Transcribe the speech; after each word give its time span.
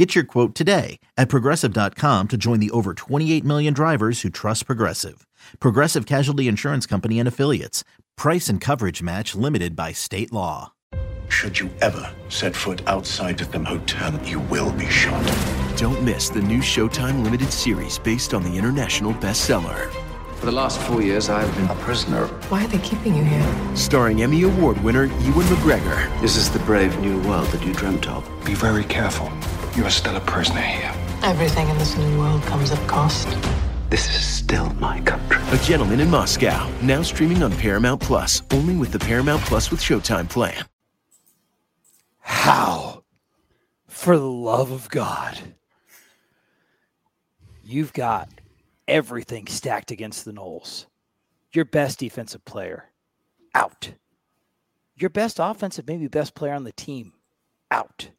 Get 0.00 0.14
your 0.14 0.24
quote 0.24 0.54
today 0.54 0.98
at 1.18 1.28
progressive.com 1.28 2.28
to 2.28 2.38
join 2.38 2.58
the 2.58 2.70
over 2.70 2.94
28 2.94 3.44
million 3.44 3.74
drivers 3.74 4.22
who 4.22 4.30
trust 4.30 4.64
Progressive. 4.64 5.26
Progressive 5.58 6.06
Casualty 6.06 6.48
Insurance 6.48 6.86
Company 6.86 7.18
and 7.18 7.28
Affiliates. 7.28 7.84
Price 8.16 8.48
and 8.48 8.62
coverage 8.62 9.02
match 9.02 9.34
limited 9.34 9.76
by 9.76 9.92
state 9.92 10.32
law. 10.32 10.72
Should 11.28 11.60
you 11.60 11.68
ever 11.82 12.10
set 12.30 12.56
foot 12.56 12.80
outside 12.88 13.42
of 13.42 13.52
the 13.52 13.58
hotel, 13.58 14.18
you 14.24 14.40
will 14.40 14.72
be 14.72 14.86
shot. 14.86 15.22
Don't 15.76 16.02
miss 16.02 16.30
the 16.30 16.40
new 16.40 16.60
Showtime 16.60 17.22
limited 17.22 17.52
series 17.52 17.98
based 17.98 18.32
on 18.32 18.42
the 18.42 18.56
international 18.56 19.12
bestseller. 19.12 19.92
For 20.36 20.46
the 20.46 20.52
last 20.52 20.80
four 20.80 21.02
years, 21.02 21.28
I've 21.28 21.54
been 21.56 21.68
a 21.68 21.74
prisoner. 21.74 22.26
Why 22.48 22.64
are 22.64 22.68
they 22.68 22.78
keeping 22.78 23.14
you 23.16 23.24
here? 23.24 23.76
Starring 23.76 24.22
Emmy 24.22 24.44
Award 24.44 24.82
winner 24.82 25.04
Ewan 25.04 25.46
McGregor. 25.48 26.20
This 26.22 26.38
is 26.38 26.50
the 26.50 26.60
brave 26.60 26.98
new 27.00 27.20
world 27.28 27.48
that 27.48 27.62
you 27.62 27.74
dreamt 27.74 28.08
of. 28.08 28.26
Be 28.46 28.54
very 28.54 28.84
careful. 28.84 29.30
You 29.76 29.84
are 29.84 29.90
still 29.90 30.16
a 30.16 30.20
prisoner 30.20 30.60
here. 30.60 30.92
Everything 31.22 31.68
in 31.68 31.78
this 31.78 31.96
new 31.96 32.18
world 32.18 32.42
comes 32.42 32.72
at 32.72 32.88
cost. 32.88 33.28
This 33.88 34.08
is 34.08 34.26
still 34.26 34.70
my 34.74 35.00
country. 35.02 35.38
A 35.52 35.62
Gentleman 35.62 36.00
in 36.00 36.10
Moscow. 36.10 36.68
Now 36.82 37.02
streaming 37.02 37.42
on 37.44 37.52
Paramount 37.52 38.00
Plus. 38.00 38.42
Only 38.50 38.76
with 38.76 38.90
the 38.90 38.98
Paramount 38.98 39.42
Plus 39.42 39.70
with 39.70 39.80
Showtime 39.80 40.28
plan. 40.28 40.64
How? 42.18 43.04
For 43.86 44.18
the 44.18 44.30
love 44.30 44.72
of 44.72 44.88
God. 44.90 45.38
You've 47.62 47.92
got 47.92 48.28
everything 48.88 49.46
stacked 49.46 49.92
against 49.92 50.24
the 50.24 50.32
Noles. 50.32 50.86
Your 51.52 51.64
best 51.64 52.00
defensive 52.00 52.44
player 52.44 52.86
out. 53.54 53.92
Your 54.96 55.10
best 55.10 55.38
offensive, 55.40 55.86
maybe 55.86 56.08
best 56.08 56.34
player 56.34 56.54
on 56.54 56.64
the 56.64 56.72
team 56.72 57.12
out. 57.70 58.10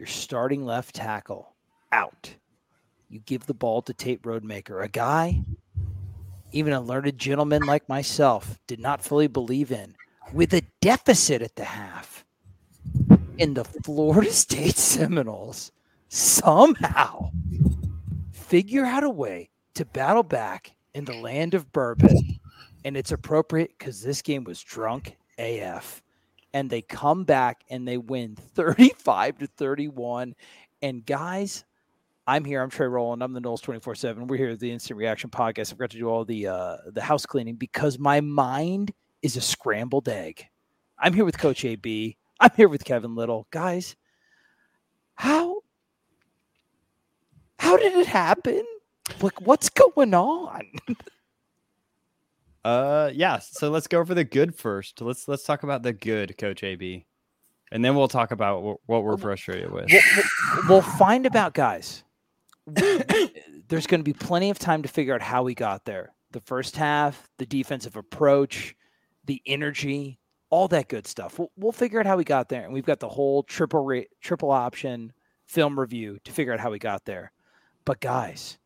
Your 0.00 0.06
starting 0.06 0.64
left 0.64 0.94
tackle 0.94 1.52
out. 1.92 2.34
You 3.10 3.20
give 3.20 3.44
the 3.44 3.52
ball 3.52 3.82
to 3.82 3.92
Tate 3.92 4.22
Rodemaker, 4.22 4.82
a 4.82 4.88
guy, 4.88 5.42
even 6.52 6.72
a 6.72 6.80
learned 6.80 7.18
gentleman 7.18 7.64
like 7.64 7.86
myself, 7.86 8.58
did 8.66 8.80
not 8.80 9.04
fully 9.04 9.26
believe 9.26 9.70
in, 9.70 9.94
with 10.32 10.54
a 10.54 10.62
deficit 10.80 11.42
at 11.42 11.54
the 11.56 11.66
half. 11.66 12.24
In 13.36 13.52
the 13.52 13.64
Florida 13.64 14.32
State 14.32 14.76
Seminoles 14.78 15.70
somehow 16.08 17.30
figure 18.32 18.86
out 18.86 19.04
a 19.04 19.10
way 19.10 19.50
to 19.74 19.84
battle 19.84 20.22
back 20.22 20.72
in 20.94 21.04
the 21.04 21.20
land 21.20 21.52
of 21.52 21.70
bourbon. 21.72 22.40
And 22.86 22.96
it's 22.96 23.12
appropriate 23.12 23.72
because 23.78 24.00
this 24.00 24.22
game 24.22 24.44
was 24.44 24.62
drunk 24.62 25.18
AF. 25.36 26.00
And 26.52 26.68
they 26.68 26.82
come 26.82 27.24
back 27.24 27.62
and 27.70 27.86
they 27.86 27.96
win 27.96 28.36
35 28.36 29.38
to 29.38 29.46
31. 29.46 30.34
And 30.82 31.04
guys, 31.06 31.64
I'm 32.26 32.44
here. 32.44 32.62
I'm 32.62 32.70
Trey 32.70 32.86
Rowland. 32.86 33.22
I'm 33.22 33.32
the 33.32 33.40
Noles 33.40 33.62
24 33.62 33.94
7. 33.94 34.26
We're 34.26 34.36
here 34.36 34.50
at 34.50 34.60
the 34.60 34.70
Instant 34.70 34.98
Reaction 34.98 35.30
Podcast. 35.30 35.72
I've 35.72 35.78
got 35.78 35.90
to 35.90 35.98
do 35.98 36.08
all 36.08 36.24
the 36.24 36.46
uh, 36.46 36.76
the 36.86 37.02
house 37.02 37.26
cleaning 37.26 37.56
because 37.56 37.98
my 37.98 38.20
mind 38.20 38.92
is 39.22 39.36
a 39.36 39.40
scrambled 39.40 40.08
egg. 40.08 40.46
I'm 40.98 41.12
here 41.12 41.24
with 41.24 41.38
Coach 41.38 41.64
AB. 41.64 42.16
I'm 42.38 42.50
here 42.56 42.68
with 42.68 42.84
Kevin 42.84 43.14
Little. 43.14 43.46
Guys, 43.50 43.96
how 45.14 45.60
how 47.58 47.76
did 47.76 47.94
it 47.94 48.06
happen? 48.06 48.64
Like, 49.20 49.40
what's 49.40 49.68
going 49.68 50.14
on? 50.14 50.62
uh, 52.64 53.10
yeah. 53.14 53.38
So 53.38 53.70
let's 53.70 53.86
go 53.86 54.04
for 54.04 54.14
the 54.14 54.24
good 54.24 54.54
first. 54.54 55.00
Let's 55.00 55.28
let's 55.28 55.44
talk 55.44 55.62
about 55.62 55.82
the 55.82 55.92
good, 55.92 56.36
Coach 56.38 56.62
AB, 56.62 57.06
and 57.72 57.84
then 57.84 57.94
we'll 57.94 58.08
talk 58.08 58.30
about 58.30 58.62
wh- 58.62 58.88
what 58.88 59.04
we're 59.04 59.16
frustrated 59.16 59.70
with. 59.70 59.90
We'll, 59.90 60.62
we'll, 60.68 60.82
find 60.82 61.26
about 61.26 61.54
guys. 61.54 62.04
There's 62.66 63.86
going 63.86 64.00
to 64.00 64.04
be 64.04 64.12
plenty 64.12 64.50
of 64.50 64.58
time 64.58 64.82
to 64.82 64.88
figure 64.88 65.14
out 65.14 65.22
how 65.22 65.42
we 65.42 65.54
got 65.54 65.84
there. 65.84 66.12
The 66.32 66.40
first 66.40 66.76
half, 66.76 67.28
the 67.38 67.46
defensive 67.46 67.96
approach, 67.96 68.74
the 69.24 69.40
energy, 69.46 70.18
all 70.50 70.68
that 70.68 70.88
good 70.88 71.06
stuff. 71.06 71.38
We'll, 71.38 71.50
we'll 71.56 71.72
figure 71.72 72.00
out 72.00 72.06
how 72.06 72.16
we 72.16 72.24
got 72.24 72.48
there, 72.48 72.64
and 72.64 72.72
we've 72.72 72.84
got 72.84 73.00
the 73.00 73.08
whole 73.08 73.42
triple 73.42 73.84
rate, 73.84 74.08
triple 74.20 74.50
option 74.50 75.12
film 75.46 75.78
review 75.78 76.18
to 76.24 76.32
figure 76.32 76.52
out 76.52 76.60
how 76.60 76.70
we 76.70 76.78
got 76.78 77.04
there. 77.04 77.32
But 77.84 78.00
guys, 78.00 78.58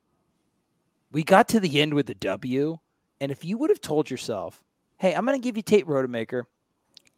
we 1.12 1.22
got 1.22 1.49
to 1.49 1.61
the 1.61 1.81
end 1.81 1.94
with 1.94 2.06
the 2.06 2.15
W. 2.15 2.78
And 3.24 3.32
if 3.32 3.42
you 3.42 3.56
would 3.56 3.70
have 3.70 3.80
told 3.80 4.10
yourself, 4.10 4.62
hey, 4.98 5.14
I'm 5.14 5.24
going 5.24 5.40
to 5.40 5.42
give 5.42 5.56
you 5.56 5.62
Tate 5.62 5.86
Rodemaker, 5.86 6.42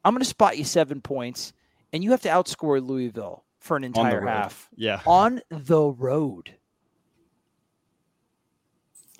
I'm 0.05 0.15
going 0.15 0.23
to 0.23 0.25
spot 0.25 0.57
you 0.57 0.63
seven 0.63 1.01
points, 1.01 1.53
and 1.93 2.05
you 2.05 2.13
have 2.13 2.21
to 2.23 2.29
outscore 2.29 2.81
Louisville 2.81 3.43
for 3.59 3.77
an 3.77 3.83
entire 3.83 4.21
half. 4.25 4.69
Yeah. 4.77 5.01
On 5.05 5.41
the 5.51 5.83
road. 5.83 6.55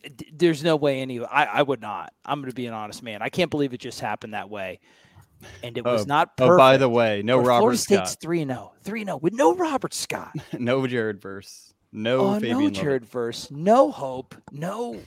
D- 0.05 0.31
There's 0.33 0.63
no 0.63 0.77
way 0.77 1.01
any 1.01 1.19
I, 1.25 1.47
I 1.47 1.63
would 1.63 1.81
not. 1.81 2.13
I'm 2.25 2.39
going 2.41 2.51
to 2.53 2.55
be 2.55 2.67
an 2.69 2.73
honest 2.73 3.03
man. 3.03 3.21
I 3.21 3.31
can't 3.31 3.51
believe 3.51 3.75
it 3.75 3.81
just 3.81 3.99
happened 3.99 4.35
that 4.35 4.49
way. 4.49 4.79
And 5.65 5.77
it 5.77 5.85
was 5.85 6.03
Oh, 6.03 6.05
not 6.07 6.37
perfect. 6.37 6.53
Oh, 6.53 6.57
by 6.57 6.77
the 6.77 6.89
way, 6.89 7.23
no 7.25 7.39
Robert 7.39 7.59
Florida 7.63 7.79
Scott, 7.79 8.09
State's 8.09 8.23
3 8.23 8.45
0. 8.47 8.73
3 8.85 9.05
0 9.05 9.17
with 9.17 9.33
no 9.33 9.57
Robert 9.57 9.93
Scott. 9.93 10.37
no 10.57 10.87
Jared 10.87 11.21
Verse, 11.21 11.75
no 11.91 12.19
Oh, 12.21 12.35
Fabian 12.39 12.59
no 12.59 12.71
Jared 12.71 13.05
Verse, 13.05 13.51
no 13.51 13.91
hope, 13.91 14.37
no 14.53 15.01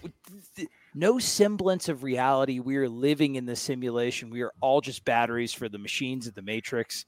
no 0.94 1.19
semblance 1.19 1.89
of 1.89 2.03
reality. 2.03 2.59
We 2.59 2.77
are 2.77 2.89
living 2.89 3.35
in 3.35 3.45
the 3.45 3.55
simulation. 3.55 4.29
We 4.29 4.41
are 4.41 4.53
all 4.61 4.81
just 4.81 5.05
batteries 5.05 5.53
for 5.53 5.69
the 5.69 5.77
machines 5.77 6.27
of 6.27 6.35
the 6.35 6.41
matrix. 6.41 7.05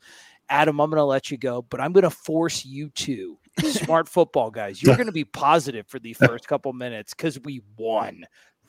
Adam, 0.50 0.80
I'm 0.80 0.90
going 0.90 0.98
to 0.98 1.06
let 1.06 1.32
you 1.32 1.38
go, 1.38 1.62
but 1.62 1.80
I'm 1.80 1.94
going 1.94 2.04
to 2.04 2.10
force 2.10 2.66
you 2.66 2.90
to 2.90 3.38
smart 3.64 4.10
football 4.10 4.52
guys. 4.52 4.84
You're 4.84 4.96
going 4.96 5.06
to 5.08 5.14
be 5.14 5.24
positive 5.24 5.88
for 5.88 6.00
the 6.00 6.14
first 6.14 6.48
couple 6.48 6.74
minutes 6.74 7.14
because 7.14 7.40
we 7.40 7.62
won 7.78 8.26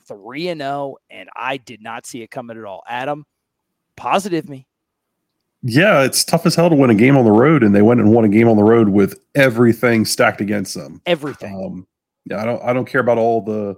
three 0.07 0.47
and 0.47 0.61
zero, 0.61 0.97
and 1.09 1.29
I 1.35 1.57
did 1.57 1.81
not 1.81 2.05
see 2.05 2.21
it 2.21 2.31
coming 2.31 2.57
at 2.57 2.65
all. 2.65 2.83
Adam, 2.87 3.25
positive 3.97 4.47
me. 4.47 4.67
Yeah, 5.61 6.03
it's 6.03 6.25
tough 6.25 6.45
as 6.45 6.55
hell 6.55 6.69
to 6.69 6.75
win 6.75 6.89
a 6.89 6.95
game 6.95 7.17
on 7.17 7.23
the 7.23 7.31
road, 7.31 7.63
and 7.63 7.73
they 7.73 7.81
went 7.81 8.01
and 8.01 8.11
won 8.11 8.25
a 8.25 8.29
game 8.29 8.49
on 8.49 8.57
the 8.57 8.63
road 8.63 8.89
with 8.89 9.19
everything 9.33 10.05
stacked 10.05 10.41
against 10.41 10.75
them. 10.75 11.01
Everything. 11.05 11.55
Um, 11.55 11.87
yeah, 12.25 12.41
I 12.41 12.45
don't, 12.45 12.63
I 12.63 12.73
don't 12.73 12.85
care 12.85 13.01
about 13.01 13.17
all 13.17 13.41
the, 13.41 13.77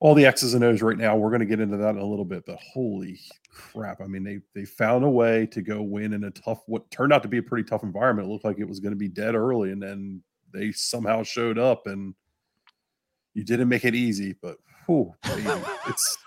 all 0.00 0.14
the 0.14 0.26
X's 0.26 0.54
and 0.54 0.62
O's 0.64 0.82
right 0.82 0.98
now. 0.98 1.16
We're 1.16 1.30
going 1.30 1.40
to 1.40 1.46
get 1.46 1.60
into 1.60 1.76
that 1.78 1.90
in 1.90 1.98
a 1.98 2.04
little 2.04 2.24
bit, 2.24 2.44
but 2.46 2.58
holy 2.60 3.18
crap! 3.52 4.00
I 4.00 4.06
mean, 4.06 4.22
they 4.24 4.40
they 4.54 4.64
found 4.66 5.04
a 5.04 5.08
way 5.10 5.46
to 5.46 5.62
go 5.62 5.82
win 5.82 6.12
in 6.12 6.24
a 6.24 6.30
tough, 6.30 6.62
what 6.66 6.90
turned 6.90 7.12
out 7.12 7.22
to 7.22 7.28
be 7.28 7.38
a 7.38 7.42
pretty 7.42 7.68
tough 7.68 7.82
environment. 7.82 8.28
It 8.28 8.32
looked 8.32 8.44
like 8.44 8.58
it 8.58 8.68
was 8.68 8.80
going 8.80 8.92
to 8.92 8.98
be 8.98 9.08
dead 9.08 9.34
early, 9.34 9.72
and 9.72 9.82
then 9.82 10.22
they 10.52 10.72
somehow 10.72 11.22
showed 11.22 11.58
up, 11.58 11.86
and 11.86 12.14
you 13.34 13.44
didn't 13.44 13.68
make 13.68 13.84
it 13.84 13.94
easy. 13.94 14.34
But 14.40 14.58
whew, 14.86 15.14
it's 15.86 16.18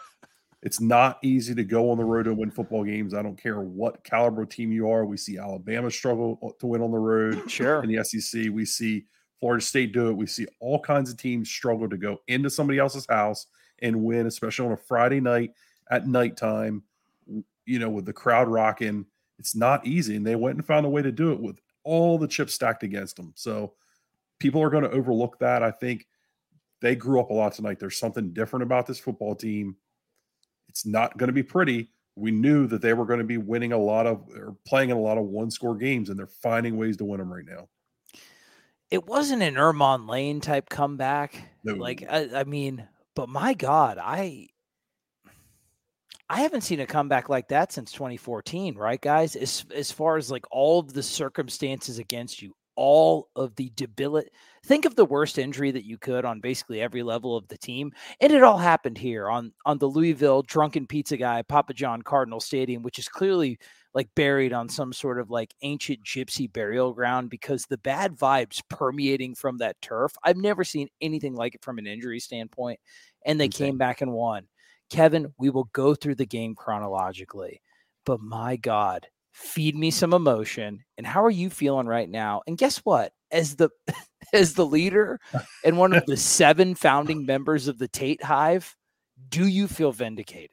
it's 0.64 0.82
not 0.82 1.20
easy 1.24 1.54
to 1.56 1.64
go 1.64 1.90
on 1.92 1.98
the 1.98 2.04
road 2.04 2.28
and 2.28 2.38
win 2.38 2.52
football 2.52 2.84
games. 2.84 3.14
I 3.14 3.22
don't 3.22 3.42
care 3.42 3.62
what 3.62 4.04
caliber 4.04 4.46
team 4.46 4.72
you 4.72 4.90
are. 4.90 5.06
We 5.06 5.16
see 5.16 5.38
Alabama 5.38 5.90
struggle 5.92 6.38
uh, 6.44 6.50
to 6.60 6.68
win 6.68 6.82
on 6.82 6.92
the 6.92 6.98
road 6.98 7.44
Sure. 7.50 7.84
in 7.84 7.94
the 7.94 8.04
SEC. 8.04 8.48
We 8.52 8.66
see 8.66 9.06
Florida 9.40 9.64
State 9.64 9.94
do 9.94 10.10
it. 10.10 10.18
We 10.18 10.26
see 10.26 10.48
all 10.60 10.80
kinds 10.80 11.12
of 11.12 11.18
teams 11.18 11.50
struggle 11.50 11.88
to 11.88 11.98
go 11.98 12.18
into 12.28 12.50
somebody 12.50 12.78
else's 12.80 13.06
house 13.08 13.46
and 13.82 14.04
win, 14.04 14.28
especially 14.28 14.66
on 14.66 14.72
a 14.74 14.78
Friday 14.78 15.20
night 15.20 15.54
at 15.90 16.08
nighttime, 16.08 16.84
you 17.66 17.80
know, 17.80 17.90
with 17.90 18.06
the 18.06 18.14
crowd 18.14 18.48
rocking. 18.48 19.06
It's 19.38 19.56
not 19.56 19.86
easy. 19.86 20.16
And 20.16 20.26
they 20.26 20.36
went 20.36 20.58
and 20.58 20.66
found 20.66 20.86
a 20.86 20.90
way 20.90 21.02
to 21.02 21.12
do 21.12 21.32
it 21.32 21.40
with 21.40 21.60
all 21.84 22.18
the 22.18 22.28
chips 22.28 22.54
stacked 22.54 22.84
against 22.84 23.16
them. 23.16 23.32
So 23.36 23.74
people 24.40 24.62
are 24.62 24.70
going 24.70 24.84
to 24.84 24.92
overlook 24.92 25.40
that. 25.40 25.64
I 25.64 25.72
think 25.72 26.08
they 26.82 26.96
grew 26.96 27.20
up 27.20 27.30
a 27.30 27.34
lot 27.34 27.54
tonight. 27.54 27.80
There's 27.80 27.98
something 27.98 28.32
different 28.32 28.64
about 28.64 28.86
this 28.86 29.00
football 29.00 29.36
team. 29.36 29.76
It's 30.68 30.86
not 30.86 31.18
going 31.18 31.28
to 31.28 31.34
be 31.34 31.44
pretty. 31.44 31.90
We 32.16 32.32
knew 32.32 32.68
that 32.68 32.82
they 32.82 32.94
were 32.94 33.06
going 33.06 33.20
to 33.20 33.26
be 33.26 33.38
winning 33.38 33.72
a 33.72 33.78
lot 33.78 34.06
of 34.06 34.28
or 34.36 34.56
playing 34.66 34.90
in 34.90 34.98
a 34.98 35.02
lot 35.02 35.18
of 35.18 35.24
one 35.26 35.50
score 35.50 35.76
games, 35.76 36.10
and 36.10 36.20
they're 36.20 36.28
finding 36.28 36.78
ways 36.78 36.98
to 36.98 37.06
win 37.06 37.20
them 37.20 37.32
right 37.32 37.46
now. 37.46 37.70
it 38.92 39.06
wasn't 39.08 39.42
an 39.44 39.56
Ermon 39.58 40.08
Lane 40.08 40.42
type 40.42 40.70
comeback. 40.70 41.36
No. 41.64 41.76
Like 41.76 42.04
I, 42.10 42.30
I 42.36 42.44
mean, 42.44 42.88
but 43.20 43.28
my 43.28 43.54
God, 43.54 43.98
I 44.02 44.48
I 46.30 46.40
haven't 46.40 46.62
seen 46.62 46.80
a 46.80 46.86
comeback 46.86 47.28
like 47.28 47.50
that 47.50 47.74
since 47.74 47.92
2014, 47.92 48.78
right, 48.78 49.02
guys? 49.02 49.36
As 49.36 49.66
as 49.76 49.92
far 49.92 50.16
as 50.16 50.32
like 50.32 50.46
all 50.52 50.80
of 50.80 50.94
the 50.94 51.04
circumstances 51.04 52.00
against 52.00 52.42
you, 52.42 52.54
all 52.78 53.28
of 53.36 53.54
the 53.58 53.74
debility. 53.76 54.30
Think 54.66 54.86
of 54.86 54.96
the 54.96 55.04
worst 55.04 55.38
injury 55.38 55.70
that 55.72 55.84
you 55.84 55.98
could 55.98 56.24
on 56.24 56.40
basically 56.40 56.80
every 56.80 57.04
level 57.04 57.36
of 57.36 57.46
the 57.50 57.58
team, 57.58 57.92
and 58.22 58.32
it 58.32 58.42
all 58.42 58.58
happened 58.58 58.98
here 58.98 59.30
on 59.30 59.52
on 59.66 59.80
the 59.80 59.88
Louisville 59.88 60.44
drunken 60.44 60.88
pizza 60.88 61.18
guy 61.18 61.42
Papa 61.42 61.74
John 61.74 62.02
Cardinal 62.02 62.40
Stadium, 62.40 62.84
which 62.84 63.00
is 63.00 63.10
clearly 63.10 63.60
like 63.94 64.10
buried 64.16 64.54
on 64.54 64.70
some 64.70 64.94
sort 64.94 65.20
of 65.20 65.30
like 65.30 65.54
ancient 65.62 66.04
gypsy 66.04 66.52
burial 66.52 66.94
ground 66.94 67.30
because 67.30 67.66
the 67.66 67.78
bad 67.80 68.16
vibes 68.16 68.62
permeating 68.70 69.34
from 69.36 69.58
that 69.58 69.82
turf. 69.82 70.14
I've 70.24 70.38
never 70.38 70.64
seen 70.64 70.90
anything 71.02 71.36
like 71.36 71.56
it 71.56 71.64
from 71.64 71.80
an 71.80 71.88
injury 71.88 72.20
standpoint, 72.20 72.80
and 73.26 73.40
they 73.40 73.46
Insane. 73.46 73.68
came 73.68 73.78
back 73.78 74.02
and 74.02 74.12
won. 74.12 74.48
Kevin, 74.90 75.34
we 75.38 75.50
will 75.50 75.70
go 75.74 75.94
through 75.94 76.16
the 76.16 76.26
game 76.26 76.56
chronologically, 76.56 77.62
but 78.06 78.20
my 78.22 78.56
God, 78.56 79.08
feed 79.32 79.76
me 79.76 79.92
some 79.92 80.14
emotion. 80.14 80.84
And 80.98 81.06
how 81.06 81.24
are 81.24 81.30
you 81.30 81.50
feeling 81.50 81.88
right 81.88 82.10
now? 82.10 82.42
And 82.48 82.58
guess 82.58 82.78
what? 82.80 83.14
As 83.32 83.56
the 83.56 83.70
as 84.34 84.54
the 84.54 84.66
leader 84.66 85.20
and 85.64 85.78
one 85.78 85.94
of 85.94 86.06
the 86.06 86.18
seven 86.18 86.76
founding 86.76 87.26
members 87.26 87.68
of 87.68 87.78
the 87.78 87.88
Tate 87.88 88.24
Hive, 88.24 88.76
do 89.30 89.48
you 89.48 89.68
feel 89.68 89.92
vindicated? 89.92 90.50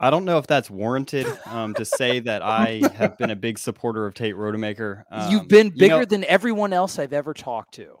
I 0.00 0.10
don't 0.10 0.24
know 0.24 0.38
if 0.38 0.46
that's 0.46 0.68
warranted 0.68 1.26
um, 1.46 1.72
to 1.74 1.84
say 1.84 2.20
that 2.20 2.42
I 2.42 2.82
have 2.94 3.16
been 3.16 3.30
a 3.30 3.36
big 3.36 3.58
supporter 3.58 4.06
of 4.06 4.14
Tate 4.14 4.34
Rodemaker. 4.34 5.04
Um, 5.10 5.32
You've 5.32 5.48
been 5.48 5.68
you 5.68 5.78
bigger 5.78 5.98
know, 6.00 6.04
than 6.04 6.24
everyone 6.24 6.72
else 6.72 6.98
I've 6.98 7.12
ever 7.12 7.32
talked 7.32 7.74
to. 7.74 7.96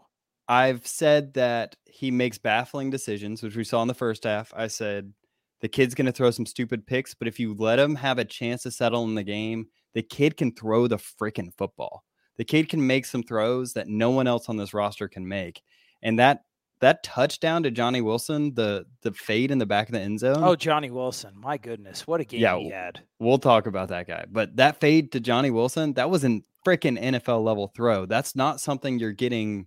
I've 0.48 0.86
said 0.86 1.34
that 1.34 1.76
he 1.86 2.10
makes 2.10 2.38
baffling 2.38 2.90
decisions, 2.90 3.42
which 3.42 3.56
we 3.56 3.64
saw 3.64 3.82
in 3.82 3.88
the 3.88 3.94
first 3.94 4.24
half. 4.24 4.52
I 4.54 4.66
said 4.66 5.12
the 5.60 5.68
kid's 5.68 5.94
going 5.94 6.06
to 6.06 6.12
throw 6.12 6.30
some 6.30 6.46
stupid 6.46 6.86
picks, 6.86 7.14
but 7.14 7.28
if 7.28 7.40
you 7.40 7.54
let 7.54 7.78
him 7.78 7.94
have 7.94 8.18
a 8.18 8.24
chance 8.24 8.64
to 8.64 8.70
settle 8.70 9.04
in 9.04 9.14
the 9.14 9.22
game, 9.22 9.68
the 9.94 10.02
kid 10.02 10.36
can 10.36 10.52
throw 10.52 10.86
the 10.86 10.98
freaking 10.98 11.54
football. 11.56 12.04
The 12.36 12.44
kid 12.44 12.68
can 12.68 12.86
make 12.86 13.06
some 13.06 13.22
throws 13.22 13.72
that 13.74 13.88
no 13.88 14.10
one 14.10 14.26
else 14.26 14.48
on 14.48 14.56
this 14.56 14.74
roster 14.74 15.08
can 15.08 15.26
make. 15.26 15.62
And 16.02 16.18
that 16.18 16.42
that 16.80 17.02
touchdown 17.02 17.62
to 17.62 17.70
Johnny 17.70 18.00
Wilson, 18.00 18.52
the 18.54 18.84
the 19.02 19.12
fade 19.12 19.50
in 19.50 19.58
the 19.58 19.66
back 19.66 19.88
of 19.88 19.94
the 19.94 20.00
end 20.00 20.20
zone. 20.20 20.42
Oh, 20.42 20.56
Johnny 20.56 20.90
Wilson. 20.90 21.32
My 21.36 21.56
goodness. 21.56 22.06
What 22.06 22.20
a 22.20 22.24
game 22.24 22.40
Yeah, 22.40 22.58
he 22.58 22.70
had. 22.70 23.00
We'll 23.18 23.38
talk 23.38 23.66
about 23.66 23.88
that 23.88 24.06
guy. 24.06 24.26
But 24.30 24.56
that 24.56 24.80
fade 24.80 25.12
to 25.12 25.20
Johnny 25.20 25.50
Wilson, 25.50 25.94
that 25.94 26.10
was 26.10 26.24
a 26.24 26.42
freaking 26.66 27.00
NFL 27.00 27.44
level 27.44 27.68
throw. 27.68 28.04
That's 28.06 28.34
not 28.36 28.60
something 28.60 28.98
you're 28.98 29.12
getting 29.12 29.66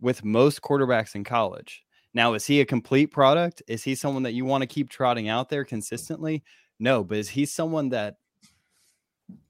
with 0.00 0.24
most 0.24 0.62
quarterbacks 0.62 1.14
in 1.14 1.24
college. 1.24 1.82
Now, 2.14 2.34
is 2.34 2.46
he 2.46 2.60
a 2.60 2.66
complete 2.66 3.08
product? 3.08 3.62
Is 3.68 3.82
he 3.82 3.94
someone 3.94 4.22
that 4.22 4.32
you 4.32 4.44
want 4.44 4.62
to 4.62 4.66
keep 4.66 4.88
trotting 4.88 5.28
out 5.28 5.48
there 5.48 5.64
consistently? 5.64 6.42
No, 6.78 7.04
but 7.04 7.18
is 7.18 7.28
he 7.28 7.46
someone 7.46 7.90
that 7.90 8.16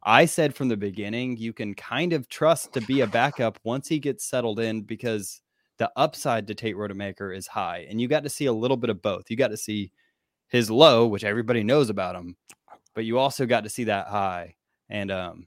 I 0.03 0.27
said 0.27 0.55
from 0.55 0.69
the 0.69 0.77
beginning 0.77 1.37
you 1.37 1.53
can 1.53 1.75
kind 1.75 2.13
of 2.13 2.29
trust 2.29 2.73
to 2.75 2.81
be 2.81 3.01
a 3.01 3.07
backup 3.07 3.59
once 3.65 3.89
he 3.89 3.99
gets 3.99 4.25
settled 4.25 4.61
in 4.61 4.83
because 4.83 5.43
the 5.79 5.91
upside 5.97 6.47
to 6.47 6.55
Tate 6.55 6.77
Rodemaker 6.77 7.37
is 7.37 7.47
high. 7.47 7.87
And 7.89 8.01
you 8.01 8.09
got 8.09 8.23
to 8.23 8.31
see 8.31 8.47
a 8.47 8.53
little 8.53 8.77
bit 8.77 8.91
of 8.91 9.03
both. 9.03 9.31
You 9.31 9.37
got 9.37 9.49
to 9.49 9.57
see 9.57 9.93
his 10.49 10.71
low, 10.71 11.07
which 11.07 11.25
everybody 11.25 11.63
knows 11.63 11.91
about 11.91 12.17
him, 12.17 12.37
but 12.95 13.05
you 13.05 13.19
also 13.19 13.47
got 13.47 13.65
to 13.65 13.71
see 13.71 13.85
that 13.85 14.07
high. 14.07 14.55
And 14.89 15.11
um, 15.11 15.47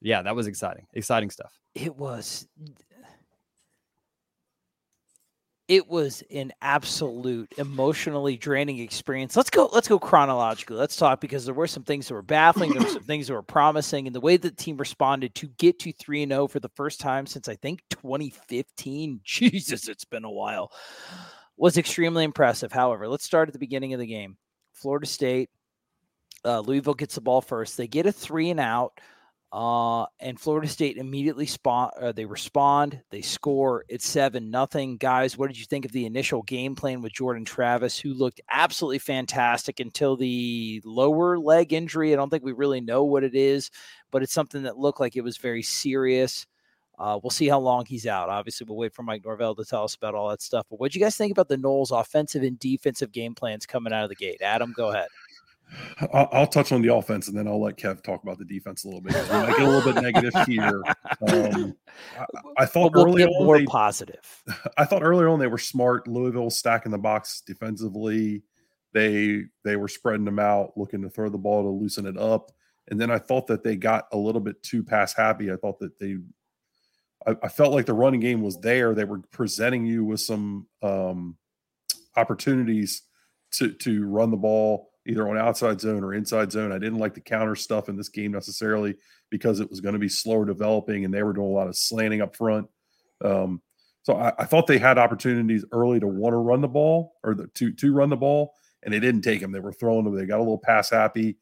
yeah, 0.00 0.22
that 0.22 0.36
was 0.36 0.46
exciting. 0.46 0.86
Exciting 0.92 1.30
stuff. 1.30 1.58
It 1.74 1.96
was 1.96 2.46
it 5.68 5.86
was 5.86 6.22
an 6.30 6.50
absolute 6.62 7.52
emotionally 7.58 8.38
draining 8.38 8.78
experience. 8.78 9.36
Let's 9.36 9.50
go. 9.50 9.68
Let's 9.70 9.86
go 9.86 9.98
chronologically. 9.98 10.76
Let's 10.76 10.96
talk 10.96 11.20
because 11.20 11.44
there 11.44 11.54
were 11.54 11.66
some 11.66 11.82
things 11.82 12.08
that 12.08 12.14
were 12.14 12.22
baffling. 12.22 12.72
There 12.72 12.82
were 12.82 12.88
some 12.88 13.02
things 13.02 13.26
that 13.26 13.34
were 13.34 13.42
promising, 13.42 14.06
and 14.06 14.16
the 14.16 14.20
way 14.20 14.38
the 14.38 14.50
team 14.50 14.78
responded 14.78 15.34
to 15.36 15.48
get 15.58 15.78
to 15.80 15.92
three 15.92 16.22
and 16.22 16.32
zero 16.32 16.48
for 16.48 16.58
the 16.58 16.70
first 16.70 17.00
time 17.00 17.26
since 17.26 17.48
I 17.48 17.56
think 17.56 17.82
2015. 17.90 19.20
Jesus, 19.24 19.88
it's 19.88 20.06
been 20.06 20.24
a 20.24 20.30
while. 20.30 20.72
Was 21.58 21.76
extremely 21.76 22.24
impressive. 22.24 22.72
However, 22.72 23.06
let's 23.06 23.24
start 23.24 23.50
at 23.50 23.52
the 23.52 23.58
beginning 23.58 23.92
of 23.92 24.00
the 24.00 24.06
game. 24.06 24.38
Florida 24.72 25.06
State, 25.06 25.50
uh, 26.46 26.60
Louisville 26.60 26.94
gets 26.94 27.16
the 27.16 27.20
ball 27.20 27.42
first. 27.42 27.76
They 27.76 27.88
get 27.88 28.06
a 28.06 28.12
three 28.12 28.48
and 28.48 28.60
out. 28.60 28.98
Uh, 29.50 30.04
and 30.20 30.38
Florida 30.38 30.68
State 30.68 30.98
immediately 30.98 31.46
spawn. 31.46 31.90
Uh, 31.98 32.12
they 32.12 32.26
respond. 32.26 33.00
They 33.10 33.22
score. 33.22 33.84
It's 33.88 34.06
seven 34.06 34.50
nothing. 34.50 34.98
Guys, 34.98 35.38
what 35.38 35.46
did 35.46 35.58
you 35.58 35.64
think 35.64 35.86
of 35.86 35.92
the 35.92 36.04
initial 36.04 36.42
game 36.42 36.74
plan 36.74 37.00
with 37.00 37.14
Jordan 37.14 37.46
Travis, 37.46 37.98
who 37.98 38.12
looked 38.12 38.42
absolutely 38.50 38.98
fantastic 38.98 39.80
until 39.80 40.16
the 40.16 40.82
lower 40.84 41.38
leg 41.38 41.72
injury? 41.72 42.12
I 42.12 42.16
don't 42.16 42.28
think 42.28 42.44
we 42.44 42.52
really 42.52 42.82
know 42.82 43.04
what 43.04 43.24
it 43.24 43.34
is, 43.34 43.70
but 44.10 44.22
it's 44.22 44.34
something 44.34 44.64
that 44.64 44.78
looked 44.78 45.00
like 45.00 45.16
it 45.16 45.24
was 45.24 45.38
very 45.38 45.62
serious. 45.62 46.46
Uh, 46.98 47.18
we'll 47.22 47.30
see 47.30 47.48
how 47.48 47.60
long 47.60 47.86
he's 47.86 48.06
out. 48.06 48.28
Obviously, 48.28 48.66
we'll 48.68 48.76
wait 48.76 48.92
for 48.92 49.04
Mike 49.04 49.24
Norvell 49.24 49.54
to 49.54 49.64
tell 49.64 49.84
us 49.84 49.94
about 49.94 50.14
all 50.14 50.28
that 50.28 50.42
stuff. 50.42 50.66
But 50.68 50.80
what 50.80 50.92
do 50.92 50.98
you 50.98 51.04
guys 51.04 51.16
think 51.16 51.30
about 51.32 51.48
the 51.48 51.56
Noles 51.56 51.98
offensive 51.98 52.42
and 52.42 52.58
defensive 52.58 53.12
game 53.12 53.34
plans 53.34 53.66
coming 53.66 53.92
out 53.92 54.02
of 54.02 54.10
the 54.10 54.16
gate? 54.16 54.42
Adam, 54.42 54.74
go 54.76 54.90
ahead. 54.90 55.08
I'll, 56.12 56.28
I'll 56.32 56.46
touch 56.46 56.72
on 56.72 56.82
the 56.82 56.94
offense 56.94 57.28
and 57.28 57.36
then 57.36 57.46
I'll 57.46 57.60
let 57.60 57.76
Kev 57.76 58.02
talk 58.02 58.22
about 58.22 58.38
the 58.38 58.44
defense 58.44 58.84
a 58.84 58.88
little 58.88 59.00
bit. 59.00 59.14
We 59.14 59.28
might 59.28 59.56
get 59.56 59.60
a 59.60 59.70
little 59.70 59.92
bit 59.92 60.02
negative 60.02 60.34
here. 60.46 60.82
Um, 61.28 61.74
I, 62.18 62.62
I 62.62 62.66
thought 62.66 62.94
we'll 62.94 63.06
early 63.06 63.24
on 63.24 63.44
more 63.44 63.58
they, 63.58 63.66
positive. 63.66 64.42
I 64.76 64.84
thought 64.84 65.02
earlier 65.02 65.28
on 65.28 65.38
they 65.38 65.46
were 65.46 65.58
smart. 65.58 66.06
Louisville 66.06 66.50
stacking 66.50 66.92
the 66.92 66.98
box 66.98 67.42
defensively. 67.46 68.42
They 68.92 69.44
they 69.64 69.76
were 69.76 69.88
spreading 69.88 70.24
them 70.24 70.38
out, 70.38 70.72
looking 70.76 71.02
to 71.02 71.10
throw 71.10 71.28
the 71.28 71.38
ball 71.38 71.62
to 71.62 71.68
loosen 71.68 72.06
it 72.06 72.16
up. 72.16 72.52
And 72.88 73.00
then 73.00 73.10
I 73.10 73.18
thought 73.18 73.46
that 73.48 73.62
they 73.62 73.76
got 73.76 74.06
a 74.12 74.16
little 74.16 74.40
bit 74.40 74.62
too 74.62 74.82
pass 74.82 75.14
happy. 75.14 75.52
I 75.52 75.56
thought 75.56 75.78
that 75.80 75.98
they 75.98 76.16
I, 77.26 77.36
I 77.42 77.48
felt 77.48 77.74
like 77.74 77.86
the 77.86 77.94
running 77.94 78.20
game 78.20 78.42
was 78.42 78.58
there. 78.60 78.94
They 78.94 79.04
were 79.04 79.20
presenting 79.30 79.84
you 79.84 80.04
with 80.04 80.20
some 80.20 80.66
um 80.82 81.36
opportunities 82.16 83.02
to 83.52 83.72
to 83.72 84.06
run 84.06 84.30
the 84.30 84.36
ball 84.36 84.87
either 85.08 85.26
on 85.26 85.38
outside 85.38 85.80
zone 85.80 86.04
or 86.04 86.14
inside 86.14 86.52
zone. 86.52 86.70
I 86.70 86.78
didn't 86.78 86.98
like 86.98 87.14
the 87.14 87.20
counter 87.20 87.56
stuff 87.56 87.88
in 87.88 87.96
this 87.96 88.10
game 88.10 88.32
necessarily 88.32 88.96
because 89.30 89.58
it 89.58 89.70
was 89.70 89.80
going 89.80 89.94
to 89.94 89.98
be 89.98 90.08
slower 90.08 90.44
developing 90.44 91.04
and 91.04 91.12
they 91.12 91.22
were 91.22 91.32
doing 91.32 91.48
a 91.48 91.50
lot 91.52 91.66
of 91.66 91.76
slanting 91.76 92.20
up 92.20 92.36
front. 92.36 92.68
Um, 93.24 93.62
so 94.02 94.16
I, 94.16 94.32
I 94.38 94.44
thought 94.44 94.66
they 94.66 94.78
had 94.78 94.98
opportunities 94.98 95.64
early 95.72 95.98
to 96.00 96.06
want 96.06 96.34
to 96.34 96.38
run 96.38 96.60
the 96.60 96.68
ball 96.68 97.14
or 97.24 97.34
the, 97.34 97.48
to 97.48 97.72
to 97.72 97.92
run 97.92 98.08
the 98.10 98.16
ball, 98.16 98.54
and 98.82 98.94
they 98.94 99.00
didn't 99.00 99.22
take 99.22 99.40
them. 99.40 99.52
They 99.52 99.60
were 99.60 99.72
throwing 99.72 100.04
them. 100.04 100.14
They 100.14 100.24
got 100.24 100.38
a 100.38 100.42
little 100.42 100.58
pass 100.58 100.90
happy. 100.90 101.36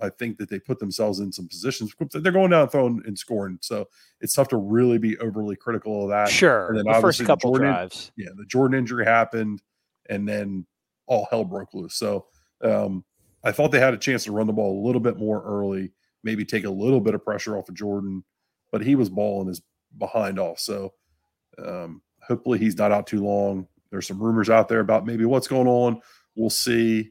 I 0.00 0.08
think 0.10 0.38
that 0.38 0.48
they 0.48 0.60
put 0.60 0.78
themselves 0.78 1.18
in 1.20 1.32
some 1.32 1.48
positions. 1.48 1.92
They're 2.12 2.32
going 2.32 2.50
down, 2.50 2.68
throwing, 2.68 3.02
and 3.04 3.18
scoring. 3.18 3.58
So 3.60 3.88
it's 4.20 4.34
tough 4.34 4.48
to 4.48 4.56
really 4.56 4.98
be 4.98 5.18
overly 5.18 5.56
critical 5.56 6.04
of 6.04 6.10
that. 6.10 6.28
Sure. 6.28 6.68
And 6.68 6.78
then 6.78 6.84
the 6.84 6.92
first 6.94 7.20
obviously 7.20 7.26
couple 7.26 7.50
Jordan- 7.52 7.72
drives. 7.72 8.12
Yeah, 8.16 8.28
the 8.36 8.46
Jordan 8.46 8.78
injury 8.78 9.04
happened, 9.04 9.60
and 10.08 10.28
then 10.28 10.66
all 11.06 11.26
hell 11.30 11.44
broke 11.44 11.74
loose. 11.74 11.94
So 11.94 12.26
um, 12.62 13.04
I 13.44 13.52
thought 13.52 13.70
they 13.70 13.80
had 13.80 13.94
a 13.94 13.98
chance 13.98 14.24
to 14.24 14.32
run 14.32 14.46
the 14.46 14.52
ball 14.52 14.82
a 14.82 14.86
little 14.86 15.00
bit 15.00 15.18
more 15.18 15.42
early, 15.44 15.92
maybe 16.22 16.44
take 16.44 16.64
a 16.64 16.70
little 16.70 17.00
bit 17.00 17.14
of 17.14 17.24
pressure 17.24 17.56
off 17.56 17.68
of 17.68 17.74
Jordan, 17.74 18.24
but 18.72 18.82
he 18.82 18.94
was 18.94 19.08
balling 19.08 19.48
his 19.48 19.62
behind 19.96 20.38
off. 20.38 20.58
So 20.58 20.92
um, 21.64 22.02
hopefully 22.20 22.58
he's 22.58 22.76
not 22.76 22.92
out 22.92 23.06
too 23.06 23.24
long. 23.24 23.66
There's 23.90 24.06
some 24.06 24.22
rumors 24.22 24.50
out 24.50 24.68
there 24.68 24.80
about 24.80 25.06
maybe 25.06 25.24
what's 25.24 25.48
going 25.48 25.68
on. 25.68 26.00
We'll 26.34 26.50
see. 26.50 27.10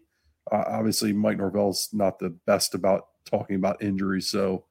Uh, 0.52 0.64
obviously, 0.68 1.12
Mike 1.12 1.38
Norvell's 1.38 1.90
not 1.92 2.20
the 2.20 2.30
best 2.46 2.76
about 2.76 3.08
talking 3.26 3.56
about 3.56 3.82
injuries, 3.82 4.30
so 4.30 4.66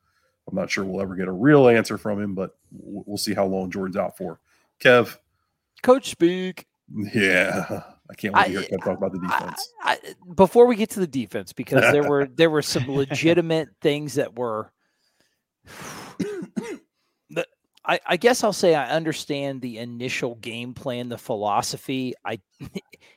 I'm 0.49 0.55
not 0.55 0.71
sure 0.71 0.85
we'll 0.85 1.03
ever 1.03 1.17
get 1.17 1.29
a 1.29 1.33
real 1.33 1.69
answer 1.69 1.99
from 1.99 2.21
him, 2.21 2.35
but 2.35 2.57
we'll 2.71 3.19
see 3.19 3.35
how 3.35 3.45
long 3.45 3.71
Jordan's 3.71 3.97
out 3.97 4.17
for. 4.17 4.41
Kev, 4.81 5.19
Coach 5.83 6.11
speak. 6.11 6.67
yeah, 7.15 7.83
I 8.11 8.15
can't 8.15 8.35
wait 8.35 8.45
to 8.45 8.51
hear 8.51 8.61
I- 8.61 8.65
Kev 8.65 8.85
talk 8.85 8.99
about 8.99 9.13
the 9.13 9.21
I, 9.23 9.39
defense. 9.39 9.73
I, 9.83 9.99
before 10.35 10.67
we 10.67 10.77
get 10.77 10.91
to 10.91 11.01
the 11.01 11.07
defense, 11.07 11.53
because 11.53 11.93
there 11.93 12.09
were 12.09 12.27
there 12.27 12.51
were 12.51 12.63
some 12.63 12.89
legitimate 12.89 13.69
things 13.81 14.15
that 14.15 14.39
were. 14.39 14.71
the, 17.31 17.47
I, 17.85 18.01
I 18.07 18.17
guess 18.17 18.43
I'll 18.45 18.53
say 18.53 18.75
I 18.75 18.91
understand 18.91 19.61
the 19.61 19.79
initial 19.79 20.37
game 20.37 20.75
plan, 20.75 21.09
the 21.09 21.19
philosophy. 21.19 22.15
I 22.25 22.41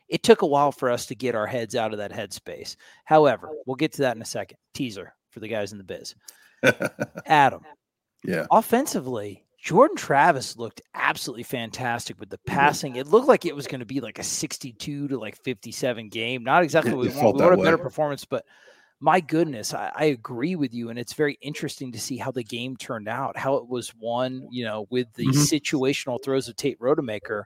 it 0.10 0.24
took 0.24 0.42
a 0.42 0.48
while 0.48 0.72
for 0.72 0.90
us 0.90 1.06
to 1.08 1.16
get 1.16 1.36
our 1.36 1.48
heads 1.48 1.76
out 1.76 1.92
of 1.92 2.00
that 2.00 2.12
headspace. 2.12 2.76
However, 3.06 3.50
oh. 3.52 3.64
we'll 3.66 3.76
get 3.76 3.94
to 3.94 4.04
that 4.04 4.16
in 4.16 4.22
a 4.22 4.26
second. 4.26 4.58
Teaser 4.74 5.14
for 5.30 5.40
the 5.40 5.48
guys 5.48 5.72
in 5.72 5.78
the 5.78 5.84
biz. 5.84 6.16
Adam, 7.26 7.62
yeah, 8.24 8.46
offensively, 8.52 9.46
Jordan 9.62 9.98
Travis 9.98 10.56
looked 10.58 10.82
absolutely 10.94 11.44
fantastic 11.44 12.20
with 12.20 12.30
the 12.30 12.38
passing. 12.46 12.96
It 12.96 13.08
looked 13.08 13.28
like 13.28 13.46
it 13.46 13.56
was 13.56 13.68
going 13.68 13.80
to 13.82 13.86
be 13.86 14.00
like 14.00 14.18
a 14.20 14.24
62 14.24 15.10
to 15.10 15.18
like 15.20 15.36
57 15.44 16.10
game. 16.10 16.44
Not 16.44 16.64
exactly 16.64 16.92
what 16.94 17.02
we 17.02 17.08
want. 17.10 17.36
We 17.36 17.42
want 17.42 17.54
a 17.54 17.64
better 17.66 17.78
performance, 17.84 18.26
but 18.26 18.46
my 19.02 19.20
goodness, 19.20 19.74
I, 19.74 19.92
I 19.96 20.04
agree 20.06 20.56
with 20.56 20.74
you. 20.74 20.90
And 20.90 20.98
it's 20.98 21.14
very 21.14 21.38
interesting 21.42 21.92
to 21.92 22.00
see 22.00 22.18
how 22.18 22.32
the 22.32 22.44
game 22.44 22.78
turned 22.78 23.08
out, 23.10 23.38
how 23.38 23.56
it 23.56 23.68
was 23.68 23.94
won, 23.96 24.48
you 24.52 24.64
know, 24.66 24.88
with 24.90 25.08
the 25.14 25.28
Mhm. 25.28 25.34
situational 25.50 26.24
throws 26.24 26.48
of 26.48 26.56
Tate 26.56 26.80
Rodemaker. 26.80 27.44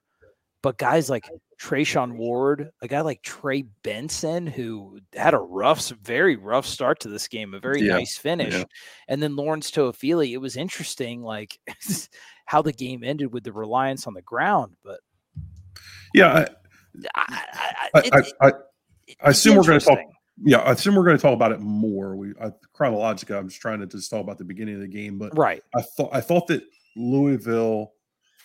But 0.64 0.78
guys 0.80 1.10
like 1.10 1.30
Treshaun 1.62 2.16
Ward, 2.16 2.72
a 2.82 2.88
guy 2.88 3.02
like 3.02 3.22
Trey 3.22 3.66
Benson, 3.84 4.48
who 4.48 4.98
had 5.14 5.34
a 5.36 5.38
rough, 5.38 5.90
very 6.02 6.38
rough 6.38 6.66
start 6.66 7.02
to 7.02 7.10
this 7.10 7.28
game, 7.28 7.54
a 7.54 7.60
very 7.60 7.82
Yeah, 7.82 7.94
nice 7.98 8.18
finish. 8.18 8.54
yeah. 8.54 8.64
And 9.10 9.22
then 9.22 9.36
Lawrence 9.36 9.70
Toafili, 9.70 10.32
it 10.32 10.38
was 10.38 10.56
interesting. 10.58 11.22
Like 11.22 11.60
how 12.46 12.62
the 12.62 12.72
game 12.72 13.04
ended 13.04 13.32
with 13.34 13.44
the 13.44 13.52
reliance 13.54 14.08
on 14.08 14.14
the 14.16 14.22
ground. 14.22 14.76
But 14.84 15.02
Yeah, 16.14 16.34
I, 16.34 16.48
I, 17.14 17.26
I, 17.26 17.90
I, 17.94 18.00
it- 18.20 18.34
I, 18.42 18.52
I 19.22 19.30
assume 19.30 19.58
we're 19.58 19.64
going 19.64 19.80
to 19.82 19.86
talk. 19.86 20.00
Yeah, 20.44 20.60
I 20.60 20.72
assume 20.72 20.96
we're 20.96 21.04
going 21.04 21.18
to 21.18 21.22
talk 21.22 21.34
about 21.34 21.52
it 21.52 21.60
more. 21.60 22.16
We 22.16 22.34
I, 22.42 22.52
chronologically, 22.72 23.36
I'm 23.36 23.50
just 23.50 23.62
trying 23.62 23.82
to 23.82 23.86
just 23.86 24.10
talk 24.10 24.22
about 24.22 24.38
the 24.38 24.46
beginning 24.46 24.76
of 24.76 24.82
the 24.82 24.88
game, 24.88 25.20
but 25.20 25.38
Right. 25.38 25.62
I 25.76 25.82
thought 25.82 26.10
I 26.14 26.22
thought 26.22 26.48
that 26.48 26.64
Louisville 26.96 27.92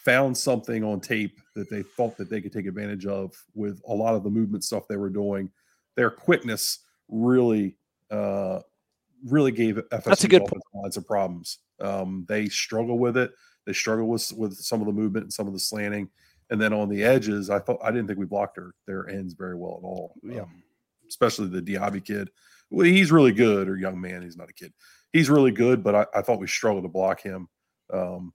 found 0.04 0.36
something 0.36 0.84
on 0.84 1.00
tape 1.00 1.40
that 1.54 1.68
they 1.68 1.82
thought 1.82 2.16
that 2.16 2.30
they 2.30 2.40
could 2.40 2.52
take 2.52 2.66
advantage 2.66 3.06
of 3.06 3.34
with 3.54 3.80
a 3.88 3.92
lot 3.92 4.14
of 4.14 4.22
the 4.22 4.30
movement 4.30 4.64
stuff 4.64 4.88
they 4.88 4.96
were 4.96 5.10
doing. 5.10 5.50
Their 5.96 6.10
quickness 6.10 6.80
really, 7.08 7.76
uh, 8.10 8.60
really 9.24 9.52
gave 9.52 9.76
FSU 9.76 10.04
That's 10.04 10.24
a 10.24 10.28
good 10.28 10.42
offensive 10.42 10.62
line 10.74 10.92
some 10.92 11.04
problems. 11.04 11.58
Um, 11.80 12.24
they 12.28 12.48
struggle 12.48 12.98
with 12.98 13.16
it. 13.16 13.32
They 13.66 13.72
struggle 13.72 14.08
with 14.08 14.32
with 14.32 14.54
some 14.54 14.80
of 14.80 14.86
the 14.86 14.92
movement 14.92 15.24
and 15.24 15.32
some 15.32 15.46
of 15.46 15.52
the 15.52 15.58
slanting. 15.58 16.08
And 16.50 16.60
then 16.60 16.72
on 16.72 16.88
the 16.88 17.02
edges, 17.04 17.50
I 17.50 17.58
thought 17.58 17.80
I 17.82 17.90
didn't 17.90 18.06
think 18.06 18.18
we 18.18 18.24
blocked 18.24 18.56
their 18.56 18.72
their 18.86 19.08
ends 19.08 19.34
very 19.34 19.54
well 19.54 19.78
at 19.82 19.86
all. 19.86 20.14
Yeah. 20.22 20.42
Um, 20.42 20.62
especially 21.08 21.48
the 21.48 21.62
Diaby 21.62 22.04
kid. 22.04 22.30
Well, 22.70 22.86
he's 22.86 23.12
really 23.12 23.32
good, 23.32 23.68
or 23.68 23.76
young 23.76 24.00
man. 24.00 24.22
He's 24.22 24.36
not 24.36 24.50
a 24.50 24.54
kid. 24.54 24.72
He's 25.12 25.30
really 25.30 25.50
good, 25.50 25.82
but 25.82 25.94
I, 25.94 26.06
I 26.14 26.22
thought 26.22 26.38
we 26.38 26.46
struggled 26.46 26.84
to 26.84 26.88
block 26.88 27.20
him. 27.20 27.48
Um, 27.92 28.32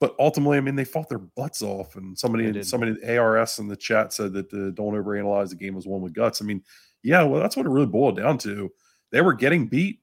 but 0.00 0.14
ultimately, 0.18 0.58
I 0.58 0.60
mean, 0.60 0.76
they 0.76 0.84
fought 0.84 1.08
their 1.08 1.18
butts 1.18 1.62
off, 1.62 1.96
and 1.96 2.18
somebody, 2.18 2.44
They 2.44 2.48
in, 2.48 2.54
did. 2.54 2.66
somebody, 2.66 3.16
ARS 3.16 3.58
in 3.58 3.68
the 3.68 3.76
chat 3.76 4.12
said 4.12 4.32
that 4.34 4.46
uh, 4.52 4.70
don't 4.74 4.94
overanalyze 4.94 5.50
the 5.50 5.56
game 5.56 5.74
was 5.74 5.86
one 5.86 6.02
with 6.02 6.12
guts. 6.12 6.42
I 6.42 6.44
mean, 6.44 6.62
yeah, 7.02 7.22
well, 7.22 7.40
that's 7.40 7.56
what 7.56 7.66
it 7.66 7.70
really 7.70 7.86
boiled 7.86 8.16
down 8.16 8.36
to. 8.38 8.70
They 9.12 9.20
were 9.22 9.32
getting 9.32 9.66
beat, 9.68 10.00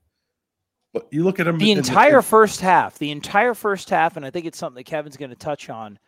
but 0.93 1.07
you 1.11 1.23
look 1.23 1.39
at 1.39 1.45
them. 1.45 1.57
the 1.57 1.71
entire 1.71 2.21
first 2.21 2.59
half, 2.61 2.97
the 2.97 3.11
entire 3.11 3.53
first 3.53 3.89
half, 3.89 4.17
and 4.17 4.25
I 4.25 4.29
think 4.31 4.45
it's 4.45 4.57
something 4.57 4.77
that 4.79 4.85
Kevin's 4.85 5.17
going 5.17 5.29
to 5.31 5.35
touch 5.35 5.69
on. 5.69 5.99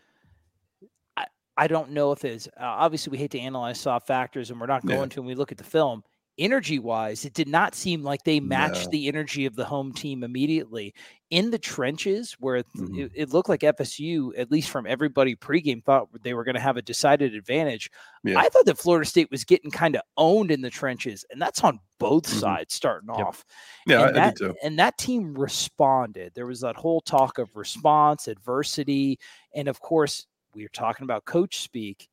I, 1.17 1.25
I 1.57 1.67
don't 1.67 1.91
know 1.91 2.11
if 2.11 2.23
it's 2.25 2.47
uh, 2.47 2.51
obviously 2.63 3.11
we 3.11 3.17
hate 3.17 3.31
to 3.31 3.39
analyze 3.39 3.79
soft 3.79 4.07
factors, 4.07 4.49
and 4.49 4.59
we're 4.59 4.67
not 4.67 4.83
Yeah. 4.83 4.95
going 4.95 5.09
to. 5.09 5.21
When 5.21 5.27
we 5.27 5.35
look 5.35 5.51
at 5.51 5.57
the 5.57 5.63
film, 5.63 6.03
energy 6.37 6.79
wise, 6.79 7.23
it 7.25 7.33
did 7.33 7.47
not 7.47 7.75
seem 7.75 8.03
like 8.03 8.23
they 8.23 8.39
matched 8.39 8.85
No. 8.85 8.91
the 8.91 9.07
energy 9.07 9.45
of 9.45 9.55
the 9.55 9.65
home 9.65 9.93
team 9.93 10.23
immediately 10.23 10.93
in 11.29 11.49
the 11.51 11.57
trenches, 11.57 12.33
where 12.39 12.57
it, 12.57 12.67
Mhm. 12.75 13.05
it, 13.05 13.11
it 13.15 13.29
looked 13.33 13.49
like 13.49 13.61
FSU, 13.63 14.33
at 14.37 14.51
least 14.51 14.69
from 14.69 14.85
everybody 14.85 15.35
pregame, 15.35 15.83
thought 15.83 16.07
they 16.23 16.33
were 16.33 16.43
going 16.43 16.55
to 16.55 16.61
have 16.61 16.77
a 16.77 16.81
decided 16.81 17.33
advantage. 17.35 17.89
Yeah. 18.23 18.37
I 18.39 18.49
thought 18.49 18.65
that 18.65 18.77
Florida 18.77 19.05
State 19.09 19.31
was 19.31 19.43
getting 19.43 19.71
kind 19.71 19.95
of 19.95 20.01
owned 20.17 20.51
in 20.51 20.61
the 20.61 20.69
trenches, 20.69 21.25
and 21.31 21.41
that's 21.41 21.63
on 21.63 21.79
both 21.99 22.25
Mhm. 22.25 22.39
sides 22.39 22.73
starting 22.73 23.09
Yep. 23.17 23.25
off 23.27 23.45
yeah, 23.87 24.01
I, 24.01 24.07
and 24.09 24.17
I 24.17 24.25
that, 24.27 24.37
too. 24.37 24.55
and 24.63 24.77
that 24.79 24.97
team 24.97 25.33
responded. 25.33 26.33
There 26.35 26.45
was 26.47 26.61
that 26.61 26.75
whole 26.75 27.01
talk 27.01 27.37
of 27.37 27.55
response, 27.55 28.27
adversity, 28.27 29.17
and 29.53 29.67
of 29.67 29.79
course, 29.79 30.27
we 30.53 30.65
are 30.65 30.69
talking 30.69 31.03
about 31.05 31.25
coach 31.25 31.59
speak. 31.59 32.07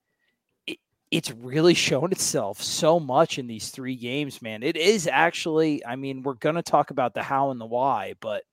It, 1.12 1.16
it's 1.16 1.30
really 1.30 1.74
shown 1.74 2.10
itself 2.12 2.62
so 2.62 2.98
much 2.98 3.38
in 3.38 3.46
these 3.46 3.70
three 3.70 3.96
games, 3.96 4.40
man. 4.42 4.62
It 4.62 4.76
is 4.76 5.06
actually, 5.06 5.84
I 5.86 5.96
mean, 5.96 6.22
we're 6.22 6.34
going 6.34 6.54
to 6.56 6.62
talk 6.62 6.90
about 6.90 7.14
the 7.14 7.22
how 7.22 7.50
and 7.50 7.60
the 7.60 7.66
why, 7.66 8.14
but 8.20 8.44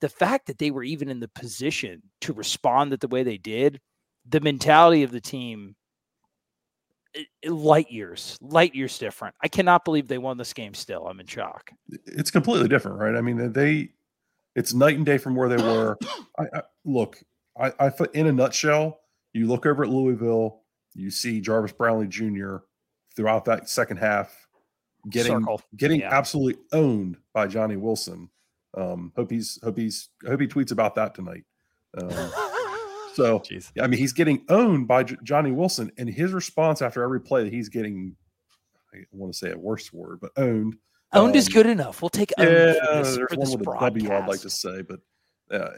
the 0.00 0.08
fact 0.08 0.46
that 0.46 0.58
they 0.58 0.70
were 0.70 0.82
even 0.82 1.08
in 1.08 1.20
the 1.20 1.28
position 1.28 2.02
to 2.22 2.32
respond 2.32 2.92
that 2.92 3.00
the 3.00 3.08
way 3.08 3.22
they 3.22 3.36
did, 3.38 3.80
the 4.28 4.40
mentality 4.40 5.02
of 5.02 5.10
the 5.10 5.20
team, 5.20 5.76
i- 7.16 7.26
i- 7.44 7.48
light 7.48 7.90
years, 7.90 8.38
light 8.40 8.74
years 8.74 8.98
different. 8.98 9.34
I 9.42 9.48
cannot 9.48 9.84
believe 9.84 10.08
they 10.08 10.18
won 10.18 10.38
this 10.38 10.52
game 10.54 10.74
still. 10.74 11.06
I'm 11.06 11.20
in 11.20 11.26
shock. 11.26 11.70
it's 12.06 12.30
completely 12.30 12.68
different, 12.68 12.98
right? 12.98 13.14
I 13.14 13.20
mean, 13.20 13.52
they 13.52 13.90
it's 14.56 14.74
night 14.74 14.96
and 14.96 15.06
day 15.06 15.16
from 15.18 15.36
where 15.36 15.48
they 15.48 15.62
were. 15.62 15.96
I, 16.38 16.44
I 16.58 16.62
look, 16.84 17.22
I, 17.58 17.72
I, 17.78 17.90
in 18.14 18.26
a 18.26 18.32
nutshell, 18.32 19.00
you 19.32 19.46
look 19.46 19.64
over 19.66 19.84
at 19.84 19.90
Louisville, 19.90 20.59
you 20.94 21.10
see 21.10 21.40
Jarvis 21.40 21.72
Brownlee 21.72 22.08
Jr. 22.08 22.56
throughout 23.16 23.44
that 23.46 23.68
second 23.68 23.98
half 23.98 24.46
getting 25.08 25.32
Circle. 25.40 25.62
getting 25.76 26.00
Yeah. 26.00 26.12
absolutely 26.12 26.60
owned 26.72 27.16
by 27.32 27.46
Johnny 27.46 27.76
Wilson. 27.76 28.28
Um, 28.76 29.12
hope 29.16 29.30
he's 29.30 29.58
hope 29.62 29.76
he's 29.78 30.08
hope 30.26 30.40
he 30.40 30.46
tweets 30.46 30.72
about 30.72 30.94
that 30.96 31.14
tonight. 31.14 31.44
Um, 31.96 32.10
so 33.14 33.40
Jeez. 33.40 33.70
I 33.80 33.86
mean, 33.86 33.98
he's 33.98 34.12
getting 34.12 34.44
owned 34.48 34.86
by 34.88 35.04
J- 35.04 35.16
Johnny 35.22 35.50
Wilson, 35.52 35.90
and 35.96 36.08
his 36.08 36.32
response 36.32 36.82
after 36.82 37.02
every 37.02 37.20
play 37.20 37.44
that 37.44 37.52
he's 37.52 37.68
getting, 37.68 38.14
I 38.94 38.98
want 39.12 39.32
to 39.32 39.38
say 39.38 39.50
a 39.52 39.58
worse 39.58 39.92
word, 39.92 40.20
but 40.20 40.32
owned. 40.36 40.76
Owned 41.12 41.34
is 41.34 41.48
um, 41.48 41.52
good 41.54 41.66
enough. 41.66 42.02
We'll 42.02 42.08
take 42.10 42.32
owned 42.38 42.48
Yeah, 42.48 42.74
for 42.74 43.02
this, 43.02 43.16
there's 43.16 43.32
for 43.32 43.36
one 43.36 43.40
this 43.40 43.56
with 43.56 43.66
a 43.68 43.80
W 43.80 44.12
I'd 44.12 44.28
like 44.28 44.40
to 44.42 44.50
say, 44.50 44.82
but 44.82 45.00
uh, 45.50 45.70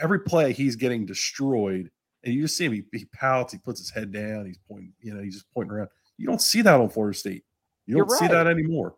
every 0.00 0.20
play 0.20 0.52
he's 0.52 0.76
getting 0.76 1.04
destroyed, 1.06 1.90
and 2.24 2.34
you 2.34 2.42
just 2.42 2.56
see 2.56 2.66
him. 2.66 2.72
He, 2.72 2.84
he 2.92 3.04
pouts, 3.06 3.52
he 3.52 3.58
puts 3.58 3.80
his 3.80 3.90
head 3.90 4.12
down, 4.12 4.46
he's 4.46 4.58
pointing, 4.68 4.92
you 5.00 5.14
know, 5.14 5.22
he's 5.22 5.34
just 5.34 5.50
pointing 5.52 5.72
around. 5.72 5.88
You 6.16 6.26
don't 6.26 6.40
see 6.40 6.62
that 6.62 6.80
on 6.80 6.88
Florida 6.88 7.16
State. 7.16 7.44
You 7.86 7.96
don't 7.96 8.10
see 8.10 8.28
that 8.28 8.46
anymore. 8.46 8.96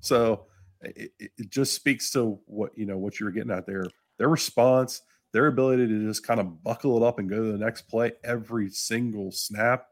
So 0.00 0.46
it, 0.82 1.12
it 1.18 1.50
just 1.50 1.74
speaks 1.74 2.10
to 2.12 2.38
what 2.46 2.76
you 2.76 2.86
know 2.86 2.98
what 2.98 3.18
you 3.20 3.26
were 3.26 3.32
getting 3.32 3.50
at 3.50 3.66
there. 3.66 3.86
Their 4.18 4.28
response, 4.28 5.02
their 5.32 5.46
ability 5.46 5.86
to 5.86 6.06
just 6.06 6.26
kind 6.26 6.40
of 6.40 6.62
buckle 6.62 6.96
it 6.96 7.06
up 7.06 7.18
and 7.18 7.28
go 7.28 7.36
to 7.36 7.52
the 7.52 7.58
next 7.58 7.82
play 7.82 8.12
every 8.22 8.70
single 8.70 9.30
snap. 9.32 9.86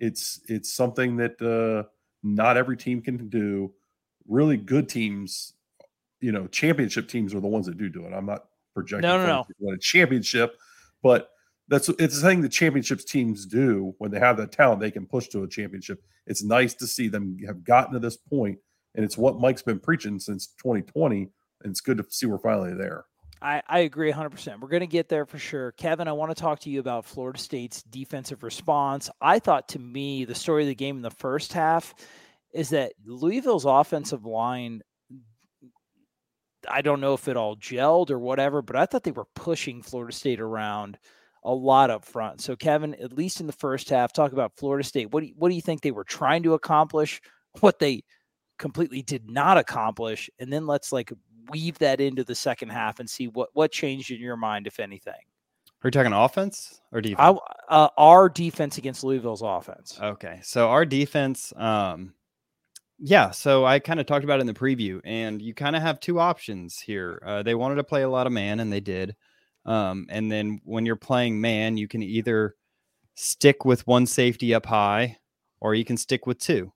It's 0.00 0.40
it's 0.48 0.72
something 0.72 1.16
that 1.16 1.40
uh, 1.42 1.88
not 2.22 2.56
every 2.56 2.76
team 2.76 3.00
can 3.00 3.28
do. 3.28 3.72
Really 4.26 4.56
good 4.56 4.88
teams, 4.88 5.54
you 6.20 6.32
know, 6.32 6.46
championship 6.48 7.08
teams 7.08 7.34
are 7.34 7.40
the 7.40 7.48
ones 7.48 7.66
that 7.66 7.78
do 7.78 7.88
do 7.88 8.04
it. 8.04 8.12
I'm 8.12 8.26
not 8.26 8.44
projecting 8.74 9.08
No, 9.08 9.18
no, 9.18 9.46
no. 9.60 9.72
a 9.72 9.78
championship, 9.78 10.56
but 11.02 11.30
that's 11.68 11.88
it's 11.90 12.20
the 12.20 12.28
thing 12.28 12.40
the 12.40 12.48
championships 12.48 13.04
teams 13.04 13.46
do 13.46 13.94
when 13.98 14.10
they 14.10 14.18
have 14.18 14.36
that 14.38 14.52
talent. 14.52 14.80
They 14.80 14.90
can 14.90 15.06
push 15.06 15.28
to 15.28 15.42
a 15.42 15.48
championship. 15.48 16.02
It's 16.26 16.42
nice 16.42 16.74
to 16.74 16.86
see 16.86 17.08
them 17.08 17.36
have 17.46 17.64
gotten 17.64 17.92
to 17.94 17.98
this 17.98 18.16
point, 18.16 18.58
and 18.94 19.04
it's 19.04 19.18
what 19.18 19.38
Mike's 19.38 19.62
been 19.62 19.80
preaching 19.80 20.18
since 20.18 20.48
2020. 20.62 21.30
And 21.62 21.72
it's 21.72 21.80
good 21.80 21.98
to 21.98 22.06
see 22.08 22.26
we're 22.26 22.38
finally 22.38 22.74
there. 22.74 23.04
I, 23.40 23.62
I 23.68 23.80
agree 23.80 24.12
100%. 24.12 24.60
We're 24.60 24.68
going 24.68 24.80
to 24.80 24.86
get 24.86 25.08
there 25.08 25.26
for 25.26 25.38
sure. 25.38 25.72
Kevin, 25.72 26.08
I 26.08 26.12
want 26.12 26.34
to 26.34 26.40
talk 26.40 26.60
to 26.60 26.70
you 26.70 26.80
about 26.80 27.04
Florida 27.04 27.38
State's 27.38 27.82
defensive 27.82 28.42
response. 28.42 29.10
I 29.20 29.38
thought 29.38 29.68
to 29.68 29.78
me, 29.78 30.24
the 30.24 30.34
story 30.34 30.62
of 30.64 30.68
the 30.68 30.74
game 30.74 30.96
in 30.96 31.02
the 31.02 31.10
first 31.10 31.52
half 31.52 31.94
is 32.52 32.70
that 32.70 32.94
Louisville's 33.04 33.64
offensive 33.64 34.24
line, 34.24 34.82
I 36.68 36.82
don't 36.82 37.00
know 37.00 37.14
if 37.14 37.28
it 37.28 37.36
all 37.36 37.56
gelled 37.56 38.10
or 38.10 38.18
whatever, 38.18 38.62
but 38.62 38.76
I 38.76 38.86
thought 38.86 39.04
they 39.04 39.10
were 39.10 39.26
pushing 39.34 39.82
Florida 39.82 40.12
State 40.12 40.40
around 40.40 40.98
a 41.44 41.52
lot 41.52 41.90
up 41.90 42.04
front. 42.04 42.40
So, 42.40 42.56
Kevin, 42.56 42.94
at 42.96 43.12
least 43.12 43.40
in 43.40 43.46
the 43.46 43.52
first 43.52 43.88
half, 43.90 44.12
talk 44.12 44.32
about 44.32 44.56
Florida 44.56 44.86
State. 44.86 45.12
What 45.12 45.20
do 45.20 45.26
you, 45.26 45.34
what 45.36 45.48
do 45.48 45.54
you 45.54 45.62
think 45.62 45.80
they 45.80 45.90
were 45.90 46.04
trying 46.04 46.42
to 46.44 46.54
accomplish? 46.54 47.20
What 47.60 47.78
they 47.80 48.04
completely 48.58 49.02
did 49.02 49.28
not 49.28 49.56
accomplish, 49.56 50.30
and 50.38 50.52
then 50.52 50.66
let's 50.66 50.92
like 50.92 51.10
weave 51.50 51.78
that 51.78 52.00
into 52.00 52.22
the 52.22 52.34
second 52.34 52.68
half 52.68 53.00
and 53.00 53.08
see 53.08 53.26
what 53.26 53.48
what 53.54 53.72
changed 53.72 54.12
in 54.12 54.20
your 54.20 54.36
mind, 54.36 54.68
if 54.68 54.78
anything. 54.78 55.14
Are 55.82 55.88
you 55.88 55.90
talking 55.92 56.12
offense 56.12 56.80
or 56.90 57.00
defense? 57.00 57.38
I, 57.68 57.74
uh, 57.74 57.88
our 57.96 58.28
defense 58.28 58.78
against 58.78 59.04
Louisville's 59.04 59.42
offense. 59.42 59.96
Okay. 60.00 60.40
So 60.42 60.68
our 60.68 60.84
defense, 60.84 61.52
um, 61.56 62.14
yeah. 62.98 63.30
So 63.30 63.64
I 63.64 63.78
kind 63.78 64.00
of 64.00 64.06
talked 64.06 64.24
about 64.24 64.38
it 64.38 64.42
in 64.42 64.46
the 64.48 64.54
preview, 64.54 65.00
and 65.04 65.40
you 65.40 65.54
kind 65.54 65.76
of 65.76 65.82
have 65.82 66.00
two 66.00 66.18
options 66.18 66.80
here. 66.80 67.22
Uh, 67.24 67.42
they 67.44 67.54
wanted 67.54 67.76
to 67.76 67.84
play 67.84 68.02
a 68.02 68.08
lot 68.08 68.26
of 68.26 68.32
man, 68.32 68.58
and 68.58 68.72
they 68.72 68.80
did. 68.80 69.14
Um, 69.68 70.06
and 70.08 70.32
then 70.32 70.60
when 70.64 70.86
you're 70.86 70.96
playing 70.96 71.40
man, 71.40 71.76
you 71.76 71.86
can 71.86 72.02
either 72.02 72.56
stick 73.14 73.66
with 73.66 73.86
one 73.86 74.06
safety 74.06 74.54
up 74.54 74.64
high, 74.64 75.18
or 75.60 75.74
you 75.74 75.84
can 75.84 75.98
stick 75.98 76.26
with 76.26 76.38
two. 76.38 76.72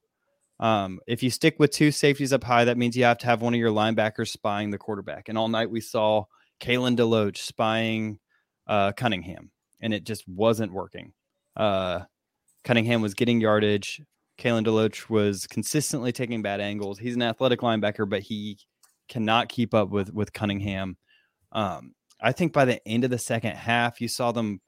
Um, 0.59 0.99
if 1.07 1.23
you 1.23 1.31
stick 1.31 1.55
with 1.57 1.71
two 1.71 1.91
safeties 1.91 2.31
up 2.31 2.43
high, 2.43 2.65
that 2.65 2.77
means 2.77 2.95
you 2.95 3.03
have 3.05 3.17
to 3.17 3.25
have 3.25 3.41
one 3.41 3.55
of 3.55 3.59
your 3.59 3.71
linebackers 3.71 4.27
spying 4.27 4.69
the 4.69 4.77
quarterback. 4.77 5.27
And 5.27 5.37
all 5.37 5.47
night 5.47 5.71
we 5.71 5.81
saw 5.81 6.25
Kalen 6.61 6.95
Deloach 6.95 7.37
spying 7.37 8.19
uh, 8.67 8.91
Cunningham, 8.91 9.49
and 9.81 9.91
it 9.91 10.03
just 10.03 10.27
wasn't 10.27 10.71
working. 10.71 11.13
Uh, 11.57 12.01
Cunningham 12.63 13.01
was 13.01 13.15
getting 13.15 13.41
yardage. 13.41 14.01
Kalen 14.37 14.65
Deloach 14.65 15.09
was 15.09 15.47
consistently 15.47 16.11
taking 16.11 16.43
bad 16.43 16.61
angles. 16.61 16.99
He's 16.99 17.15
an 17.15 17.23
athletic 17.23 17.61
linebacker, 17.61 18.07
but 18.07 18.21
he 18.21 18.59
cannot 19.09 19.49
keep 19.49 19.73
up 19.73 19.89
with 19.89 20.13
with 20.13 20.31
Cunningham. 20.31 20.95
Um, 21.51 21.93
I 22.23 22.31
think 22.31 22.53
by 22.53 22.65
the 22.65 22.85
end 22.87 23.03
of 23.03 23.09
the 23.09 23.19
second 23.19 23.55
half, 23.55 23.99
you 23.99 24.07
saw 24.07 24.31
them 24.31 24.61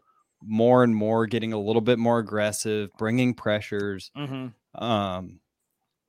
more 0.44 0.84
and 0.84 0.96
more 0.96 1.26
getting 1.26 1.54
a 1.54 1.60
little 1.60 1.82
bit 1.82 1.98
more 1.98 2.20
aggressive, 2.20 2.90
bringing 2.98 3.34
pressures. 3.34 4.12
Mm-hmm. 4.16 4.84
Um, 4.84 5.40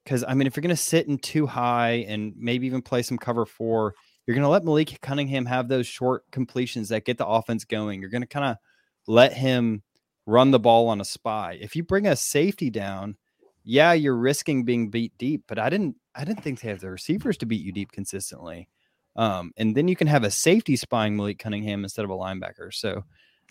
because 0.04 0.24
I 0.26 0.34
mean, 0.34 0.46
if 0.46 0.56
you're 0.56 0.62
going 0.62 0.70
to 0.70 0.80
sit 0.80 1.08
in 1.08 1.18
too 1.18 1.46
high 1.46 2.04
and 2.06 2.32
maybe 2.36 2.66
even 2.66 2.80
play 2.80 3.02
some 3.02 3.18
cover 3.18 3.44
four, 3.44 3.94
you're 4.24 4.34
going 4.34 4.44
to 4.44 4.48
let 4.48 4.64
Malik 4.64 5.00
Cunningham 5.00 5.46
have 5.46 5.68
those 5.68 5.86
short 5.86 6.24
completions 6.30 6.90
that 6.90 7.04
get 7.04 7.18
the 7.18 7.26
offense 7.26 7.64
going. 7.64 8.00
You're 8.00 8.10
going 8.10 8.22
to 8.22 8.28
kind 8.28 8.46
of 8.46 8.56
let 9.08 9.32
him 9.32 9.82
run 10.26 10.52
the 10.52 10.60
ball 10.60 10.88
on 10.88 11.00
a 11.00 11.04
spy. 11.04 11.58
If 11.60 11.74
you 11.74 11.82
bring 11.82 12.06
a 12.06 12.14
safety 12.14 12.70
down, 12.70 13.16
yeah, 13.64 13.94
you're 13.94 14.16
risking 14.16 14.64
being 14.64 14.90
beat 14.90 15.12
deep. 15.18 15.42
But 15.48 15.58
I 15.58 15.70
didn't, 15.70 15.96
I 16.14 16.24
didn't 16.24 16.42
think 16.42 16.60
they 16.60 16.68
have 16.68 16.80
the 16.80 16.90
receivers 16.90 17.36
to 17.38 17.46
beat 17.46 17.64
you 17.64 17.72
deep 17.72 17.90
consistently. 17.90 18.68
Um, 19.16 19.52
and 19.56 19.74
then 19.74 19.88
you 19.88 19.96
can 19.96 20.06
have 20.06 20.24
a 20.24 20.30
safety 20.30 20.76
spying 20.76 21.16
Malik 21.16 21.38
Cunningham 21.38 21.84
instead 21.84 22.04
of 22.04 22.10
a 22.10 22.16
linebacker. 22.16 22.72
So 22.72 23.04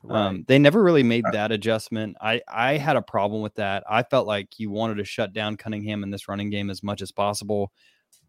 Right. 0.03 0.27
um, 0.27 0.45
they 0.47 0.59
never 0.59 0.83
really 0.83 1.01
made 1.03 1.25
that 1.31 1.51
adjustment. 1.51 2.15
I, 2.21 2.41
I 2.47 2.77
had 2.77 2.95
a 2.95 3.01
problem 3.01 3.41
with 3.41 3.55
that. 3.55 3.83
I 3.89 4.03
felt 4.03 4.27
like 4.27 4.59
you 4.59 4.69
wanted 4.69 4.97
to 4.97 5.03
shut 5.03 5.33
down 5.33 5.57
Cunningham 5.57 6.03
in 6.03 6.11
this 6.11 6.27
running 6.27 6.51
game 6.51 6.69
as 6.69 6.83
much 6.83 7.01
as 7.01 7.11
possible. 7.11 7.71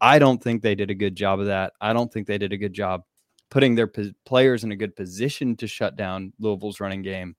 I 0.01 0.17
don't 0.17 0.41
think 0.41 0.61
they 0.61 0.75
did 0.75 0.89
a 0.89 0.95
good 0.95 1.15
job 1.15 1.39
of 1.39 1.45
that. 1.47 1.73
I 1.79 1.93
don't 1.93 2.11
think 2.11 2.25
they 2.25 2.39
did 2.39 2.53
a 2.53 2.57
good 2.57 2.73
job 2.73 3.03
putting 3.49 3.75
their 3.75 3.91
players 4.25 4.63
in 4.63 4.71
a 4.71 4.75
good 4.75 4.95
position 4.95 5.55
to 5.57 5.67
shut 5.67 5.95
down 5.95 6.33
Louisville's 6.39 6.79
running 6.79 7.01
game. 7.03 7.35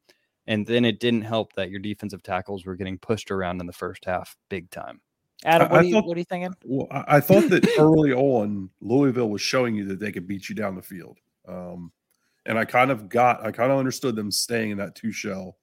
And 0.47 0.67
then 0.67 0.85
it 0.85 1.01
didn't 1.01 1.23
help 1.23 1.53
that 1.55 1.71
your 1.71 1.81
defensive 1.81 2.23
tackles 2.23 2.65
were 2.65 2.77
getting 2.77 2.99
pushed 2.99 3.31
around 3.31 3.61
in 3.61 3.67
the 3.67 3.73
first 3.73 4.05
half 4.05 4.37
big 4.49 4.71
time. 4.71 5.01
Adam, 5.45 5.69
what 5.69 5.77
I 5.77 5.81
are 5.81 5.85
you 5.85 5.93
thought- 5.95 6.07
what 6.07 6.17
are 6.17 6.21
you 6.21 6.25
thinking? 6.25 6.55
Well, 6.65 6.89
I, 6.91 7.17
I 7.17 7.21
thought 7.21 7.49
that 7.51 7.69
early 7.79 8.13
on, 8.13 8.71
Louisville 8.81 9.31
was 9.31 9.41
showing 9.41 9.75
you 9.75 9.85
that 9.87 10.01
they 10.01 10.13
could 10.13 10.27
beat 10.27 10.49
you 10.49 10.55
down 10.55 10.75
the 10.75 10.83
field. 10.83 11.19
Um, 11.47 11.93
and 12.47 12.59
I 12.59 12.65
kind 12.65 12.91
of 12.91 13.09
got, 13.09 13.45
I 13.45 13.53
kind 13.53 13.71
of 13.71 13.79
understood 13.79 14.17
them 14.17 14.31
staying 14.31 14.71
in 14.71 14.79
that 14.79 14.95
two 14.95 15.13
shell 15.13 15.57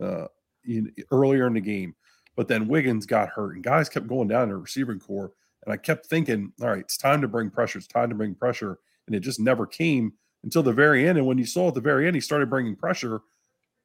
uh, 0.00 0.26
in, 0.64 0.92
earlier 1.10 1.46
in 1.46 1.54
the 1.54 1.60
game. 1.60 1.94
But 2.36 2.48
then 2.48 2.68
Wiggins 2.68 3.04
got 3.04 3.28
hurt, 3.28 3.54
and 3.56 3.62
guys 3.62 3.88
kept 3.88 4.06
going 4.06 4.28
down 4.28 4.44
in 4.44 4.48
the 4.48 4.56
receiving 4.56 4.98
corps. 4.98 5.32
And 5.64 5.72
I 5.72 5.76
kept 5.76 6.06
thinking, 6.06 6.52
all 6.60 6.68
right, 6.68 6.80
it's 6.80 6.96
time 6.96 7.20
to 7.20 7.28
bring 7.28 7.50
pressure. 7.50 7.78
It's 7.78 7.86
time 7.86 8.08
to 8.08 8.14
bring 8.14 8.34
pressure. 8.34 8.78
And 9.06 9.14
it 9.14 9.20
just 9.20 9.38
never 9.38 9.66
came 9.66 10.14
until 10.42 10.62
the 10.62 10.72
very 10.72 11.06
end. 11.06 11.18
And 11.18 11.26
when 11.26 11.38
you 11.38 11.44
saw 11.44 11.68
at 11.68 11.74
the 11.74 11.80
very 11.80 12.06
end, 12.06 12.16
he 12.16 12.20
started 12.20 12.48
bringing 12.48 12.74
pressure, 12.74 13.20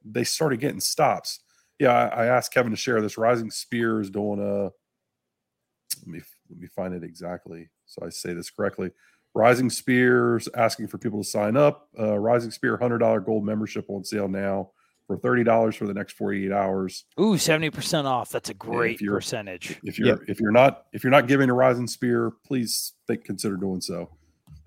they 0.05 0.24
started 0.24 0.60
getting 0.60 0.79
stops. 0.79 1.41
Yeah, 1.79 1.91
I, 1.91 2.24
I 2.24 2.25
asked 2.27 2.53
Kevin 2.53 2.72
to 2.72 2.77
share 2.77 3.01
this. 3.01 3.17
Rising 3.17 3.51
Spear 3.51 4.00
is 4.00 4.10
doing 4.10 4.39
a, 4.39 4.72
let 6.05 6.07
me 6.07 6.21
let 6.49 6.59
me 6.59 6.67
find 6.67 6.93
it 6.93 7.03
exactly 7.03 7.69
so 7.85 8.05
I 8.05 8.09
say 8.09 8.33
this 8.33 8.49
correctly. 8.49 8.91
Rising 9.33 9.69
Spears 9.69 10.49
asking 10.55 10.87
for 10.87 10.97
people 10.97 11.21
to 11.21 11.27
sign 11.29 11.55
up. 11.57 11.89
Uh, 11.99 12.17
Rising 12.17 12.51
Spear 12.51 12.77
hundred 12.77 12.99
dollar 12.99 13.19
gold 13.19 13.45
membership 13.45 13.85
on 13.89 14.03
sale 14.03 14.27
now 14.27 14.71
for 15.05 15.17
thirty 15.17 15.43
dollars 15.43 15.75
for 15.75 15.85
the 15.85 15.93
next 15.93 16.13
forty 16.13 16.45
eight 16.45 16.51
hours. 16.51 17.05
Ooh, 17.19 17.35
70% 17.35 18.05
off. 18.05 18.29
That's 18.29 18.49
a 18.49 18.53
great 18.53 18.99
you're- 18.99 19.15
percentage. 19.17 19.79
If 19.83 19.99
you're 19.99 20.23
if 20.27 20.39
you're 20.39 20.51
not 20.51 20.85
if 20.91 21.03
you're 21.03 21.11
not 21.11 21.27
giving 21.27 21.49
a 21.49 21.53
Rising 21.53 21.87
Spear, 21.87 22.31
please 22.45 22.93
think 23.05 23.25
consider 23.25 23.57
doing 23.57 23.81
so. 23.81 24.09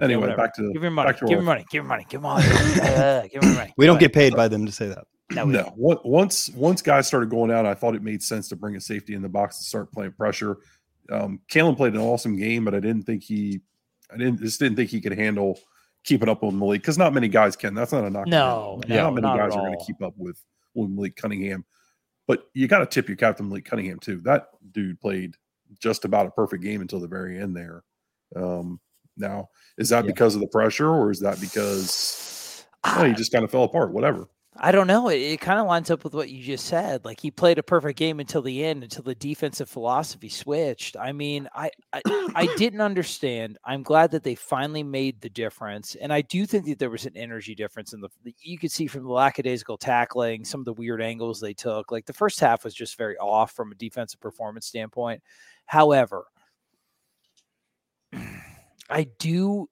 Anyway, 0.00 0.20
whatever. 0.22 0.36
back 0.38 0.54
to 0.54 0.72
Give 0.72 0.82
your 0.82 0.90
money. 0.92 1.12
Give 1.12 1.22
our- 1.24 1.30
your 1.30 1.42
money. 1.42 1.64
Give 1.68 1.74
your 1.74 1.84
money. 1.84 2.04
Give 2.08 2.22
them 2.22 2.30
uh, 2.82 3.22
give 3.30 3.40
them 3.42 3.54
money. 3.54 3.74
We 3.76 3.86
don't 3.86 4.00
get 4.00 4.12
paid 4.12 4.34
by 4.36 4.48
them 4.48 4.64
to 4.66 4.72
say 4.72 4.88
that. 4.88 5.04
ahead. 5.32 5.46
we 5.46 5.52
no, 5.52 5.72
once 5.76 6.48
once 6.50 6.80
guys 6.80 7.06
started 7.06 7.28
going 7.28 7.50
out, 7.50 7.66
I 7.66 7.74
thought 7.74 7.94
it 7.94 8.02
made 8.02 8.22
sense 8.22 8.48
to 8.48 8.56
bring 8.56 8.76
a 8.76 8.80
safety 8.80 9.14
in 9.14 9.22
the 9.22 9.28
box 9.28 9.58
and 9.58 9.64
start 9.66 9.92
playing 9.92 10.12
pressure. 10.12 10.58
Um, 11.10 11.40
Kalen 11.50 11.76
played 11.76 11.94
an 11.94 12.00
awesome 12.00 12.36
game, 12.36 12.64
but 12.64 12.74
I 12.74 12.80
didn't 12.80 13.02
think 13.02 13.22
he, 13.22 13.60
I 14.12 14.16
didn't 14.16 14.40
just 14.40 14.58
didn't 14.60 14.76
think 14.76 14.90
he 14.90 15.00
could 15.00 15.16
handle 15.16 15.58
keeping 16.04 16.28
up 16.28 16.42
with 16.42 16.54
Malik 16.54 16.82
because 16.82 16.98
not 16.98 17.12
many 17.12 17.28
guys 17.28 17.56
can. 17.56 17.74
That's 17.74 17.92
not 17.92 18.04
a 18.04 18.10
knock. 18.10 18.26
No, 18.26 18.80
no, 18.86 18.96
not 18.96 19.14
many 19.14 19.26
not 19.26 19.38
guys 19.38 19.54
are 19.54 19.60
going 19.60 19.78
to 19.78 19.84
keep 19.84 20.02
up 20.02 20.14
with 20.16 20.42
with 20.74 20.90
Malik 20.90 21.16
Cunningham. 21.16 21.64
But 22.26 22.44
you 22.54 22.68
got 22.68 22.78
to 22.78 22.86
tip 22.86 23.08
your 23.08 23.16
captain 23.16 23.48
Malik 23.48 23.64
Cunningham 23.64 23.98
too. 23.98 24.20
That 24.22 24.48
dude 24.72 25.00
played 25.00 25.34
just 25.80 26.04
about 26.04 26.26
a 26.26 26.30
perfect 26.30 26.62
game 26.62 26.80
until 26.80 27.00
the 27.00 27.08
very 27.08 27.38
end 27.38 27.56
there. 27.56 27.82
Um, 28.36 28.80
now, 29.16 29.48
is 29.78 29.88
that 29.88 30.04
Yeah. 30.04 30.12
because 30.12 30.34
of 30.34 30.40
the 30.40 30.46
pressure, 30.46 30.88
or 30.88 31.10
is 31.10 31.20
that 31.20 31.40
because 31.40 32.64
oh, 32.84 33.04
he 33.04 33.12
just 33.12 33.32
kind 33.32 33.44
of 33.44 33.50
fell 33.50 33.64
apart? 33.64 33.92
Whatever. 33.92 34.28
I 34.56 34.72
don't 34.72 34.88
know. 34.88 35.08
It, 35.08 35.18
it 35.20 35.40
kind 35.40 35.60
of 35.60 35.66
lines 35.66 35.90
up 35.92 36.02
with 36.02 36.12
what 36.12 36.28
you 36.28 36.42
just 36.42 36.66
said. 36.66 37.04
Like 37.04 37.20
he 37.20 37.30
played 37.30 37.58
a 37.58 37.62
perfect 37.62 37.96
game 37.98 38.18
until 38.18 38.42
the 38.42 38.64
end, 38.64 38.82
until 38.82 39.04
the 39.04 39.14
defensive 39.14 39.70
philosophy 39.70 40.28
switched. 40.28 40.96
I 40.96 41.12
mean, 41.12 41.48
I, 41.54 41.70
I 41.92 42.02
I 42.34 42.48
didn't 42.56 42.80
understand. 42.80 43.58
I'm 43.64 43.84
glad 43.84 44.10
that 44.10 44.24
they 44.24 44.34
finally 44.34 44.82
made 44.82 45.20
the 45.20 45.30
difference, 45.30 45.94
and 45.94 46.12
I 46.12 46.22
do 46.22 46.46
think 46.46 46.66
that 46.66 46.80
there 46.80 46.90
was 46.90 47.06
an 47.06 47.16
energy 47.16 47.54
difference 47.54 47.92
in 47.92 48.00
the. 48.00 48.08
the- 48.24 48.34
You 48.42 48.58
could 48.58 48.72
see 48.72 48.88
from 48.88 49.04
the 49.04 49.10
lackadaisical 49.12 49.78
tackling, 49.78 50.44
some 50.44 50.60
of 50.60 50.64
the 50.66 50.72
weird 50.74 51.00
angles 51.00 51.40
they 51.40 51.54
took. 51.54 51.92
Like 51.92 52.06
the 52.06 52.12
first 52.12 52.40
half 52.40 52.64
was 52.64 52.74
just 52.74 52.98
very 52.98 53.16
off 53.18 53.52
from 53.52 53.70
a 53.70 53.76
defensive 53.76 54.20
performance 54.20 54.66
standpoint. 54.66 55.22
However, 55.66 56.24
I 58.90 59.06
do 59.20 59.68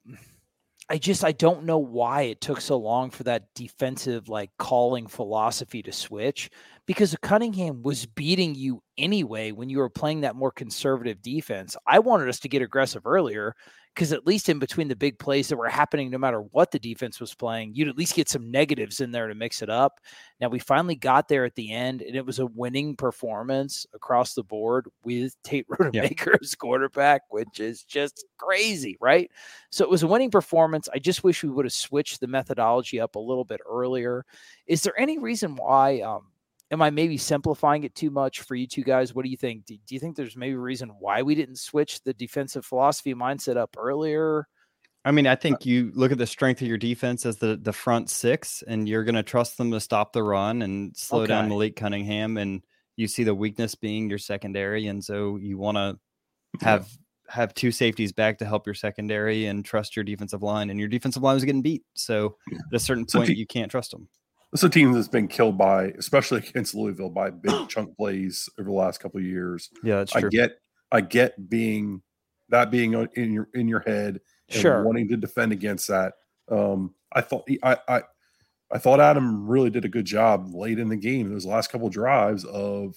I 0.90 0.96
just 0.96 1.22
I 1.22 1.32
don't 1.32 1.64
know 1.64 1.78
why 1.78 2.22
it 2.22 2.40
took 2.40 2.60
so 2.60 2.78
long 2.78 3.10
for 3.10 3.22
that 3.24 3.52
defensive 3.54 4.28
like 4.28 4.50
calling 4.58 5.06
philosophy 5.06 5.82
to 5.82 5.92
switch 5.92 6.48
because 6.86 7.14
Cunningham 7.20 7.82
was 7.82 8.06
beating 8.06 8.54
you 8.54 8.82
anyway 8.96 9.52
when 9.52 9.68
you 9.68 9.78
were 9.78 9.90
playing 9.90 10.22
that 10.22 10.34
more 10.36 10.50
conservative 10.50 11.20
defense. 11.20 11.76
I 11.86 11.98
wanted 11.98 12.30
us 12.30 12.40
to 12.40 12.48
get 12.48 12.62
aggressive 12.62 13.06
earlier 13.06 13.54
because 13.98 14.12
at 14.12 14.28
least 14.28 14.48
in 14.48 14.60
between 14.60 14.86
the 14.86 14.94
big 14.94 15.18
plays 15.18 15.48
that 15.48 15.56
were 15.56 15.68
happening 15.68 16.08
no 16.08 16.18
matter 16.18 16.42
what 16.52 16.70
the 16.70 16.78
defense 16.78 17.18
was 17.18 17.34
playing, 17.34 17.74
you'd 17.74 17.88
at 17.88 17.98
least 17.98 18.14
get 18.14 18.28
some 18.28 18.48
negatives 18.48 19.00
in 19.00 19.10
there 19.10 19.26
to 19.26 19.34
mix 19.34 19.60
it 19.60 19.68
up. 19.68 19.98
Now 20.40 20.46
we 20.46 20.60
finally 20.60 20.94
got 20.94 21.26
there 21.26 21.44
at 21.44 21.56
the 21.56 21.72
end 21.72 22.02
and 22.02 22.14
it 22.14 22.24
was 22.24 22.38
a 22.38 22.46
winning 22.46 22.94
performance 22.94 23.86
across 23.94 24.34
the 24.34 24.44
board 24.44 24.86
with 25.02 25.34
Tate 25.42 25.66
Rodemaker 25.80 26.36
as 26.40 26.54
quarterback, 26.54 27.22
which 27.30 27.58
is 27.58 27.82
just 27.82 28.24
crazy, 28.36 28.96
right? 29.00 29.32
So 29.70 29.82
it 29.82 29.90
was 29.90 30.04
a 30.04 30.06
winning 30.06 30.30
performance. 30.30 30.88
I 30.94 31.00
just 31.00 31.24
wish 31.24 31.42
we 31.42 31.50
would 31.50 31.64
have 31.64 31.72
switched 31.72 32.20
the 32.20 32.28
methodology 32.28 33.00
up 33.00 33.16
a 33.16 33.18
little 33.18 33.44
bit 33.44 33.60
earlier. 33.68 34.24
Is 34.68 34.82
there 34.82 34.96
any 34.96 35.18
reason 35.18 35.56
why? 35.56 36.02
Um, 36.02 36.28
am 36.70 36.82
I 36.82 36.90
maybe 36.90 37.16
simplifying 37.16 37.84
it 37.84 37.94
too 37.94 38.10
much 38.10 38.42
for 38.42 38.54
you 38.54 38.66
two 38.66 38.82
guys? 38.82 39.14
What 39.14 39.24
do 39.24 39.30
you 39.30 39.36
think? 39.36 39.66
Do, 39.66 39.76
do 39.86 39.94
you 39.94 40.00
think 40.00 40.16
there's 40.16 40.36
maybe 40.36 40.54
a 40.54 40.58
reason 40.58 40.90
why 40.98 41.22
we 41.22 41.34
didn't 41.34 41.56
switch 41.56 42.02
the 42.02 42.12
defensive 42.14 42.64
philosophy 42.64 43.14
mindset 43.14 43.56
up 43.56 43.76
earlier? 43.78 44.46
I 45.04 45.12
mean, 45.12 45.26
I 45.26 45.32
uh, 45.32 45.36
think 45.36 45.64
you 45.64 45.90
look 45.94 46.12
at 46.12 46.18
the 46.18 46.26
strength 46.26 46.60
of 46.60 46.68
your 46.68 46.76
defense 46.76 47.24
as 47.24 47.38
the 47.38 47.56
the 47.56 47.72
front 47.72 48.10
six, 48.10 48.62
and 48.66 48.88
you're 48.88 49.04
going 49.04 49.14
to 49.14 49.22
trust 49.22 49.56
them 49.56 49.70
to 49.70 49.80
stop 49.80 50.12
the 50.12 50.22
run 50.22 50.62
and 50.62 50.96
slow 50.96 51.26
down 51.26 51.44
Okay. 51.44 51.48
Malik 51.48 51.76
Cunningham, 51.76 52.36
and 52.36 52.62
you 52.96 53.08
see 53.08 53.24
the 53.24 53.34
weakness 53.34 53.74
being 53.74 54.10
your 54.10 54.18
secondary, 54.18 54.88
and 54.88 55.02
so 55.02 55.36
you 55.36 55.56
want 55.56 55.76
to 55.76 55.98
have 56.60 56.90
have 57.28 57.54
two 57.54 57.70
safeties 57.70 58.12
back 58.12 58.38
to 58.38 58.46
help 58.46 58.66
your 58.66 58.74
secondary 58.74 59.46
and 59.46 59.64
trust 59.64 59.94
your 59.94 60.04
defensive 60.04 60.42
line, 60.42 60.70
and 60.70 60.78
your 60.78 60.88
defensive 60.88 61.22
line 61.22 61.34
was 61.34 61.44
getting 61.44 61.62
beat, 61.62 61.84
so 61.94 62.36
at 62.50 62.74
a 62.74 62.78
certain 62.78 63.06
point 63.06 63.24
if 63.24 63.30
you- 63.30 63.40
you 63.40 63.46
can't 63.46 63.70
trust 63.70 63.92
them. 63.92 64.08
This 64.52 64.60
is 64.62 64.64
a 64.64 64.70
team 64.70 64.92
that's 64.92 65.08
been 65.08 65.28
killed 65.28 65.58
by, 65.58 65.86
especially 65.98 66.38
against 66.48 66.74
Louisville, 66.74 67.10
by 67.10 67.30
big 67.30 67.52
chunk 67.68 67.96
plays 67.96 68.48
over 68.58 68.68
the 68.68 68.74
last 68.74 68.98
couple 69.00 69.18
of 69.20 69.26
years. 69.26 69.68
Yeah, 69.82 69.98
that's 69.98 70.16
I 70.16 70.22
get, 70.22 70.52
I 70.90 71.00
get 71.02 71.48
being 71.50 72.02
that 72.48 72.70
being 72.70 72.94
in 73.14 73.32
your 73.32 73.48
in 73.54 73.68
your 73.68 73.80
head 73.80 74.20
and 74.50 74.60
Sure. 74.60 74.82
wanting 74.84 75.08
to 75.08 75.16
defend 75.18 75.52
against 75.52 75.88
that. 75.88 76.14
Um, 76.50 76.94
I 77.12 77.20
thought 77.20 77.46
I, 77.62 77.76
I 77.88 78.02
I 78.72 78.78
thought 78.78 79.00
Adam 79.00 79.46
really 79.46 79.68
did 79.70 79.84
a 79.84 79.88
good 79.88 80.06
job 80.06 80.54
late 80.54 80.78
in 80.78 80.88
the 80.88 80.96
game. 80.96 81.30
Those 81.30 81.44
last 81.46 81.70
couple 81.70 81.88
drives 81.90 82.44
of 82.46 82.96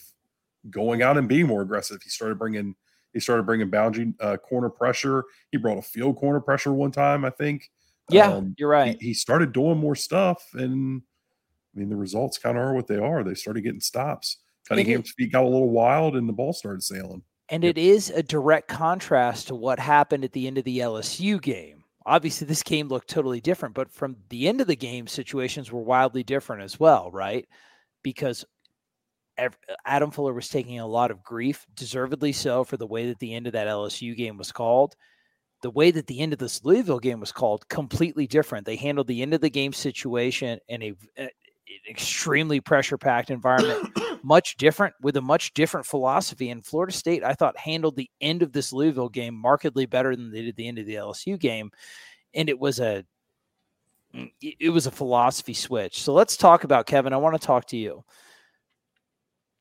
going 0.70 1.02
out 1.02 1.18
and 1.18 1.28
being 1.28 1.48
more 1.48 1.62
aggressive. 1.62 2.02
He 2.02 2.10
started 2.10 2.40
bringing 2.40 2.76
he 3.14 3.20
started 3.20 3.46
bringing 3.46 3.70
boundary 3.70 4.14
uh, 4.22 4.38
corner 4.38 4.70
pressure. 4.70 5.26
He 5.52 5.58
brought 5.58 5.78
a 5.78 5.82
field 5.82 6.16
corner 6.16 6.40
pressure 6.40 6.72
one 6.72 6.92
time, 6.94 7.26
I 7.26 7.30
think. 7.30 7.70
Yeah, 8.10 8.32
Um, 8.34 8.56
you're 8.58 8.70
right. 8.70 8.96
he, 9.02 9.08
he 9.08 9.14
started 9.14 9.52
doing 9.52 9.78
more 9.78 9.96
stuff 9.96 10.46
and 10.54 11.02
i 11.76 11.80
mean 11.80 11.90
the 11.90 11.96
results 11.96 12.38
kind 12.38 12.58
of 12.58 12.64
are 12.64 12.74
what 12.74 12.88
they 12.88 12.98
are 12.98 13.24
they 13.24 13.34
started 13.34 13.62
getting 13.62 13.80
stops 13.80 14.38
cunningham's 14.68 15.12
feet 15.12 15.32
got 15.32 15.44
a 15.44 15.48
little 15.48 15.70
wild 15.70 16.16
and 16.16 16.28
the 16.28 16.34
ball 16.34 16.54
started 16.54 16.84
sailing 16.84 17.22
And 17.52 17.66
it 17.66 17.78
is 17.78 18.10
a 18.10 18.24
direct 18.24 18.70
contrast 18.70 19.50
to 19.50 19.56
what 19.56 19.78
happened 19.78 20.24
at 20.24 20.32
the 20.32 20.48
end 20.48 20.58
of 20.58 20.64
the 20.64 20.80
LSU 20.80 21.42
game. 21.42 21.84
Obviously, 22.06 22.48
this 22.48 22.64
game 22.64 22.88
looked 22.88 23.10
totally 23.10 23.42
different, 23.42 23.76
but 23.76 23.92
from 23.92 24.16
the 24.30 24.48
end 24.48 24.62
of 24.62 24.68
the 24.68 24.76
game, 24.76 25.06
situations 25.06 25.70
were 25.70 25.82
wildly 25.82 26.24
different 26.24 26.64
as 26.64 26.80
well, 26.80 27.12
right? 27.12 27.46
Because 28.04 28.46
uh, 29.38 29.50
Adam 29.86 30.12
Fuller 30.12 30.34
was 30.34 30.48
taking 30.48 30.80
a 30.80 30.88
lot 30.88 31.12
of 31.12 31.24
grief, 31.24 31.68
deservedly 31.76 32.32
so, 32.32 32.64
for 32.64 32.78
the 32.78 32.88
way 32.88 33.08
that 33.08 33.20
the 33.20 33.36
end 33.36 33.48
of 33.48 33.54
that 33.54 33.68
LSU 33.68 34.16
game 34.16 34.38
was 34.38 34.54
called. 34.54 34.96
The 35.62 35.72
way 35.72 35.92
that 35.92 36.08
the 36.08 36.22
end 36.22 36.32
of 36.32 36.40
this 36.40 36.64
Louisville 36.64 37.00
game 37.00 37.20
was 37.20 37.34
called, 37.34 37.68
completely 37.68 38.28
different. 38.28 38.66
They 38.66 38.78
handled 38.78 39.08
the 39.08 39.22
end 39.22 39.34
of 39.34 39.42
the 39.42 39.50
game 39.50 39.74
situation 39.74 40.58
in 40.70 40.82
a, 40.82 40.94
an 41.18 41.30
extremely 41.90 42.60
pressure 42.60 42.98
packed 42.98 43.30
environment 43.30 43.90
much 44.24 44.58
different 44.58 44.94
with 45.02 45.18
a 45.18 45.22
much 45.22 45.54
different 45.54 45.86
philosophy. 45.86 46.50
And 46.50 46.66
Florida 46.66 46.94
State, 46.94 47.24
I 47.24 47.34
thought, 47.34 47.58
handled 47.58 47.96
the 47.96 48.10
end 48.20 48.42
of 48.42 48.52
this 48.52 48.74
Louisville 48.74 49.10
game 49.10 49.36
markedly 49.36 49.86
better 49.86 50.16
than 50.16 50.32
they 50.32 50.42
did 50.42 50.56
the 50.56 50.68
end 50.68 50.80
of 50.80 50.86
the 50.86 50.96
LSU 50.96 51.40
game. 51.40 51.72
And 52.34 52.50
it 52.50 52.60
was 52.60 52.80
a 52.80 53.06
mm, 54.16 54.32
it 54.42 54.56
it 54.60 54.70
was 54.70 54.88
a 54.88 54.92
philosophy 54.92 55.54
switch. 55.54 56.02
So 56.02 56.14
let's 56.14 56.38
talk 56.38 56.64
about 56.64 56.86
Kevin. 56.86 57.14
I 57.14 57.18
want 57.18 57.40
to 57.40 57.46
talk 57.46 57.66
to 57.68 57.78
you. 57.78 58.04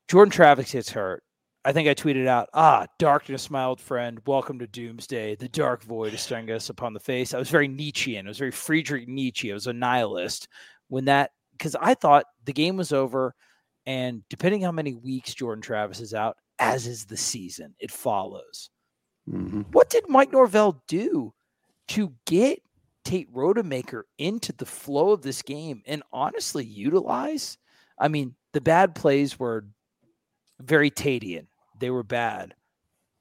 Jordan 0.07 0.31
Travis 0.31 0.71
gets 0.71 0.89
hurt. 0.89 1.23
I 1.63 1.73
think 1.73 1.87
I 1.87 1.93
tweeted 1.93 2.25
out, 2.25 2.49
ah, 2.55 2.87
darkness, 2.97 3.51
my 3.51 3.65
old 3.65 3.79
friend. 3.79 4.19
Welcome 4.25 4.57
to 4.59 4.67
doomsday. 4.67 5.35
The 5.35 5.47
dark 5.47 5.83
void 5.83 6.11
is 6.13 6.21
staring 6.21 6.49
us 6.49 6.69
upon 6.69 6.93
the 6.93 6.99
face. 6.99 7.35
I 7.35 7.39
was 7.39 7.51
very 7.51 7.67
Nietzschean. 7.67 8.25
I 8.25 8.29
was 8.29 8.39
very 8.39 8.51
Friedrich 8.51 9.07
Nietzsche. 9.07 9.51
I 9.51 9.53
was 9.53 9.67
a 9.67 9.73
nihilist 9.73 10.47
when 10.87 11.05
that, 11.05 11.31
because 11.61 11.75
I 11.79 11.93
thought 11.93 12.25
the 12.45 12.53
game 12.53 12.75
was 12.75 12.91
over. 12.91 13.35
And 13.85 14.23
depending 14.29 14.63
how 14.63 14.71
many 14.71 14.95
weeks 14.95 15.35
Jordan 15.35 15.61
Travis 15.61 15.99
is 15.99 16.15
out, 16.15 16.37
as 16.57 16.87
is 16.87 17.05
the 17.05 17.17
season, 17.17 17.75
it 17.79 17.91
follows. 17.91 18.71
Mm-hmm. 19.29 19.61
What 19.71 19.91
did 19.91 20.09
Mike 20.09 20.31
Norvell 20.31 20.81
do 20.87 21.33
to 21.89 22.13
get 22.25 22.63
Tate 23.03 23.33
Rodemaker 23.33 24.03
into 24.17 24.53
the 24.53 24.65
flow 24.65 25.11
of 25.11 25.21
this 25.21 25.41
game 25.41 25.81
and 25.85 26.03
honestly 26.11 26.63
utilize. 26.63 27.57
I 27.97 28.07
mean, 28.07 28.35
the 28.53 28.61
bad 28.61 28.95
plays 28.95 29.39
were 29.39 29.65
very 30.59 30.89
Tatian. 30.89 31.47
They 31.79 31.89
were 31.89 32.03
bad. 32.03 32.53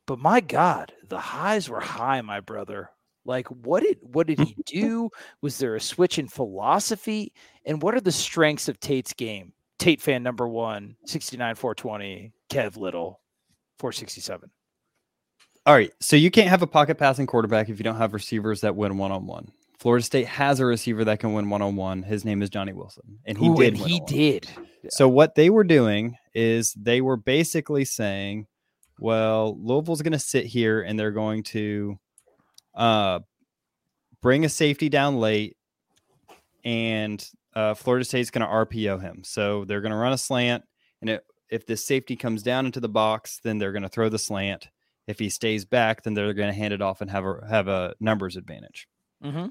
But 0.07 0.19
my 0.19 0.41
God, 0.41 0.93
the 1.09 1.19
highs 1.19 1.69
were 1.69 1.81
high, 1.81 2.21
my 2.21 2.41
brother. 2.41 2.91
Like 3.25 3.47
what 3.49 3.83
did 3.83 3.99
what 4.03 4.27
did 4.27 4.41
he 4.41 4.57
do? 4.67 5.11
Was 5.43 5.59
there 5.59 5.77
a 5.77 5.81
switch 5.81 6.19
in 6.19 6.29
philosophy? 6.29 7.33
And 7.65 7.83
what 7.83 7.95
are 7.95 8.01
the 8.01 8.13
strengths 8.13 8.69
of 8.69 8.81
Tate's 8.81 9.13
game? 9.13 9.53
Tate 9.79 10.01
fan 10.01 10.23
number 10.23 10.47
one, 10.49 10.97
69 11.07 11.55
420, 11.55 12.33
Kev 12.51 12.77
Little, 12.77 13.21
467. 13.79 14.51
All 15.67 15.75
right. 15.75 15.91
So 16.01 16.17
you 16.17 16.31
can't 16.31 16.49
have 16.49 16.63
a 16.63 16.67
pocket 16.67 16.97
passing 16.99 17.27
quarterback 17.27 17.69
if 17.69 17.79
you 17.79 17.85
don't 17.85 17.97
have 17.97 18.13
receivers 18.13 18.61
that 18.63 18.77
win 18.77 18.99
one 18.99 19.13
on 19.13 19.27
one. 19.27 19.53
Florida 19.79 20.05
State 20.05 20.27
has 20.27 20.61
a 20.61 20.67
receiver 20.67 21.05
that 21.05 21.21
can 21.21 21.33
win 21.33 21.49
one 21.49 21.63
on 21.63 21.77
one. 21.77 22.03
His 22.03 22.25
name 22.27 22.43
is 22.43 22.51
Johnny 22.51 22.75
Wilson, 22.75 23.19
and 23.25 23.39
he 23.39 23.49
Ooh, 23.49 23.57
did. 23.57 23.69
and 23.69 23.77
he 23.79 23.97
a 23.97 24.01
one. 24.01 24.07
did. 24.07 24.51
So 24.91 25.09
what 25.09 25.35
they 25.35 25.49
were 25.49 25.65
doing 25.65 26.17
is 26.35 26.75
they 26.75 27.01
were 27.01 27.17
basically 27.17 27.87
saying, 27.87 28.47
"Well, 28.99 29.59
Louisville's 29.59 30.03
going 30.03 30.13
to 30.13 30.19
sit 30.19 30.45
here 30.45 30.83
and 30.83 30.99
they're 30.99 31.11
going 31.13 31.45
to 31.45 31.99
uh, 32.75 33.21
bring 34.21 34.45
a 34.45 34.49
safety 34.49 34.89
down 34.89 35.19
late, 35.19 35.57
and 36.65 37.25
uh, 37.55 37.75
Florida 37.75 38.05
State's 38.05 38.31
going 38.31 38.47
to 38.47 38.53
RPO 38.53 39.01
him. 39.01 39.23
So 39.25 39.65
they're 39.65 39.81
going 39.81 39.93
to 39.93 39.99
run 39.99 40.13
a 40.13 40.19
slant, 40.19 40.65
and 41.01 41.11
it, 41.11 41.25
if 41.49 41.67
the 41.67 41.77
safety 41.77 42.17
comes 42.17 42.43
down 42.43 42.67
into 42.67 42.81
the 42.81 42.89
box, 42.89 43.41
then 43.43 43.59
they're 43.59 43.73
going 43.73 43.83
to 43.83 43.89
throw 43.89 44.09
the 44.09 44.19
slant. 44.19 44.69
If 45.07 45.19
he 45.19 45.29
stays 45.29 45.65
back, 45.65 46.03
then 46.03 46.15
they're 46.15 46.33
going 46.35 46.53
to 46.53 46.59
hand 46.59 46.73
it 46.73 46.83
off 46.83 47.01
and 47.01 47.11
have 47.11 47.25
a 47.25 47.47
have 47.49 47.69
a 47.69 47.95
numbers 47.99 48.37
advantage." 48.37 48.87
Mm-hmm. 49.25 49.47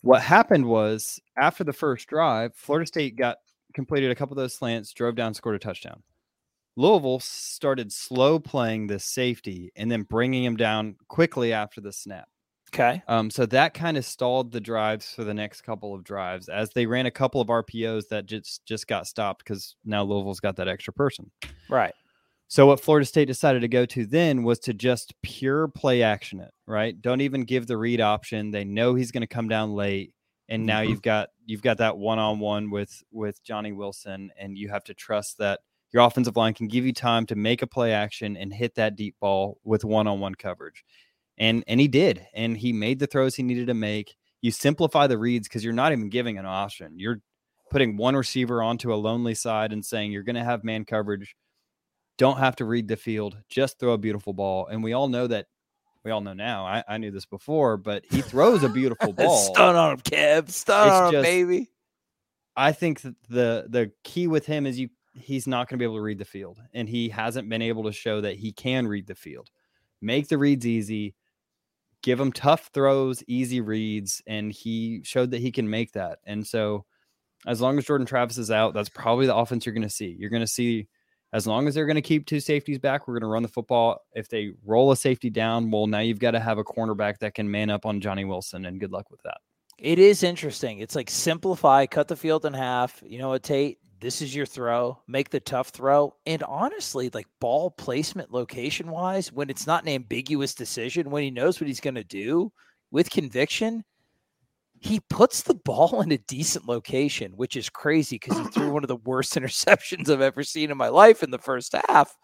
What 0.00 0.22
happened 0.22 0.66
was 0.66 1.20
after 1.36 1.62
the 1.62 1.72
first 1.72 2.08
drive, 2.08 2.54
Florida 2.54 2.86
State 2.86 3.16
got 3.16 3.36
completed 3.74 4.10
a 4.10 4.14
couple 4.14 4.32
of 4.32 4.42
those 4.42 4.54
slants, 4.54 4.92
drove 4.92 5.14
down, 5.14 5.34
scored 5.34 5.56
a 5.56 5.58
touchdown. 5.58 6.02
Louisville 6.76 7.20
started 7.20 7.92
slow 7.92 8.38
playing 8.38 8.86
this 8.86 9.04
safety 9.04 9.70
and 9.76 9.90
then 9.90 10.02
bringing 10.02 10.44
him 10.44 10.56
down 10.56 10.96
quickly 11.08 11.52
after 11.52 11.80
the 11.80 11.92
snap. 11.92 12.28
Okay. 12.74 13.02
Um, 13.06 13.30
so 13.30 13.44
that 13.46 13.74
kind 13.74 13.98
of 13.98 14.04
stalled 14.04 14.50
the 14.50 14.60
drives 14.60 15.12
for 15.12 15.24
the 15.24 15.34
next 15.34 15.60
couple 15.60 15.94
of 15.94 16.04
drives 16.04 16.48
as 16.48 16.70
they 16.70 16.86
ran 16.86 17.04
a 17.04 17.10
couple 17.10 17.40
of 17.40 17.48
RPOs 17.48 18.08
that 18.08 18.24
just 18.24 18.64
just 18.64 18.86
got 18.86 19.06
stopped 19.06 19.44
because 19.44 19.76
now 19.84 20.02
Louisville's 20.02 20.40
got 20.40 20.56
that 20.56 20.68
extra 20.68 20.94
person. 20.94 21.30
Right. 21.68 21.92
So 22.48 22.66
what 22.66 22.80
Florida 22.80 23.06
State 23.06 23.26
decided 23.26 23.60
to 23.60 23.68
go 23.68 23.84
to 23.86 24.06
then 24.06 24.42
was 24.42 24.58
to 24.60 24.74
just 24.74 25.14
pure 25.22 25.68
play 25.68 26.02
action 26.02 26.40
it, 26.40 26.50
right? 26.66 27.00
Don't 27.00 27.20
even 27.20 27.44
give 27.44 27.66
the 27.66 27.76
read 27.76 28.00
option. 28.00 28.50
They 28.50 28.64
know 28.64 28.94
he's 28.94 29.10
going 29.10 29.22
to 29.22 29.26
come 29.26 29.48
down 29.48 29.74
late 29.74 30.14
and 30.48 30.66
now 30.66 30.80
you've 30.80 31.02
got 31.02 31.30
you've 31.46 31.62
got 31.62 31.78
that 31.78 31.96
one-on-one 31.96 32.70
with 32.70 33.02
with 33.10 33.42
Johnny 33.42 33.72
Wilson 33.72 34.30
and 34.38 34.56
you 34.56 34.68
have 34.68 34.84
to 34.84 34.94
trust 34.94 35.38
that 35.38 35.60
your 35.92 36.04
offensive 36.04 36.36
line 36.36 36.54
can 36.54 36.68
give 36.68 36.86
you 36.86 36.92
time 36.92 37.26
to 37.26 37.36
make 37.36 37.62
a 37.62 37.66
play 37.66 37.92
action 37.92 38.36
and 38.36 38.52
hit 38.52 38.74
that 38.76 38.96
deep 38.96 39.16
ball 39.20 39.58
with 39.64 39.84
one-on-one 39.84 40.34
coverage. 40.34 40.84
And 41.38 41.64
and 41.66 41.80
he 41.80 41.88
did. 41.88 42.26
And 42.34 42.56
he 42.56 42.72
made 42.72 42.98
the 42.98 43.06
throws 43.06 43.34
he 43.34 43.42
needed 43.42 43.66
to 43.68 43.74
make. 43.74 44.16
You 44.40 44.50
simplify 44.50 45.06
the 45.06 45.18
reads 45.18 45.48
cuz 45.48 45.64
you're 45.64 45.72
not 45.72 45.92
even 45.92 46.08
giving 46.08 46.38
an 46.38 46.46
option. 46.46 46.98
You're 46.98 47.20
putting 47.70 47.96
one 47.96 48.14
receiver 48.16 48.62
onto 48.62 48.92
a 48.92 48.96
lonely 48.96 49.34
side 49.34 49.72
and 49.72 49.84
saying 49.84 50.12
you're 50.12 50.22
going 50.22 50.36
to 50.36 50.44
have 50.44 50.62
man 50.62 50.84
coverage 50.84 51.34
don't 52.18 52.38
have 52.38 52.56
to 52.56 52.64
read 52.64 52.88
the 52.88 52.96
field, 52.96 53.36
just 53.48 53.78
throw 53.78 53.92
a 53.92 53.98
beautiful 53.98 54.32
ball. 54.32 54.66
And 54.66 54.82
we 54.82 54.92
all 54.92 55.08
know 55.08 55.26
that 55.26 55.46
we 56.04 56.10
all 56.10 56.20
know 56.20 56.34
now. 56.34 56.66
I, 56.66 56.84
I 56.88 56.98
knew 56.98 57.10
this 57.10 57.26
before, 57.26 57.76
but 57.76 58.04
he 58.10 58.22
throws 58.22 58.62
a 58.62 58.68
beautiful 58.68 59.12
ball. 59.14 59.52
Stun 59.54 59.76
on 59.76 59.92
him, 59.94 60.00
Kev. 60.00 60.50
Stun 60.50 60.88
on 60.88 61.14
him, 61.14 61.22
baby. 61.22 61.70
I 62.54 62.72
think 62.72 63.00
that 63.00 63.14
the 63.28 63.66
the 63.68 63.92
key 64.04 64.26
with 64.26 64.46
him 64.46 64.66
is 64.66 64.78
you 64.78 64.90
he's 65.14 65.46
not 65.46 65.68
going 65.68 65.78
to 65.78 65.82
be 65.82 65.84
able 65.84 65.96
to 65.96 66.02
read 66.02 66.18
the 66.18 66.24
field, 66.24 66.58
and 66.74 66.88
he 66.88 67.08
hasn't 67.08 67.48
been 67.48 67.62
able 67.62 67.84
to 67.84 67.92
show 67.92 68.20
that 68.20 68.36
he 68.36 68.52
can 68.52 68.86
read 68.86 69.06
the 69.06 69.14
field. 69.14 69.50
Make 70.00 70.28
the 70.28 70.38
reads 70.38 70.66
easy, 70.66 71.14
give 72.02 72.18
him 72.18 72.32
tough 72.32 72.70
throws, 72.72 73.22
easy 73.26 73.60
reads, 73.60 74.22
and 74.26 74.52
he 74.52 75.00
showed 75.04 75.30
that 75.30 75.40
he 75.40 75.52
can 75.52 75.68
make 75.68 75.92
that. 75.92 76.18
And 76.24 76.46
so, 76.46 76.84
as 77.46 77.60
long 77.60 77.78
as 77.78 77.84
Jordan 77.84 78.06
Travis 78.06 78.38
is 78.38 78.50
out, 78.50 78.74
that's 78.74 78.88
probably 78.88 79.26
the 79.26 79.36
offense 79.36 79.66
you're 79.66 79.74
going 79.74 79.82
to 79.82 79.88
see. 79.88 80.16
You're 80.18 80.30
going 80.30 80.42
to 80.42 80.46
see 80.46 80.88
as 81.32 81.46
long 81.46 81.66
as 81.66 81.74
they're 81.74 81.86
going 81.86 81.96
to 81.96 82.02
keep 82.02 82.26
two 82.26 82.40
safeties 82.40 82.78
back, 82.78 83.08
we're 83.08 83.14
going 83.14 83.22
to 83.22 83.26
run 83.28 83.42
the 83.42 83.48
football. 83.48 84.02
If 84.12 84.28
they 84.28 84.52
roll 84.64 84.92
a 84.92 84.96
safety 84.96 85.30
down, 85.30 85.70
well, 85.70 85.86
now 85.86 86.00
you've 86.00 86.18
got 86.18 86.32
to 86.32 86.40
have 86.40 86.58
a 86.58 86.64
cornerback 86.64 87.18
that 87.20 87.34
can 87.34 87.50
man 87.50 87.70
up 87.70 87.86
on 87.86 88.00
Johnny 88.00 88.24
Wilson, 88.24 88.66
and 88.66 88.78
good 88.78 88.92
luck 88.92 89.10
with 89.10 89.22
that. 89.22 89.38
It 89.78 89.98
is 89.98 90.22
interesting. 90.22 90.80
It's 90.80 90.94
like 90.94 91.08
simplify, 91.08 91.86
cut 91.86 92.06
the 92.06 92.16
field 92.16 92.44
in 92.44 92.52
half. 92.52 93.02
You 93.04 93.18
know 93.18 93.30
what, 93.30 93.42
Tate? 93.42 93.78
This 94.02 94.20
is 94.20 94.34
your 94.34 94.46
throw. 94.46 94.98
Make 95.06 95.30
the 95.30 95.38
tough 95.38 95.68
throw. 95.68 96.16
And 96.26 96.42
honestly, 96.42 97.08
like 97.14 97.28
ball 97.38 97.70
placement 97.70 98.32
location 98.32 98.90
wise, 98.90 99.32
when 99.32 99.48
it's 99.48 99.64
not 99.64 99.84
an 99.84 99.90
ambiguous 99.90 100.56
decision, 100.56 101.08
when 101.08 101.22
he 101.22 101.30
knows 101.30 101.60
what 101.60 101.68
he's 101.68 101.78
going 101.78 101.94
to 101.94 102.02
do 102.02 102.50
with 102.90 103.08
conviction, 103.10 103.84
he 104.80 104.98
puts 105.08 105.42
the 105.42 105.54
ball 105.54 106.00
in 106.02 106.10
a 106.10 106.18
decent 106.18 106.66
location, 106.66 107.30
which 107.36 107.54
is 107.54 107.70
crazy 107.70 108.18
because 108.18 108.36
he 108.36 108.44
threw 108.46 108.70
one 108.72 108.82
of 108.82 108.88
the 108.88 108.96
worst 108.96 109.34
interceptions 109.36 110.10
I've 110.10 110.20
ever 110.20 110.42
seen 110.42 110.72
in 110.72 110.76
my 110.76 110.88
life 110.88 111.22
in 111.22 111.30
the 111.30 111.38
first 111.38 111.72
half. 111.86 112.16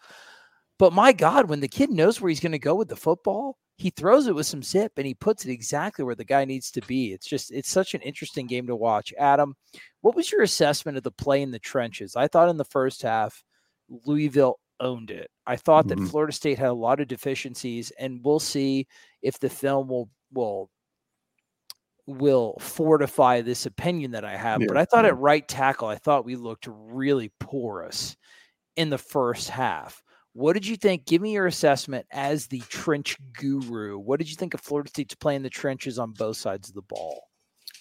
But 0.79 0.91
my 0.91 1.13
God, 1.13 1.47
when 1.47 1.61
the 1.61 1.69
kid 1.69 1.91
knows 1.91 2.19
where 2.19 2.27
he's 2.27 2.41
going 2.41 2.51
to 2.51 2.59
go 2.59 2.75
with 2.75 2.89
the 2.89 2.97
football, 2.97 3.57
he 3.77 3.89
throws 3.89 4.27
it 4.27 4.35
with 4.35 4.45
some 4.45 4.61
zip 4.61 4.91
and 4.97 5.07
he 5.07 5.13
puts 5.13 5.45
it 5.45 5.51
exactly 5.51 6.03
where 6.03 6.15
the 6.15 6.25
guy 6.25 6.43
needs 6.43 6.71
to 6.71 6.81
be. 6.81 7.13
It's 7.13 7.25
just, 7.25 7.51
it's 7.51 7.71
such 7.71 7.93
an 7.93 8.01
interesting 8.01 8.47
game 8.47 8.67
to 8.67 8.75
watch. 8.75 9.13
Adam, 9.17 9.55
what 10.01 10.15
was 10.15 10.31
your 10.31 10.41
assessment 10.41 10.97
of 10.97 11.03
the 11.03 11.11
play 11.11 11.41
in 11.41 11.51
the 11.51 11.59
trenches? 11.59 12.15
I 12.15 12.27
thought 12.27 12.49
in 12.49 12.57
the 12.57 12.65
first 12.65 13.01
half, 13.01 13.43
Louisville 14.05 14.59
owned 14.79 15.11
it. 15.11 15.29
I 15.45 15.55
thought 15.57 15.85
Mhm. 15.87 15.89
that 15.89 16.09
Florida 16.09 16.31
State 16.33 16.57
had 16.57 16.69
a 16.69 16.73
lot 16.73 16.99
of 17.01 17.07
deficiencies, 17.07 17.91
and 17.99 18.23
we'll 18.23 18.39
see 18.39 18.87
if 19.21 19.39
the 19.39 19.49
film 19.49 19.87
will 19.87 20.09
will 20.31 20.69
will 22.05 22.57
fortify 22.59 23.39
this 23.41 23.65
opinion 23.67 24.11
that 24.11 24.25
I 24.25 24.35
have. 24.35 24.61
But 24.67 24.77
I 24.77 24.85
thought 24.85 25.05
yeah. 25.05 25.09
at 25.09 25.17
right 25.19 25.47
tackle, 25.47 25.87
I 25.87 25.95
thought 25.95 26.25
we 26.25 26.35
looked 26.35 26.67
really 26.67 27.31
porous 27.39 28.17
in 28.75 28.89
the 28.89 28.97
first 28.97 29.49
half. 29.49 30.01
What 30.33 30.53
did 30.53 30.65
you 30.65 30.75
think? 30.75 31.05
Give 31.05 31.21
me 31.21 31.33
your 31.33 31.45
assessment 31.47 32.07
as 32.11 32.47
the 32.47 32.61
trench 32.61 33.15
guru. 33.33 33.99
What 33.99 34.17
did 34.19 34.29
you 34.29 34.35
think 34.35 34.53
of 34.55 34.61
Florida 34.61 34.89
State's 34.89 35.13
play 35.15 35.35
in 35.35 35.43
the 35.43 35.49
trenches 35.49 35.99
on 35.99 36.11
both 36.13 36.37
sides 36.37 36.69
of 36.69 36.75
the 36.75 36.81
ball? 36.81 37.27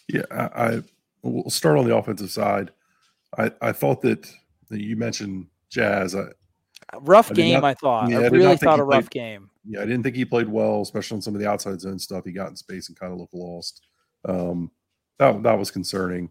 Yeah, 0.09 0.25
I, 0.31 0.45
I 0.77 0.83
we'll 1.23 1.51
start 1.51 1.79
on 1.79 1.85
the 1.87 1.97
offensive 1.97 2.31
side. 2.31 2.71
I, 3.37 3.51
I 3.61 3.73
thought 3.73 4.01
that, 4.03 4.31
you 4.71 4.97
mentioned 4.97 5.47
Jazz. 5.71 6.15
I, 6.15 6.25
A 6.93 7.01
rough 7.01 7.31
I 7.31 7.35
game, 7.35 7.55
not- 7.55 7.65
I 7.65 7.75
thought. 7.75 8.11
yeah, 8.11 8.19
I 8.21 8.25
I 8.25 8.29
really 8.29 8.57
thought 8.57 8.81
a 8.81 8.85
rough 8.85 9.11
game. 9.11 9.51
yeah, 9.67 9.81
I 9.81 9.85
didn't 9.85 10.03
think 10.03 10.17
he 10.17 10.25
played 10.25 10.49
well, 10.49 10.81
especially 10.83 11.17
on 11.17 11.23
some 11.23 11.35
of 11.35 11.41
the 11.41 11.49
outside 11.49 11.81
zone 11.81 11.99
stuff. 11.99 12.25
He 12.25 12.33
got 12.33 12.49
in 12.51 12.57
space 12.57 12.89
and 12.89 12.99
kind 12.99 13.13
of 13.13 13.19
looked 13.19 13.35
lost. 13.35 13.83
Um, 14.27 14.71
that 15.19 15.43
that 15.43 15.59
was 15.59 15.71
concerning. 15.71 16.31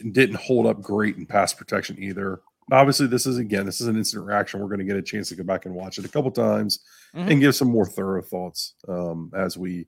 And 0.00 0.12
didn't 0.14 0.36
hold 0.36 0.66
up 0.66 0.80
great 0.80 1.16
in 1.16 1.26
pass 1.26 1.52
protection 1.52 2.02
either. 2.02 2.40
Obviously, 2.70 3.06
this 3.06 3.26
is 3.26 3.38
again, 3.38 3.66
this 3.66 3.80
is 3.80 3.86
an 3.88 3.96
instant 3.96 4.24
reaction. 4.24 4.60
We're 4.60 4.66
going 4.68 4.78
to 4.78 4.84
get 4.84 4.96
a 4.96 5.02
chance 5.02 5.28
to 5.28 5.36
go 5.36 5.42
back 5.44 5.66
and 5.66 5.74
watch 5.74 5.98
it 5.98 6.04
a 6.04 6.08
couple 6.08 6.30
times 6.30 6.80
Mhm. 7.14 7.30
and 7.30 7.40
give 7.40 7.54
some 7.54 7.68
more 7.68 7.84
thorough 7.86 8.22
thoughts 8.22 8.74
um, 8.88 9.30
as 9.36 9.58
we 9.58 9.86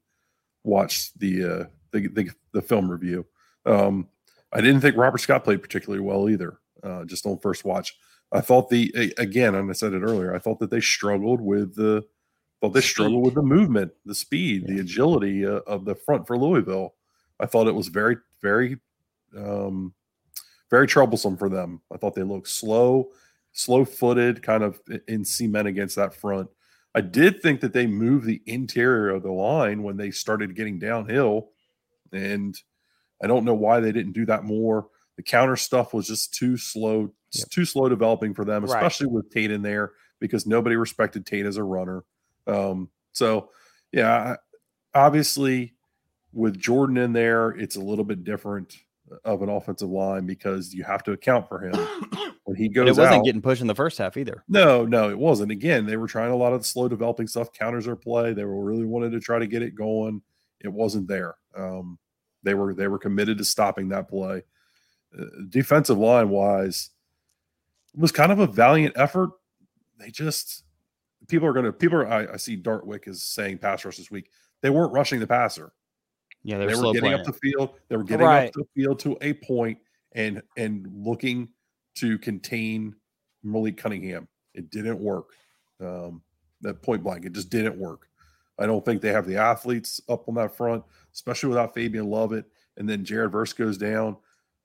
watch 0.63 1.13
the, 1.19 1.45
uh, 1.45 1.65
the 1.93 2.09
the 2.09 2.31
the 2.53 2.63
film 2.63 2.91
review. 2.91 3.25
Um, 3.67 4.09
I 4.53 4.61
didn't 4.61 4.81
think 4.81 4.97
Robert 4.97 5.19
Scott 5.19 5.45
played 5.45 5.63
particularly 5.63 6.05
well 6.05 6.29
either. 6.29 6.59
Uh, 6.83 7.05
just 7.05 7.27
on 7.27 7.39
first 7.39 7.65
watch, 7.65 7.97
I 8.33 8.41
thought 8.41 8.69
the 8.69 9.15
again, 9.19 9.55
and 9.55 9.71
I 9.71 9.73
said 9.73 9.95
it 9.95 10.03
earlier. 10.03 10.35
I 10.35 10.39
thought 10.39 10.59
that 10.61 10.71
they 10.71 10.81
struggled 10.81 11.41
with 11.41 11.75
the 11.75 12.05
thought 12.61 12.71
they 12.71 12.81
struggled 12.81 13.25
with 13.25 13.35
the 13.35 13.43
movement, 13.43 13.93
the 14.05 14.15
speed, 14.15 14.67
the 14.67 14.81
agility 14.81 15.47
uh, 15.47 15.61
of 15.67 15.85
the 15.85 15.95
front 15.95 16.27
for 16.27 16.39
Louisville. 16.39 16.95
I 17.41 17.47
thought 17.47 17.69
it 17.69 17.75
was 17.75 17.89
very 17.89 18.17
very 18.43 18.79
um, 19.37 19.95
very 20.71 20.87
troublesome 20.87 21.37
for 21.37 21.49
them. 21.49 21.81
I 21.93 21.97
thought 21.97 22.15
they 22.15 22.23
looked 22.23 22.49
slow, 22.49 23.11
slow 23.53 23.85
footed, 23.85 24.43
kind 24.43 24.63
of 24.63 24.81
in 25.09 25.25
cement 25.25 25.69
against 25.69 25.97
that 25.97 26.15
front. 26.15 26.49
I 26.95 27.01
did 27.01 27.41
think 27.43 27.61
that 27.61 27.73
they 27.73 27.87
moved 27.87 28.27
the 28.27 28.43
interior 28.47 29.11
of 29.11 29.23
the 29.23 29.33
line 29.33 29.83
when 29.83 29.97
they 29.97 30.11
started 30.11 30.55
getting 30.55 30.79
downhill, 30.79 31.51
and 32.13 32.57
I 33.25 33.27
don't 33.27 33.45
know 33.45 33.55
why 33.55 33.81
they 33.81 33.91
didn't 33.91 34.13
do 34.13 34.27
that 34.27 34.45
more. 34.45 34.89
The 35.17 35.23
counter 35.23 35.57
stuff 35.57 35.95
was 35.95 36.07
just 36.07 36.35
too 36.35 36.57
slow, 36.57 37.13
Yep. 37.33 37.49
too 37.51 37.65
slow 37.65 37.89
developing 37.89 38.35
for 38.35 38.45
them, 38.45 38.63
Right. 38.65 38.71
especially 38.77 39.07
with 39.09 39.31
Tate 39.31 39.51
in 39.51 39.63
there 39.63 39.93
because 40.21 40.47
nobody 40.47 40.77
respected 40.77 41.25
Tate 41.27 41.47
as 41.47 41.57
a 41.57 41.65
runner. 41.65 42.05
Um, 42.47 42.91
so, 43.13 43.51
yeah, 43.93 44.37
obviously 44.95 45.75
with 46.33 46.59
Jordan 46.59 46.97
in 46.97 47.13
there, 47.13 47.51
it's 47.51 47.77
a 47.77 47.81
little 47.81 48.05
bit 48.05 48.25
different 48.25 48.77
of 49.25 49.43
an 49.43 49.49
offensive 49.49 49.89
line 49.91 50.27
because 50.27 50.75
you 50.75 50.83
have 50.83 51.03
to 51.05 51.13
account 51.13 51.49
for 51.49 51.61
him 51.61 51.73
when 52.45 52.57
he 52.57 52.69
goes 52.69 52.89
it 52.89 53.01
wasn't 53.01 53.19
out. 53.21 53.25
getting 53.25 53.43
pushed 53.43 53.61
in 53.61 53.67
the 53.67 53.75
first 53.75 53.99
half 53.99 54.17
either. 54.17 54.43
No, 54.49 54.85
no, 54.85 55.11
it 55.11 55.19
wasn't. 55.19 55.53
Again, 55.53 55.87
they 55.87 55.97
were 55.97 56.07
trying 56.09 56.33
a 56.33 56.37
lot 56.37 56.53
of 56.53 56.61
the 56.61 56.65
slow 56.67 56.89
developing 56.89 57.27
stuff, 57.27 57.53
counters 57.53 57.85
their 57.85 57.97
play. 57.97 58.33
They 58.33 58.45
were 58.45 58.65
really 58.65 58.87
wanted 58.87 59.13
to 59.13 59.21
try 59.21 59.39
to 59.39 59.47
get 59.47 59.63
it 59.63 59.75
going. 59.75 60.23
It 60.61 60.73
wasn't 60.73 61.07
there. 61.07 61.37
Um, 61.57 61.99
they 62.45 62.55
were 62.55 62.75
they 62.75 62.87
were 62.89 62.99
committed 62.99 63.39
to 63.39 63.45
stopping 63.45 63.89
that 63.89 64.09
play. 64.09 64.43
Uh, 65.19 65.25
defensive 65.49 65.99
line 65.99 66.29
wise, 66.29 66.91
it 67.95 68.01
was 68.01 68.13
kind 68.13 68.31
of 68.33 68.39
a 68.39 68.47
valiant 68.47 68.95
effort. 68.97 69.31
They 69.99 70.11
just 70.11 70.65
people 71.29 71.49
are 71.49 71.53
going 71.53 71.65
to 71.67 71.73
people 71.73 71.99
are. 71.99 72.07
I, 72.07 72.35
I 72.35 72.37
see 72.37 72.57
Dartwick 72.57 73.09
is 73.09 73.23
saying 73.23 73.59
pass 73.59 73.85
rush 73.85 73.97
this 73.97 74.11
week. 74.11 74.31
They 74.63 74.71
weren't 74.71 74.93
rushing 74.93 75.21
the 75.21 75.27
passer. 75.27 75.73
Yeah, 76.43 76.59
They 76.59 76.67
they're 76.67 76.77
were 76.77 76.93
getting 76.93 77.01
playing. 77.01 77.21
up 77.21 77.27
the 77.27 77.33
field. 77.33 77.71
They 77.89 77.97
were 77.97 78.05
getting 78.05 78.27
Right. 78.27 78.49
up 78.49 78.53
the 78.55 78.67
field 78.75 78.99
to 79.01 79.17
a 79.23 79.33
point 79.35 79.79
and 80.13 80.43
and 80.57 80.87
looking 80.95 81.49
to 81.97 82.19
contain 82.19 82.95
Malik 83.43 83.77
Cunningham. 83.77 84.29
It 84.55 84.71
didn't 84.71 84.99
work. 84.99 85.31
Um, 85.81 86.23
that 86.61 86.83
point 86.83 87.03
blank, 87.03 87.25
it 87.25 87.33
just 87.33 87.51
didn't 87.51 87.77
work. 87.79 88.09
I 88.59 88.67
don't 88.67 88.85
think 88.85 89.03
they 89.03 89.13
have 89.13 89.27
the 89.27 89.37
athletes 89.37 90.01
up 90.09 90.29
on 90.29 90.35
that 90.37 90.57
front, 90.57 90.85
especially 91.13 91.49
without 91.49 91.75
Fabian 91.75 92.09
Lovett. 92.09 92.47
And 92.77 92.89
then 92.89 93.05
Jared 93.05 93.33
Verse 93.33 93.53
goes 93.53 93.77
down. 93.79 94.17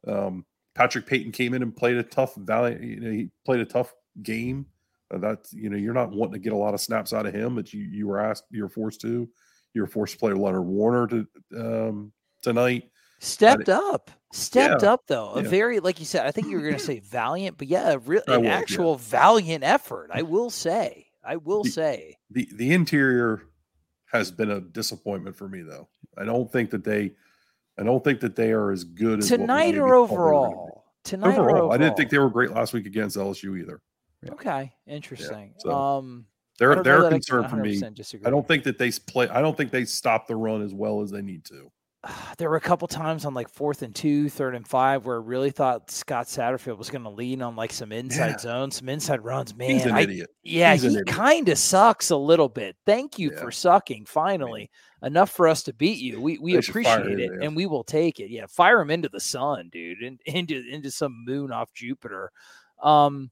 Um, 0.07 0.45
Patrick 0.75 1.05
Payton 1.05 1.31
came 1.31 1.53
in 1.53 1.61
and 1.63 1.75
played 1.75 1.97
a 1.97 2.03
tough 2.03 2.35
valley. 2.35 2.77
You 2.81 2.99
know, 2.99 3.11
he 3.11 3.29
played 3.45 3.59
a 3.59 3.65
tough 3.65 3.93
game. 4.21 4.65
Uh, 5.11 5.17
that's 5.17 5.53
you 5.53 5.69
know, 5.69 5.77
you're 5.77 5.93
not 5.93 6.11
wanting 6.11 6.33
to 6.33 6.39
get 6.39 6.53
a 6.53 6.57
lot 6.57 6.73
of 6.73 6.81
snaps 6.81 7.13
out 7.13 7.25
of 7.25 7.33
him, 7.33 7.55
but 7.55 7.73
you 7.73 7.81
you 7.81 8.07
were 8.07 8.19
asked, 8.19 8.45
you're 8.51 8.69
forced 8.69 9.01
to. 9.01 9.27
You're 9.73 9.87
forced 9.87 10.13
to 10.13 10.19
play 10.19 10.33
Leonard 10.33 10.65
Warner 10.65 11.07
to 11.07 11.27
um, 11.57 12.11
tonight. 12.41 12.89
Stepped 13.19 13.69
up. 13.69 14.09
Stepped 14.31 14.83
Yeah, 14.83 14.93
up 14.93 15.01
though. 15.07 15.33
A 15.33 15.43
yeah. 15.43 15.49
very 15.49 15.79
like 15.79 15.99
you 15.99 16.05
said, 16.05 16.25
I 16.25 16.31
think 16.31 16.47
you 16.47 16.57
were 16.57 16.63
gonna 16.63 16.79
say 16.79 16.99
valiant, 16.99 17.57
but 17.57 17.67
yeah, 17.67 17.89
a 17.91 17.97
real 17.97 18.21
an 18.27 18.41
was, 18.41 18.45
yeah. 18.45 18.55
actual 18.57 18.95
valiant 18.95 19.63
effort. 19.63 20.09
I 20.13 20.21
will 20.21 20.49
say. 20.51 21.07
I 21.23 21.35
will 21.35 21.63
The- 21.63 21.71
say. 21.71 22.17
the 22.29 22.47
the 22.53 22.71
interior 22.71 23.43
has 24.11 24.31
been 24.31 24.51
a 24.51 24.59
disappointment 24.61 25.35
for 25.35 25.47
me 25.47 25.61
though. 25.61 25.87
I 26.17 26.25
don't 26.25 26.51
think 26.51 26.69
that 26.71 26.83
they 26.83 27.11
I 27.77 27.83
don't 27.83 28.03
think 28.03 28.19
that 28.21 28.35
they 28.35 28.51
are 28.51 28.71
as 28.71 28.83
good 28.83 29.19
as 29.19 29.27
Tonight 29.27 29.45
or 29.45 29.47
thought 29.47 29.73
they 29.73 29.79
were 29.81 29.87
gonna 29.89 30.07
be. 30.07 30.13
overall? 30.13 30.85
Tonight 31.03 31.27
or 31.27 31.31
Overall, 31.31 31.55
overall? 31.55 31.71
I 31.71 31.77
didn't 31.77 31.95
think 31.95 32.09
they 32.09 32.19
were 32.19 32.29
great 32.29 32.51
last 32.51 32.73
week 32.73 32.85
against 32.85 33.15
LSU 33.17 33.57
either. 33.59 33.81
Okay, 34.31 34.73
interesting. 34.85 35.53
so 35.59 35.71
um 35.71 36.25
They're 36.57 36.83
they're 36.83 37.05
a 37.05 37.09
concern 37.09 37.47
for 37.47 37.55
me. 37.55 37.79
disagree. 37.93 38.25
I 38.27 38.29
don't 38.29 38.47
think 38.47 38.63
that 38.65 38.77
they 38.77 38.91
play 38.91 39.29
I 39.29 39.41
don't 39.41 39.55
think 39.55 39.71
they 39.71 39.85
stop 39.85 40.27
the 40.27 40.35
run 40.35 40.61
as 40.61 40.73
well 40.73 41.01
as 41.01 41.09
they 41.11 41.21
need 41.21 41.45
to. 41.45 41.71
there 42.37 42.49
were 42.49 42.55
a 42.55 42.61
couple 42.61 42.87
times 42.87 43.25
on 43.25 43.33
like 43.33 43.49
fourth 43.49 43.81
and 43.81 43.93
two, 43.93 44.29
third 44.29 44.55
and 44.55 44.67
five, 44.67 45.05
where 45.05 45.17
I 45.17 45.23
really 45.23 45.51
thought 45.51 45.91
Scott 45.91 46.27
Satterfield 46.27 46.77
was 46.77 46.89
going 46.89 47.03
to 47.03 47.09
lean 47.09 47.41
on 47.41 47.55
like 47.55 47.73
some 47.73 47.91
inside 47.91 48.29
Yeah. 48.31 48.37
zones, 48.37 48.77
some 48.77 48.89
inside 48.89 49.23
runs. 49.23 49.55
Man, 49.55 49.71
He's 49.71 49.85
an 49.85 49.93
I, 49.93 50.01
idiot. 50.01 50.29
yeah, 50.43 50.73
He's 50.73 50.83
he 50.95 51.03
kind 51.03 51.49
of 51.49 51.57
sucks 51.57 52.09
a 52.09 52.15
little 52.17 52.49
bit. 52.49 52.75
Thank 52.85 53.19
you 53.19 53.31
Yeah. 53.31 53.39
for 53.41 53.51
sucking. 53.51 54.05
Finally, 54.05 54.69
enough 55.03 55.31
for 55.31 55.47
us 55.47 55.63
to 55.63 55.73
beat 55.73 55.99
you. 55.99 56.21
We 56.21 56.37
we 56.39 56.53
They 56.53 56.59
appreciate 56.59 57.19
it, 57.19 57.31
ass. 57.33 57.39
and 57.41 57.55
we 57.55 57.65
will 57.65 57.83
take 57.83 58.19
it. 58.19 58.29
Yeah, 58.29 58.45
fire 58.47 58.79
him 58.81 58.91
into 58.91 59.09
the 59.09 59.19
sun, 59.19 59.69
dude, 59.71 59.99
and 60.01 60.19
into 60.25 60.63
into 60.69 60.91
some 60.91 61.25
moon 61.25 61.51
off 61.51 61.73
Jupiter. 61.73 62.31
Um, 62.81 63.29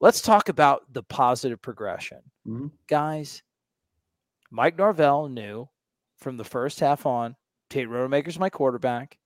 let's 0.00 0.20
talk 0.20 0.48
about 0.48 0.84
the 0.92 1.02
positive 1.02 1.60
progression, 1.60 2.20
Mhm. 2.46 2.70
guys. 2.86 3.42
Mike 4.52 4.78
Norvell 4.78 5.28
knew 5.28 5.68
from 6.18 6.36
the 6.36 6.44
first 6.44 6.78
half 6.78 7.06
on, 7.06 7.34
Tate 7.70 7.88
Rodemaker's 7.88 8.38
my 8.38 8.50
quarterback. 8.50 9.18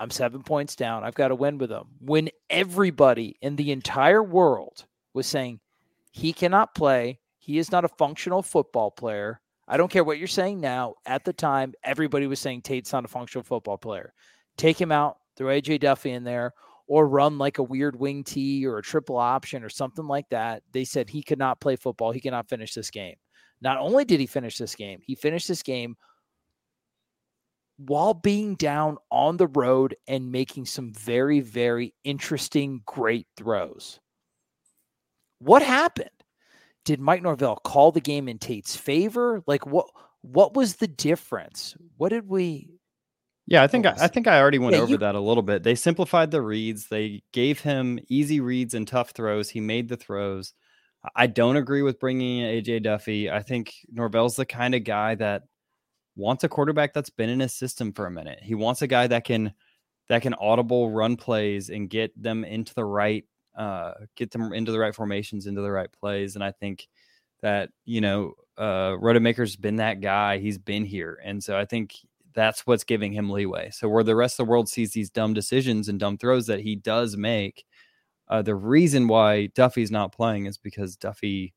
I'm 0.00 0.10
seven 0.10 0.42
points 0.42 0.76
down. 0.76 1.02
I've 1.02 1.14
got 1.14 1.28
to 1.28 1.34
win 1.34 1.58
with 1.58 1.70
him. 1.70 1.86
When 2.00 2.28
everybody 2.50 3.36
in 3.42 3.56
the 3.56 3.72
entire 3.72 4.22
world 4.22 4.84
was 5.12 5.26
saying 5.26 5.60
he 6.12 6.32
cannot 6.32 6.74
play, 6.74 7.18
he 7.38 7.58
is 7.58 7.72
not 7.72 7.84
a 7.84 7.88
functional 7.88 8.42
football 8.42 8.90
player. 8.90 9.40
I 9.66 9.76
don't 9.76 9.90
care 9.90 10.04
what 10.04 10.18
you're 10.18 10.28
saying 10.28 10.60
now. 10.60 10.94
At 11.04 11.24
the 11.24 11.32
time, 11.32 11.74
everybody 11.82 12.26
was 12.26 12.40
saying 12.40 12.62
Tate's 12.62 12.92
not 12.92 13.04
a 13.04 13.08
functional 13.08 13.42
football 13.42 13.76
player. 13.76 14.12
Take 14.56 14.80
him 14.80 14.92
out, 14.92 15.18
throw 15.36 15.48
AJ 15.48 15.80
Duffy 15.80 16.12
in 16.12 16.24
there, 16.24 16.54
or 16.86 17.06
run 17.06 17.36
like 17.36 17.58
a 17.58 17.62
weird 17.62 17.98
wing 17.98 18.24
T 18.24 18.66
or 18.66 18.78
a 18.78 18.82
triple 18.82 19.16
option 19.16 19.62
or 19.62 19.68
something 19.68 20.06
like 20.06 20.28
that. 20.30 20.62
They 20.72 20.84
said 20.84 21.10
he 21.10 21.22
could 21.22 21.38
not 21.38 21.60
play 21.60 21.76
football. 21.76 22.12
He 22.12 22.20
cannot 22.20 22.48
finish 22.48 22.72
this 22.72 22.90
game. 22.90 23.16
Not 23.60 23.78
only 23.78 24.04
did 24.04 24.20
he 24.20 24.26
finish 24.26 24.56
this 24.56 24.74
game, 24.74 25.00
he 25.02 25.14
finished 25.14 25.48
this 25.48 25.62
game 25.62 25.96
while 27.78 28.12
being 28.14 28.54
down 28.56 28.98
on 29.10 29.36
the 29.36 29.46
road 29.46 29.96
and 30.06 30.30
making 30.32 30.66
some 30.66 30.92
very, 30.92 31.40
very 31.40 31.94
interesting, 32.04 32.82
great 32.86 33.26
throws. 33.36 34.00
What 35.38 35.62
happened? 35.62 36.10
Did 36.84 37.00
Mike 37.00 37.22
Norvell 37.22 37.56
call 37.56 37.92
the 37.92 38.00
game 38.00 38.28
in 38.28 38.38
Tate's 38.38 38.74
favor? 38.76 39.42
Like 39.46 39.66
what 39.66 39.86
what 40.22 40.54
was 40.54 40.76
the 40.76 40.88
difference? 40.88 41.76
What 41.96 42.08
did 42.08 42.26
we 42.28 42.70
Yeah, 43.46 43.62
I 43.62 43.66
think 43.68 43.86
I, 43.86 43.94
I 44.00 44.08
think 44.08 44.26
I 44.26 44.40
already 44.40 44.58
went 44.58 44.74
Yeah, 44.74 44.82
over 44.82 44.92
you- 44.92 44.98
that 44.98 45.14
a 45.14 45.20
little 45.20 45.42
bit. 45.44 45.62
They 45.62 45.74
simplified 45.76 46.30
the 46.32 46.42
reads. 46.42 46.88
They 46.88 47.22
gave 47.32 47.60
him 47.60 47.98
easy 48.08 48.40
reads 48.40 48.74
and 48.74 48.88
tough 48.88 49.10
throws. 49.10 49.48
He 49.50 49.60
made 49.60 49.88
the 49.88 49.96
throws. 49.96 50.54
I- 51.14 51.28
don't 51.28 51.56
agree 51.56 51.82
with 51.82 52.00
bringing 52.00 52.38
in 52.38 52.46
AJ 52.46 52.82
Duffy. 52.82 53.30
I 53.30 53.42
think 53.42 53.72
Norvell's 53.92 54.34
the 54.36 54.46
kind 54.46 54.74
of 54.74 54.82
guy 54.82 55.14
that 55.16 55.42
wants 56.18 56.44
a 56.44 56.48
quarterback 56.48 56.92
that's 56.92 57.10
been 57.10 57.30
in 57.30 57.40
his 57.40 57.54
system 57.54 57.92
for 57.92 58.06
a 58.06 58.10
minute. 58.10 58.40
He 58.42 58.54
wants 58.54 58.82
a 58.82 58.86
guy 58.86 59.06
that 59.06 59.24
can 59.24 59.54
that 60.08 60.22
can 60.22 60.34
audible 60.34 60.90
run 60.90 61.16
plays 61.16 61.70
and 61.70 61.88
get 61.88 62.10
them 62.20 62.44
into 62.44 62.74
the 62.74 62.84
right 62.84 63.24
uh 63.56 63.92
get 64.16 64.30
them 64.30 64.52
into 64.52 64.72
the 64.72 64.78
right 64.78 64.94
formations, 64.94 65.46
into 65.46 65.62
the 65.62 65.70
right 65.70 65.90
plays. 65.92 66.34
And 66.34 66.44
I 66.44 66.50
think 66.50 66.88
that, 67.40 67.70
you 67.84 68.00
know, 68.00 68.34
uh 68.56 68.92
Rodemaker's 69.00 69.56
been 69.56 69.76
that 69.76 70.00
guy. 70.00 70.38
He's 70.38 70.58
been 70.58 70.84
here. 70.84 71.18
And 71.24 71.42
so 71.42 71.56
I 71.56 71.64
think 71.64 71.94
that's 72.34 72.66
what's 72.66 72.84
giving 72.84 73.12
him 73.12 73.30
leeway. 73.30 73.70
So 73.70 73.88
where 73.88 74.04
the 74.04 74.16
rest 74.16 74.38
of 74.38 74.46
the 74.46 74.50
world 74.50 74.68
sees 74.68 74.92
these 74.92 75.10
dumb 75.10 75.34
decisions 75.34 75.88
and 75.88 75.98
dumb 75.98 76.18
throws 76.18 76.46
that 76.46 76.60
he 76.60 76.76
does 76.76 77.16
make, 77.16 77.64
uh, 78.28 78.42
the 78.42 78.54
reason 78.54 79.08
why 79.08 79.46
Duffy's 79.46 79.90
not 79.90 80.12
playing 80.12 80.46
is 80.46 80.58
because 80.58 80.96
Duffy 80.96 81.54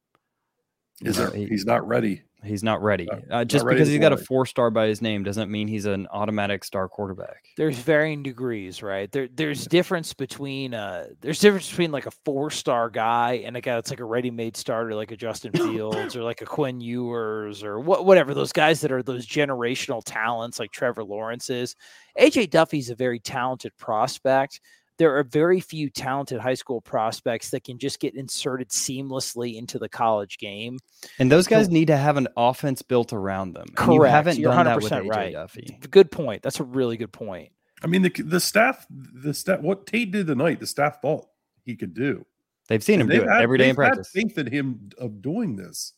you 1.01 1.09
Is 1.09 1.17
know, 1.17 1.27
there, 1.27 1.37
he- 1.37 1.47
he's 1.47 1.65
not 1.65 1.87
ready. 1.87 2.21
he's 2.43 2.63
not 2.63 2.81
ready. 2.81 3.05
Not- 3.05 3.23
Uh, 3.29 3.45
just 3.45 3.63
ready 3.65 3.75
because 3.77 3.89
he's 3.89 3.99
got 3.99 4.13
a 4.13 4.17
four 4.17 4.45
star 4.45 4.71
by 4.71 4.87
his 4.87 5.01
name 5.01 5.23
doesn't 5.23 5.49
mean 5.51 5.67
he's 5.67 5.85
an 5.85 6.07
automatic 6.11 6.63
star 6.63 6.87
quarterback. 6.87 7.43
there's 7.57 7.77
varying 7.77 8.23
degrees, 8.23 8.81
right? 8.81 9.11
There 9.11 9.27
there's 9.33 9.65
difference 9.65 10.13
between 10.13 10.73
uh 10.73 11.07
there's 11.21 11.39
difference 11.39 11.69
between 11.69 11.91
like 11.91 12.07
a 12.07 12.11
four 12.25 12.49
star 12.49 12.89
guy 12.89 13.43
and 13.45 13.55
a 13.57 13.61
guy 13.61 13.75
that's 13.75 13.89
like 13.91 13.99
a 13.99 14.05
ready 14.05 14.31
made 14.31 14.57
starter 14.57 14.95
like 14.95 15.11
a 15.11 15.17
Justin 15.17 15.51
Fields 15.55 16.15
or 16.15 16.23
like 16.23 16.41
a 16.41 16.45
Quinn 16.45 16.81
Ewers 16.81 17.63
or 17.63 17.79
what 17.79 18.05
whatever 18.05 18.33
those 18.33 18.51
guys 18.51 18.81
that 18.81 18.91
are 18.91 19.03
those 19.03 19.27
generational 19.27 20.01
talents 20.05 20.59
like 20.59 20.71
Trevor 20.71 21.03
Lawrence 21.03 21.49
is. 21.49 21.75
AJ 22.19 22.49
Duffy's 22.49 22.89
a 22.89 22.95
very 22.95 23.19
talented 23.19 23.71
prospect. 23.77 24.59
There 25.01 25.17
are 25.17 25.23
very 25.23 25.59
few 25.59 25.89
talented 25.89 26.39
high 26.39 26.53
school 26.53 26.79
prospects 26.79 27.49
that 27.49 27.63
can 27.63 27.79
just 27.79 27.99
get 27.99 28.13
inserted 28.13 28.69
seamlessly 28.69 29.55
into 29.57 29.79
the 29.79 29.89
college 29.89 30.37
game. 30.37 30.77
And 31.17 31.31
those 31.31 31.47
guys 31.47 31.65
So- 31.65 31.71
need 31.71 31.87
to 31.87 31.97
have 31.97 32.17
an 32.17 32.27
offense 32.37 32.83
built 32.83 33.11
around 33.11 33.53
them. 33.53 33.63
And 33.79 33.93
you 33.93 33.97
Correct. 33.99 34.11
haven't 34.13 34.37
You're 34.37 34.51
done 34.53 34.65
that 34.65 34.75
with 34.75 34.91
100% 34.91 35.05
AJ 35.05 35.09
right. 35.09 35.33
Duffy. 35.33 35.79
Good 35.89 36.11
point. 36.11 36.43
That's 36.43 36.59
a 36.59 36.63
really 36.63 36.97
good 36.97 37.11
point. 37.11 37.51
I 37.81 37.87
mean, 37.87 38.03
the 38.03 38.11
the 38.23 38.39
staff, 38.39 38.85
the 38.91 39.33
staff, 39.33 39.61
what 39.61 39.87
Tate 39.87 40.11
did 40.11 40.27
tonight, 40.27 40.59
the 40.59 40.67
staff 40.67 41.01
thought 41.01 41.25
he 41.65 41.75
could 41.75 41.95
do. 41.95 42.23
They've 42.67 42.83
seen 42.83 43.01
him 43.01 43.01
And 43.01 43.09
do 43.09 43.17
they've 43.17 43.27
it 43.27 43.31
had- 43.31 43.41
every 43.41 43.57
day 43.57 43.69
in 43.71 43.75
they've 43.75 43.83
had 43.85 43.93
practice. 43.93 44.09
faith 44.11 44.37
in 44.37 44.45
him 44.45 44.91
of 44.99 45.19
doing 45.23 45.55
this. 45.55 45.93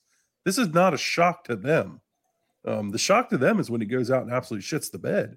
This 0.46 0.58
is 0.58 0.70
not 0.70 0.94
a 0.94 0.98
shock 0.98 1.44
to 1.44 1.58
them. 1.58 2.00
Um, 2.64 2.92
the 2.92 2.98
shock 2.98 3.28
to 3.32 3.38
them 3.38 3.60
is 3.60 3.70
when 3.70 3.82
he 3.82 3.86
goes 3.88 4.10
out 4.10 4.24
and 4.24 4.32
absolutely 4.32 4.64
shits 4.66 4.90
the 4.90 4.98
bed. 4.98 5.36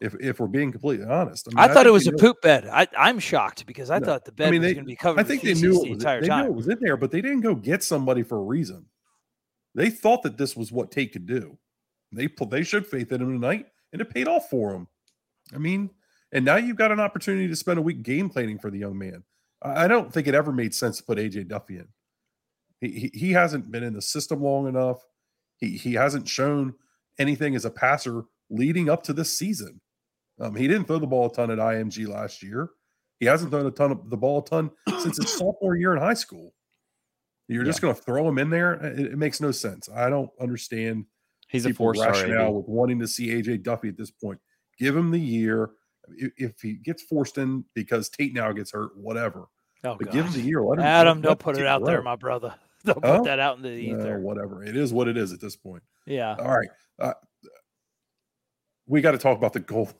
If 0.00 0.14
if 0.20 0.40
we're 0.40 0.46
being 0.46 0.72
completely 0.72 1.04
honest, 1.06 1.46
mean, 1.48 1.58
I, 1.58 1.68
thought 1.72 1.86
it 1.86 1.90
was 1.92 2.06
a 2.06 2.12
know- 2.12 2.16
poop 2.18 2.40
bed. 2.40 2.66
I, 2.66 2.88
I'm 2.96 3.18
shocked 3.18 3.66
because 3.66 3.90
I 3.90 3.98
No. 3.98 4.06
thought 4.06 4.24
the 4.24 4.32
bed 4.32 4.50
mean, 4.50 4.62
was 4.62 4.72
going 4.72 4.84
to 4.84 4.88
be 4.88 4.96
covered. 4.96 5.20
I 5.20 5.24
think 5.24 5.42
they 5.42 5.52
knew 5.54 5.74
the 5.74 5.86
it 5.86 5.90
was, 5.90 5.98
entire 5.98 6.20
they 6.22 6.28
time. 6.28 6.44
knew 6.46 6.50
it 6.52 6.56
was 6.56 6.68
in 6.68 6.78
there, 6.80 6.96
but 6.96 7.10
they 7.10 7.20
didn't 7.20 7.42
go 7.42 7.54
get 7.54 7.82
somebody 7.84 8.22
for 8.22 8.38
a 8.38 8.42
reason. 8.42 8.86
They 9.74 9.90
thought 9.90 10.22
that 10.22 10.38
this 10.38 10.56
was 10.56 10.72
what 10.72 10.90
Tate 10.90 11.12
could 11.12 11.26
do. 11.26 11.58
They 12.12 12.28
put 12.28 12.48
they 12.50 12.62
showed 12.62 12.86
faith 12.86 13.12
in 13.12 13.20
him 13.20 13.40
tonight, 13.40 13.66
and 13.92 14.00
it 14.00 14.08
paid 14.10 14.26
off 14.26 14.48
for 14.48 14.72
him. 14.74 14.88
I 15.54 15.58
mean, 15.58 15.90
and 16.32 16.44
now 16.44 16.56
you've 16.56 16.76
got 16.78 16.92
an 16.92 17.00
opportunity 17.00 17.46
to 17.48 17.56
spend 17.56 17.78
a 17.78 17.82
week 17.82 18.02
game 18.02 18.30
planning 18.30 18.58
for 18.58 18.70
the 18.70 18.78
young 18.78 18.96
man. 18.98 19.22
I 19.62 19.84
I 19.84 19.88
don't 19.88 20.12
think 20.12 20.26
it 20.26 20.34
ever 20.34 20.50
made 20.50 20.74
sense 20.74 20.96
to 20.96 21.04
put 21.04 21.18
AJ 21.18 21.48
Duffy 21.48 21.76
in. 21.76 21.88
He, 22.80 22.88
he, 22.88 23.10
he 23.12 23.32
hasn't 23.32 23.70
been 23.70 23.82
in 23.82 23.92
the 23.92 24.00
system 24.02 24.42
long 24.42 24.66
enough. 24.66 25.04
He 25.58 25.76
he 25.76 25.92
hasn't 25.92 26.26
shown 26.26 26.72
anything 27.18 27.54
as 27.54 27.66
a 27.66 27.70
passer 27.70 28.24
leading 28.48 28.88
up 28.88 29.02
to 29.04 29.12
this 29.12 29.36
season. 29.36 29.80
Um, 30.40 30.54
he 30.56 30.66
didn't 30.66 30.86
throw 30.86 30.98
the 30.98 31.06
ball 31.06 31.26
a 31.26 31.32
ton 31.32 31.50
at 31.50 31.58
IMG 31.58 32.08
last 32.08 32.42
year. 32.42 32.70
He 33.18 33.26
hasn't 33.26 33.50
thrown 33.50 33.66
a 33.66 33.70
ton 33.70 33.92
of 33.92 34.08
the 34.08 34.16
ball 34.16 34.38
a 34.38 34.44
ton 34.44 34.70
since 35.00 35.18
his 35.18 35.30
sophomore 35.32 35.76
year 35.76 35.94
in 35.94 36.00
high 36.00 36.14
school. 36.14 36.54
You're 37.48 37.64
just 37.64 37.82
going 37.82 37.94
to 37.94 38.00
throw 38.00 38.28
him 38.28 38.38
in 38.38 38.48
there. 38.48 38.74
It, 38.74 39.00
it 39.12 39.18
makes 39.18 39.40
no 39.40 39.50
sense. 39.50 39.88
I 39.88 40.08
don't 40.08 40.30
understand 40.40 41.04
He's 41.48 41.66
a 41.66 41.74
star. 41.74 41.92
rationale 41.92 42.54
with 42.54 42.68
wanting 42.68 43.00
to 43.00 43.08
see 43.08 43.28
AJ 43.28 43.64
Duffy 43.64 43.88
at 43.88 43.96
this 43.96 44.12
point. 44.12 44.38
Give 44.78 44.96
him 44.96 45.10
the 45.10 45.18
year. 45.18 45.70
If, 46.16 46.32
if 46.36 46.60
he 46.60 46.74
gets 46.74 47.02
forced 47.02 47.38
in 47.38 47.64
because 47.74 48.08
Tate 48.08 48.34
now 48.34 48.52
gets 48.52 48.70
hurt, 48.70 48.96
whatever. 48.96 49.48
Oh, 49.82 49.96
But 49.98 50.12
give 50.12 50.26
him 50.26 50.32
the 50.32 50.42
year. 50.42 50.62
Let 50.62 50.78
him, 50.78 50.84
Adam, 50.84 51.18
let 51.18 51.28
don't 51.28 51.38
put 51.40 51.58
it 51.58 51.66
out 51.66 51.84
there, 51.84 51.96
road. 51.96 52.04
my 52.04 52.16
brother. 52.16 52.54
Don't 52.84 53.02
put 53.02 53.24
that 53.24 53.38
out 53.38 53.58
in 53.58 53.62
the 53.62 53.68
ether. 53.68 54.20
whatever. 54.20 54.64
It 54.64 54.74
is 54.74 54.90
what 54.90 55.06
it 55.06 55.18
is 55.18 55.34
at 55.34 55.40
this 55.40 55.54
point. 55.54 55.82
yeah. 56.06 56.34
All 56.38 56.56
right. 56.56 56.70
Uh, 56.98 57.12
we 58.86 59.02
got 59.02 59.10
to 59.10 59.18
talk 59.18 59.36
about 59.36 59.52
the 59.52 59.60
goal. 59.60 59.90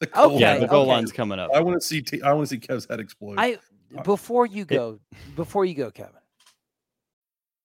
The 0.00 0.06
goal 0.06 0.32
Okay, 0.32 0.40
yeah, 0.40 0.58
the 0.58 0.66
goal 0.66 0.82
okay. 0.82 0.92
line's 0.92 1.12
coming 1.12 1.38
up. 1.38 1.50
I 1.54 1.60
want 1.60 1.80
to 1.80 1.86
see. 1.86 2.00
T- 2.00 2.22
I 2.22 2.32
want 2.32 2.48
to 2.48 2.54
see 2.54 2.58
Kev's 2.58 2.86
head 2.88 3.00
explode. 3.00 3.36
I 3.38 3.58
before 4.02 4.46
you 4.46 4.64
go, 4.64 4.98
before 5.36 5.64
you 5.64 5.74
go, 5.74 5.90
Kevin. 5.90 6.19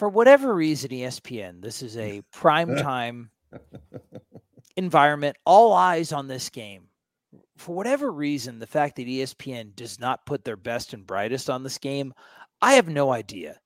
For 0.00 0.08
whatever 0.08 0.54
reason, 0.54 0.92
ESPN, 0.92 1.60
this 1.60 1.82
is 1.82 1.98
a 1.98 2.22
prime 2.32 2.74
time 2.78 3.28
environment, 4.78 5.36
all 5.44 5.74
eyes 5.74 6.10
on 6.10 6.26
this 6.26 6.48
game. 6.48 6.84
For 7.58 7.76
whatever 7.76 8.10
reason, 8.10 8.58
the 8.58 8.66
fact 8.66 8.96
that 8.96 9.06
ESPN 9.06 9.76
does 9.76 10.00
not 10.00 10.24
put 10.24 10.42
their 10.42 10.56
best 10.56 10.94
and 10.94 11.06
brightest 11.06 11.50
on 11.50 11.62
this 11.62 11.76
game, 11.76 12.14
I 12.62 12.72
have 12.72 12.88
no 12.88 13.12
idea. 13.12 13.58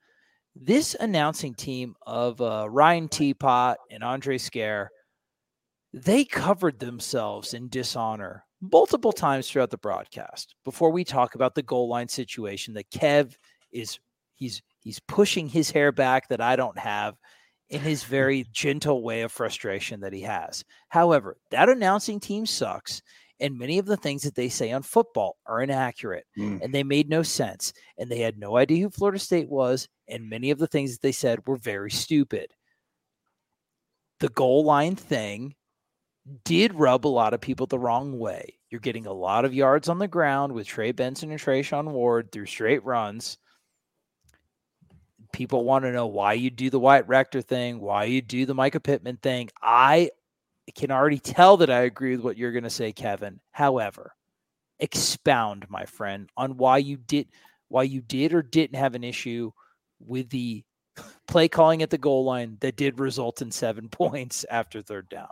This 0.57 0.97
announcing 0.99 1.55
team 1.55 1.95
of 2.05 2.41
uh, 2.41 2.67
Ryan 2.69 3.07
Teapot 3.07 3.77
and 3.93 4.03
Andre 4.03 4.37
Scare, 4.37 4.91
they 5.93 6.25
covered 6.25 6.81
themselves 6.81 7.55
in 7.55 7.69
dishonor 7.69 8.45
multiple 8.61 9.13
times 9.13 9.49
throughout 9.49 9.71
the 9.71 9.79
broadcast 9.79 10.57
before 10.65 10.91
we 10.91 11.05
talk 11.05 11.37
about 11.37 11.55
the 11.55 11.63
goal 11.63 11.89
line 11.89 12.09
situation 12.09 12.75
that 12.75 12.91
Kev 12.91 13.37
is 13.71 14.01
he's 14.35 14.63
he's 14.85 15.01
pushing 15.01 15.49
his 15.49 15.73
hair 15.73 15.91
back 15.91 16.29
that 16.29 16.41
I 16.41 16.55
don't 16.55 16.79
have 16.79 17.17
in 17.71 17.81
his 17.81 18.05
very 18.05 18.47
gentle 18.53 19.03
way 19.03 19.23
of 19.23 19.33
frustration 19.33 19.99
that 20.01 20.13
he 20.13 20.21
has. 20.21 20.65
However, 20.91 21.37
that 21.51 21.69
announcing 21.69 22.21
team 22.21 22.47
sucks 22.47 23.03
and 23.41 23.59
many 23.59 23.81
of 23.81 23.87
the 23.87 23.97
things 23.97 24.23
that 24.23 24.37
they 24.37 24.49
say 24.49 24.71
on 24.71 24.83
football 24.83 25.37
are 25.47 25.61
inaccurate 25.61 26.25
Mm. 26.39 26.63
and 26.63 26.73
they 26.73 26.85
made 26.85 27.09
no 27.09 27.25
sense 27.25 27.73
and 27.99 28.09
they 28.09 28.21
had 28.21 28.39
no 28.39 28.57
idea 28.57 28.83
who 28.85 28.91
Florida 28.91 29.19
State 29.19 29.49
was 29.49 29.89
and 30.07 30.31
many 30.31 30.53
of 30.53 30.59
the 30.59 30.69
things 30.69 30.93
that 30.93 31.03
they 31.03 31.11
said 31.13 31.45
were 31.47 31.57
very 31.57 31.91
stupid. 31.91 32.53
The 34.21 34.29
goal 34.29 34.65
line 34.65 34.95
thing 34.95 35.57
did 36.45 36.75
rub 36.75 37.07
a 37.07 37.09
lot 37.09 37.35
of 37.35 37.41
people 37.41 37.67
the 37.67 37.79
wrong 37.79 38.19
way. 38.19 38.59
You're 38.71 38.81
getting 38.81 39.07
a 39.07 39.13
lot 39.13 39.45
of 39.45 39.53
yards 39.53 39.89
on 39.89 39.99
the 39.99 40.09
ground 40.09 40.53
with 40.53 40.67
Trey 40.67 40.93
Benson 40.93 41.31
and 41.31 41.41
Treshaun 41.41 41.91
Ward 41.91 42.31
through 42.33 42.47
straight 42.47 42.85
runs. 42.85 43.37
People 45.35 45.65
want 45.65 45.85
to 45.85 45.91
know 45.91 46.07
why 46.07 46.35
you 46.35 46.49
do 46.49 46.71
the 46.71 46.79
White 46.79 47.09
Rector 47.09 47.43
thing, 47.43 47.81
why 47.81 48.05
you 48.05 48.23
do 48.23 48.47
the 48.47 48.55
Micah 48.55 48.79
Pittman 48.79 49.17
thing. 49.17 49.51
I 49.61 50.11
can 50.77 50.93
already 50.93 51.19
tell 51.19 51.57
that 51.57 51.71
I 51.71 51.81
agree 51.81 52.15
with 52.15 52.25
what 52.25 52.37
you're 52.39 52.53
going 52.53 52.63
to 52.63 52.71
say, 52.71 52.93
Kevin. 52.93 53.41
However, 53.51 54.13
expound, 54.79 55.67
my 55.69 55.87
friend, 55.87 56.31
on 56.37 56.57
why 56.57 56.79
you 56.79 56.97
did 56.97 57.27
why 57.69 57.83
you 57.83 58.01
did 58.01 58.33
or 58.33 58.43
didn't 58.43 58.79
have 58.79 58.95
an 58.95 59.03
issue 59.03 59.51
with 59.99 60.29
the 60.31 60.63
play 61.27 61.49
calling 61.49 61.83
at 61.83 61.91
the 61.91 61.99
goal 61.99 62.25
line 62.25 62.57
that 62.61 62.77
did 62.77 63.01
result 63.01 63.43
in 63.43 63.51
seven 63.51 63.89
points 63.91 64.47
after 64.49 64.83
third 64.83 65.09
down. 65.09 65.29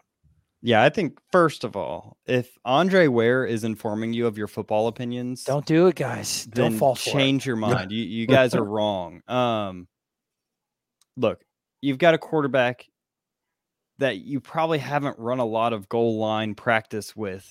Yeah, 0.65 0.83
I 0.83 0.89
think 0.89 1.21
first 1.31 1.63
of 1.63 1.77
all, 1.77 2.17
if 2.27 2.59
Andre 2.65 3.07
Ware 3.07 3.45
is 3.45 3.63
informing 3.63 4.13
you 4.15 4.27
of 4.27 4.37
your 4.37 4.49
football 4.49 4.89
opinions, 4.89 5.45
Don't 5.45 5.67
do 5.67 5.87
it, 5.87 5.95
guys. 5.95 6.45
Don't 6.47 6.77
fall 6.77 6.97
for 6.97 7.11
it. 7.11 7.13
change 7.13 7.47
your 7.47 7.57
mind. 7.57 7.93
You 7.93 8.03
you 8.03 8.27
guys 8.27 8.55
are 8.57 8.65
wrong. 8.77 9.23
Um, 9.29 9.87
look, 11.17 11.45
you've 11.81 11.99
got 11.99 12.15
a 12.15 12.19
quarterback 12.19 12.87
that 13.99 14.19
you 14.19 14.41
probably 14.41 14.79
haven't 14.79 15.19
run 15.19 15.39
a 15.39 15.45
lot 15.45 15.73
of 15.73 15.89
goal 15.89 16.19
line 16.19 16.55
practice 16.55 17.15
with, 17.15 17.49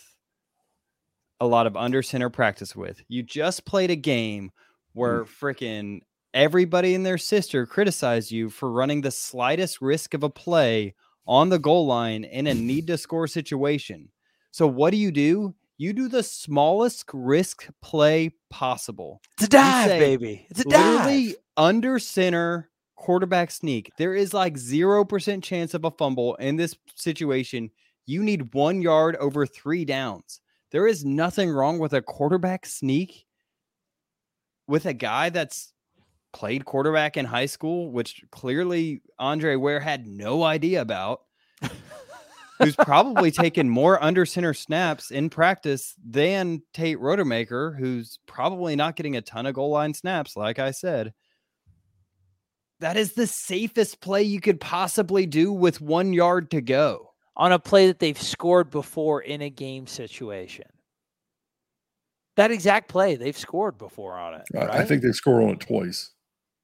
a 1.39 1.47
lot 1.47 1.67
of 1.67 1.77
under 1.77 2.01
center 2.01 2.29
practice 2.29 2.75
with. 2.75 3.01
You 3.07 3.23
just 3.23 3.65
played 3.65 3.91
a 3.91 3.95
game 3.95 4.51
where 4.93 5.23
hmm. 5.23 5.45
frickin' 5.45 6.01
everybody 6.33 6.95
and 6.95 7.05
their 7.05 7.17
sister 7.17 7.65
criticized 7.65 8.31
you 8.31 8.49
for 8.49 8.71
running 8.71 9.01
the 9.01 9.11
slightest 9.11 9.81
risk 9.81 10.13
of 10.13 10.23
a 10.23 10.29
play 10.29 10.95
on 11.27 11.49
the 11.49 11.59
goal 11.59 11.85
line 11.85 12.23
in 12.23 12.47
a 12.47 12.53
need 12.53 12.87
to 12.87 12.97
score 12.97 13.27
situation. 13.27 14.09
So 14.51 14.67
what 14.67 14.91
do 14.91 14.97
you 14.97 15.11
do? 15.11 15.55
You 15.77 15.93
do 15.93 16.07
the 16.07 16.23
smallest 16.23 17.05
risk 17.13 17.67
play 17.81 18.33
possible. 18.49 19.21
It's 19.37 19.45
a 19.45 19.49
dive, 19.49 19.87
baby. 19.87 20.45
It's 20.49 20.61
a 20.61 20.63
dive. 20.65 21.05
literally 21.05 21.35
under 21.57 21.97
center 21.99 22.69
quarterback 23.01 23.49
sneak. 23.49 23.91
There 23.97 24.13
is 24.13 24.31
like 24.33 24.53
0% 24.53 25.43
chance 25.43 25.73
of 25.73 25.83
a 25.83 25.91
fumble 25.91 26.35
in 26.35 26.55
this 26.55 26.75
situation. 26.95 27.71
You 28.05 28.21
need 28.21 28.53
one 28.53 28.81
yard 28.81 29.15
over 29.15 29.45
three 29.47 29.85
downs. 29.85 30.39
There 30.71 30.85
is 30.85 31.03
nothing 31.03 31.49
wrong 31.49 31.79
with 31.79 31.93
a 31.93 32.01
quarterback 32.01 32.65
sneak 32.65 33.25
with 34.67 34.85
a 34.85 34.93
guy 34.93 35.29
that's 35.29 35.73
played 36.31 36.63
quarterback 36.63 37.17
in 37.17 37.25
high 37.25 37.47
school, 37.47 37.91
which 37.91 38.23
clearly 38.31 39.01
Andre 39.17 39.55
Ware 39.55 39.79
had 39.79 40.05
no 40.05 40.43
idea 40.43 40.81
about. 40.81 41.21
who's 42.59 42.75
probably 42.75 43.31
taken 43.31 43.67
more 43.67 44.01
under 44.03 44.23
center 44.23 44.53
snaps 44.53 45.09
in 45.09 45.31
practice 45.31 45.95
than 46.07 46.61
Tate 46.73 46.99
Rodemaker, 46.99 47.75
who's 47.77 48.19
probably 48.27 48.75
not 48.75 48.95
getting 48.95 49.17
a 49.17 49.21
ton 49.21 49.47
of 49.47 49.55
goal 49.55 49.71
line 49.71 49.95
snaps, 49.95 50.37
like 50.37 50.59
I 50.59 50.69
said. 50.69 51.13
That 52.81 52.97
is 52.97 53.13
the 53.13 53.27
safest 53.27 54.01
play 54.01 54.23
you 54.23 54.41
could 54.41 54.59
possibly 54.59 55.25
do 55.25 55.51
with 55.53 55.79
one 55.81 56.13
yard 56.13 56.51
to 56.51 56.61
go. 56.61 57.13
on 57.35 57.51
a 57.53 57.59
play 57.59 57.87
that 57.87 57.99
they've 57.99 58.21
scored 58.21 58.69
before 58.69 59.21
in 59.21 59.41
a 59.41 59.49
game 59.49 59.87
situation. 59.87 60.65
That 62.35 62.51
exact 62.51 62.89
play 62.89 63.15
they've 63.15 63.37
scored 63.37 63.77
before 63.77 64.17
on 64.17 64.33
it. 64.35 64.41
I, 64.57 64.79
I 64.79 64.85
think 64.85 65.01
they 65.01 65.11
scored 65.11 65.43
on 65.43 65.49
it 65.51 65.59
twice. 65.61 66.11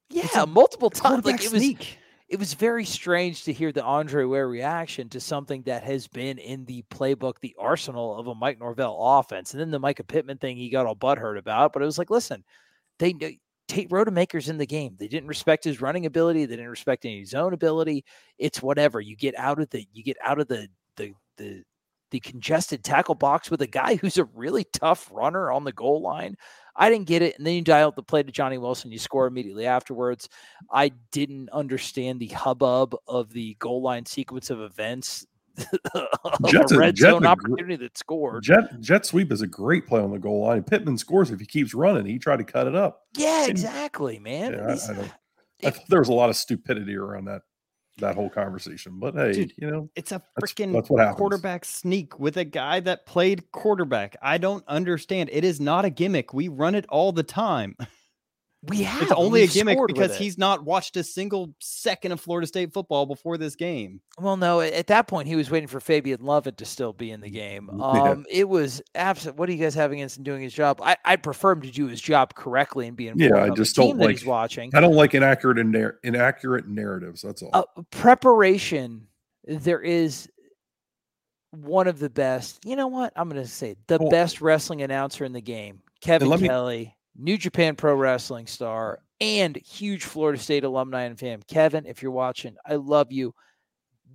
yeah, 0.09 0.45
multiple 0.45 0.89
times. 0.89 1.23
Like 1.25 1.43
it 1.43 1.51
was, 1.51 1.61
sneak. 1.61 1.97
it 2.29 2.39
was 2.39 2.53
very 2.53 2.85
strange 2.85 3.43
to 3.43 3.53
hear 3.53 3.71
the 3.71 3.83
Andre 3.83 4.25
Ware 4.25 4.47
reaction 4.47 5.09
to 5.09 5.19
something 5.19 5.61
that 5.63 5.83
has 5.83 6.07
been 6.07 6.37
in 6.37 6.65
the 6.65 6.83
playbook, 6.89 7.35
the 7.41 7.55
arsenal 7.59 8.17
of 8.17 8.27
a 8.27 8.35
Mike 8.35 8.59
Norvell 8.59 8.97
offense. 8.99 9.53
And 9.53 9.61
then 9.61 9.71
the 9.71 9.79
Micah 9.79 10.03
Pittman 10.03 10.37
thing 10.37 10.57
he 10.57 10.69
got 10.69 10.85
all 10.85 10.95
butthurt 10.95 11.37
about. 11.37 11.73
But 11.73 11.81
it 11.81 11.85
was 11.85 11.97
like, 11.97 12.09
listen, 12.09 12.43
they 12.99 13.13
kn- 13.13 13.39
Tate 13.67 13.89
Rodemaker's 13.89 14.49
in 14.49 14.57
the 14.57 14.65
game. 14.65 14.95
They 14.97 15.07
didn't 15.07 15.27
respect 15.27 15.63
his 15.63 15.81
running 15.81 16.05
ability. 16.05 16.45
They 16.45 16.55
didn't 16.55 16.71
respect 16.71 17.05
any 17.05 17.25
zone 17.25 17.53
ability. 17.53 18.05
It's 18.37 18.61
whatever. 18.61 19.01
You 19.01 19.15
get 19.15 19.37
out 19.37 19.59
of 19.59 19.69
the 19.69 19.85
you 19.93 20.03
get 20.03 20.17
out 20.23 20.39
of 20.39 20.47
the 20.47 20.69
the 20.95 21.13
the 21.37 21.63
the 22.11 22.19
congested 22.19 22.83
tackle 22.83 23.15
box 23.15 23.51
with 23.51 23.61
a 23.61 23.67
guy 23.67 23.95
who's 23.95 24.17
a 24.17 24.23
really 24.25 24.63
tough 24.65 25.09
runner 25.11 25.51
on 25.51 25.63
the 25.63 25.73
goal 25.73 26.01
line. 26.01 26.35
I 26.75 26.89
didn't 26.89 27.07
get 27.07 27.21
it. 27.21 27.37
And 27.37 27.45
then 27.45 27.55
you 27.55 27.61
dial 27.61 27.91
the 27.91 28.03
play 28.03 28.23
to 28.23 28.31
Johnny 28.31 28.57
Wilson. 28.57 28.91
You 28.91 28.99
score 28.99 29.27
immediately 29.27 29.65
afterwards. 29.65 30.29
I 30.71 30.91
didn't 31.11 31.49
understand 31.49 32.19
the 32.19 32.27
hubbub 32.27 32.95
of 33.07 33.33
the 33.33 33.55
goal 33.59 33.81
line 33.81 34.05
sequence 34.05 34.49
of 34.49 34.61
events. 34.61 35.25
Of 35.93 36.07
Jets 36.51 36.71
a 36.71 36.75
a- 36.75 36.79
red 36.79 36.95
Jets 36.95 37.11
zone 37.11 37.17
a 37.25 37.35
gr- 37.35 37.51
opportunity 37.51 37.75
that 37.77 37.97
scored. 37.97 38.43
Jet 38.43 38.79
jet 38.81 39.05
sweep 39.05 39.31
is 39.31 39.41
a 39.41 39.47
great 39.47 39.87
play 39.87 40.01
on 40.01 40.11
the 40.11 40.19
goal 40.19 40.41
line. 40.45 40.63
Pittman 40.63 40.97
scores 40.97 41.31
if 41.31 41.39
he 41.39 41.45
keeps 41.45 41.73
running. 41.73 42.05
He 42.05 42.19
tried 42.19 42.37
to 42.37 42.43
cut 42.43 42.67
it 42.67 42.75
up. 42.75 43.03
yeah, 43.15 43.41
and- 43.43 43.49
exactly, 43.51 44.19
man. 44.19 44.53
Yeah, 44.53 44.67
I, 44.67 44.91
I 44.91 44.95
don't. 44.95 45.11
I 45.65 45.69
thought 45.71 45.85
there 45.89 45.99
was 45.99 46.09
a 46.09 46.13
lot 46.13 46.29
of 46.29 46.35
stupidity 46.35 46.95
around 46.95 47.25
that 47.25 47.41
that 47.97 48.13
whole 48.13 48.29
conversation. 48.29 48.99
But 48.99 49.15
hey, 49.15 49.31
Dude, 49.31 49.53
you 49.57 49.71
know, 49.71 49.89
It's 49.95 50.11
a 50.11 50.21
freaking 50.39 50.71
that's 50.71 50.87
what 50.87 51.15
quarterback 51.15 51.65
sneak 51.65 52.19
with 52.19 52.37
a 52.37 52.43
guy 52.45 52.79
that 52.81 53.07
played 53.07 53.51
quarterback. 53.51 54.15
I 54.21 54.37
don't 54.37 54.63
understand. 54.67 55.31
It 55.33 55.43
is 55.43 55.59
not 55.59 55.83
a 55.83 55.89
gimmick. 55.89 56.31
We 56.31 56.47
run 56.47 56.75
it 56.75 56.85
all 56.89 57.11
the 57.11 57.23
time. 57.23 57.75
We 58.63 58.81
have. 58.83 59.03
It's 59.03 59.11
only 59.11 59.43
a 59.43 59.47
gimmick 59.47 59.77
because 59.85 60.17
he's 60.17 60.37
not 60.37 60.65
watched 60.65 60.97
a 60.97 61.03
single 61.03 61.53
second 61.59 62.11
of 62.11 62.19
Florida 62.19 62.47
State 62.47 62.73
football 62.73 63.05
before 63.05 63.37
this 63.37 63.55
game. 63.55 64.01
Well, 64.19 64.35
no, 64.35 64.61
at 64.61 64.73
at 64.73 64.87
that 64.87 65.07
point 65.07 65.27
he 65.27 65.35
was 65.35 65.49
waiting 65.51 65.67
for 65.67 65.79
Fabien 65.79 66.21
Lovett 66.23 66.57
to 66.57 66.65
still 66.65 66.91
be 66.91 67.11
in 67.11 67.21
the 67.21 67.29
game. 67.29 67.69
Yeah. 67.77 67.83
Um, 67.83 68.25
it 68.29 68.49
was 68.49 68.81
absolute. 68.95 69.37
What 69.37 69.45
do 69.45 69.53
you 69.53 69.59
guys 69.63 69.75
have 69.75 69.91
against 69.91 70.17
him 70.17 70.23
doing 70.23 70.41
his 70.41 70.53
job? 70.53 70.81
I, 70.81 70.97
I'd 71.05 71.21
prefer 71.21 71.51
him 71.51 71.61
to 71.61 71.71
do 71.71 71.85
his 71.87 72.01
job 72.01 72.33
correctly 72.33 72.87
and 72.87 72.97
be 72.97 73.07
informed 73.07 73.35
Yeah, 73.35 73.43
I 73.43 73.55
just 73.55 73.75
don't 73.75 73.97
like. 73.99 74.09
he's 74.09 74.25
watching. 74.25 74.71
I 74.73 74.79
don't 74.79 74.95
like 74.95 75.13
inaccurate 75.13 75.59
and 75.59 75.71
nar- 75.71 75.99
inaccurate 76.03 76.67
narratives. 76.67 77.21
That's 77.21 77.43
all. 77.43 77.51
Uh, 77.53 77.63
preparation. 77.91 79.07
There 79.45 79.81
is 79.81 80.27
one 81.51 81.87
of 81.87 81.99
the 81.99 82.09
best. 82.09 82.59
You 82.65 82.75
know 82.75 82.87
what? 82.87 83.13
I'm 83.15 83.29
going 83.29 83.41
to 83.41 83.47
say 83.47 83.75
the 83.87 83.99
best 83.99 84.41
wrestling 84.41 84.81
announcer 84.81 85.23
in 85.23 85.31
the 85.33 85.41
game, 85.41 85.81
Kevin 86.01 86.27
let 86.27 86.41
me- 86.41 86.47
Kelly, 86.47 86.96
New 87.17 87.37
Japan 87.37 87.75
Pro 87.75 87.95
Wrestling 87.95 88.47
star, 88.47 88.99
and 89.19 89.55
huge 89.55 90.03
Florida 90.05 90.37
State 90.39 90.63
alumni 90.63 91.03
and 91.03 91.17
fan. 91.19 91.41
Kevin, 91.47 91.85
if 91.85 92.01
you're 92.01 92.11
watching, 92.11 92.55
I 92.65 92.75
love 92.75 93.11
you. 93.11 93.33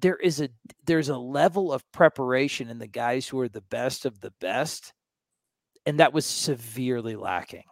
There 0.01 0.17
is 0.17 0.41
a 0.41 0.49
there's 0.87 1.09
a 1.09 1.19
level 1.19 1.73
of 1.73 1.85
preparation 1.93 2.69
in 2.71 2.79
the 2.79 2.87
guys 2.87 3.27
who 3.27 3.39
are 3.41 3.49
the 3.49 3.61
best 3.63 4.07
of 4.07 4.21
the 4.21 4.33
best, 4.41 4.93
and 5.87 6.01
that 6.01 6.13
was 6.13 6.25
severely 6.27 7.17
lacking. 7.17 7.65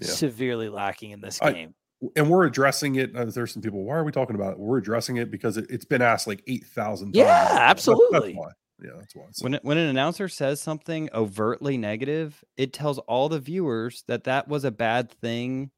Yeah. 0.00 0.08
Severely 0.08 0.68
lacking 0.68 1.10
in 1.10 1.20
this 1.20 1.40
I- 1.42 1.52
game. 1.52 1.74
and 2.14 2.30
we're 2.30 2.46
addressing 2.46 2.94
it. 2.94 3.14
Uh, 3.16 3.24
there's 3.24 3.52
some 3.52 3.62
people. 3.62 3.82
Why 3.84 3.96
are 3.96 4.04
we 4.04 4.12
talking 4.12 4.36
about 4.36 4.52
it? 4.52 4.58
We're 4.60 4.78
addressing 4.78 5.16
it 5.16 5.30
because 5.30 5.56
it, 5.56 5.66
it's 5.68 5.84
been 5.84 6.02
asked 6.02 6.26
like 6.28 6.42
eight 6.46 6.64
thousand. 6.66 7.14
Yeah, 7.16 7.24
times. 7.24 7.48
That's- 7.50 7.70
absolutely. 7.70 8.20
That's 8.20 8.34
why. 8.38 8.50
Yeah, 8.82 8.92
that's 8.98 9.14
why. 9.16 9.24
When 9.40 9.54
it- 9.54 9.64
when 9.64 9.76
an 9.78 9.88
announcer 9.88 10.28
says 10.28 10.60
something 10.60 11.08
overtly 11.12 11.76
negative, 11.76 12.44
it 12.56 12.72
tells 12.72 12.98
all 13.00 13.28
the 13.28 13.40
viewers 13.40 14.04
that 14.06 14.24
that 14.24 14.46
was 14.48 14.64
a 14.64 14.70
bad 14.70 15.10
thing, 15.10 15.70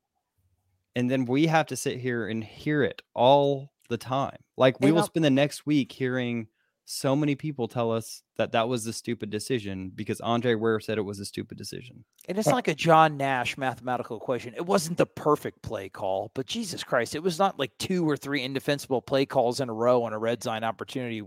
and 0.94 1.10
then 1.10 1.24
we 1.24 1.46
have 1.46 1.66
to 1.66 1.76
sit 1.76 1.98
here 1.98 2.26
and 2.28 2.42
hear 2.44 2.82
it 2.82 3.02
all 3.14 3.72
the 3.88 3.96
time. 3.98 4.38
Like 4.56 4.80
we 4.80 4.86
And 4.88 4.94
will 4.94 5.00
I'll- 5.02 5.06
spend 5.06 5.24
the 5.24 5.30
next 5.30 5.66
week 5.66 5.92
hearing 5.92 6.48
so 6.84 7.14
many 7.14 7.36
people 7.36 7.68
tell 7.68 7.92
us 7.92 8.24
that 8.36 8.50
that 8.50 8.68
was 8.68 8.84
a 8.84 8.92
stupid 8.92 9.30
decision 9.30 9.90
because 9.94 10.20
Andre 10.20 10.56
Ware 10.56 10.80
said 10.80 10.98
it 10.98 11.02
was 11.02 11.20
a 11.20 11.24
stupid 11.24 11.56
decision. 11.56 12.04
And 12.28 12.36
it's 12.36 12.48
like 12.48 12.66
a 12.66 12.74
John 12.74 13.16
Nash 13.16 13.56
mathematical 13.56 14.16
equation. 14.16 14.54
It 14.56 14.66
wasn't 14.66 14.98
the 14.98 15.06
perfect 15.06 15.62
play 15.62 15.88
call, 15.88 16.32
but 16.34 16.46
Jesus 16.46 16.82
Christ, 16.82 17.14
it 17.14 17.22
was 17.22 17.38
not 17.38 17.60
like 17.60 17.78
two 17.78 18.08
or 18.08 18.16
three 18.16 18.42
indefensible 18.42 19.02
play 19.02 19.24
calls 19.24 19.60
in 19.60 19.68
a 19.68 19.72
row 19.72 20.02
on 20.02 20.12
a 20.12 20.18
red 20.18 20.42
zone 20.42 20.64
opportunity 20.64 21.22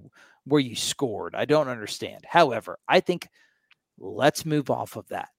where 0.46 0.62
you 0.62 0.76
scored. 0.76 1.36
I 1.36 1.46
don't 1.46 1.68
understand. 1.68 2.26
However, 2.28 2.78
I 2.88 3.00
think 3.00 3.28
let's 3.98 4.46
move 4.46 4.70
off 4.70 4.96
of 4.96 5.08
that. 5.10 5.30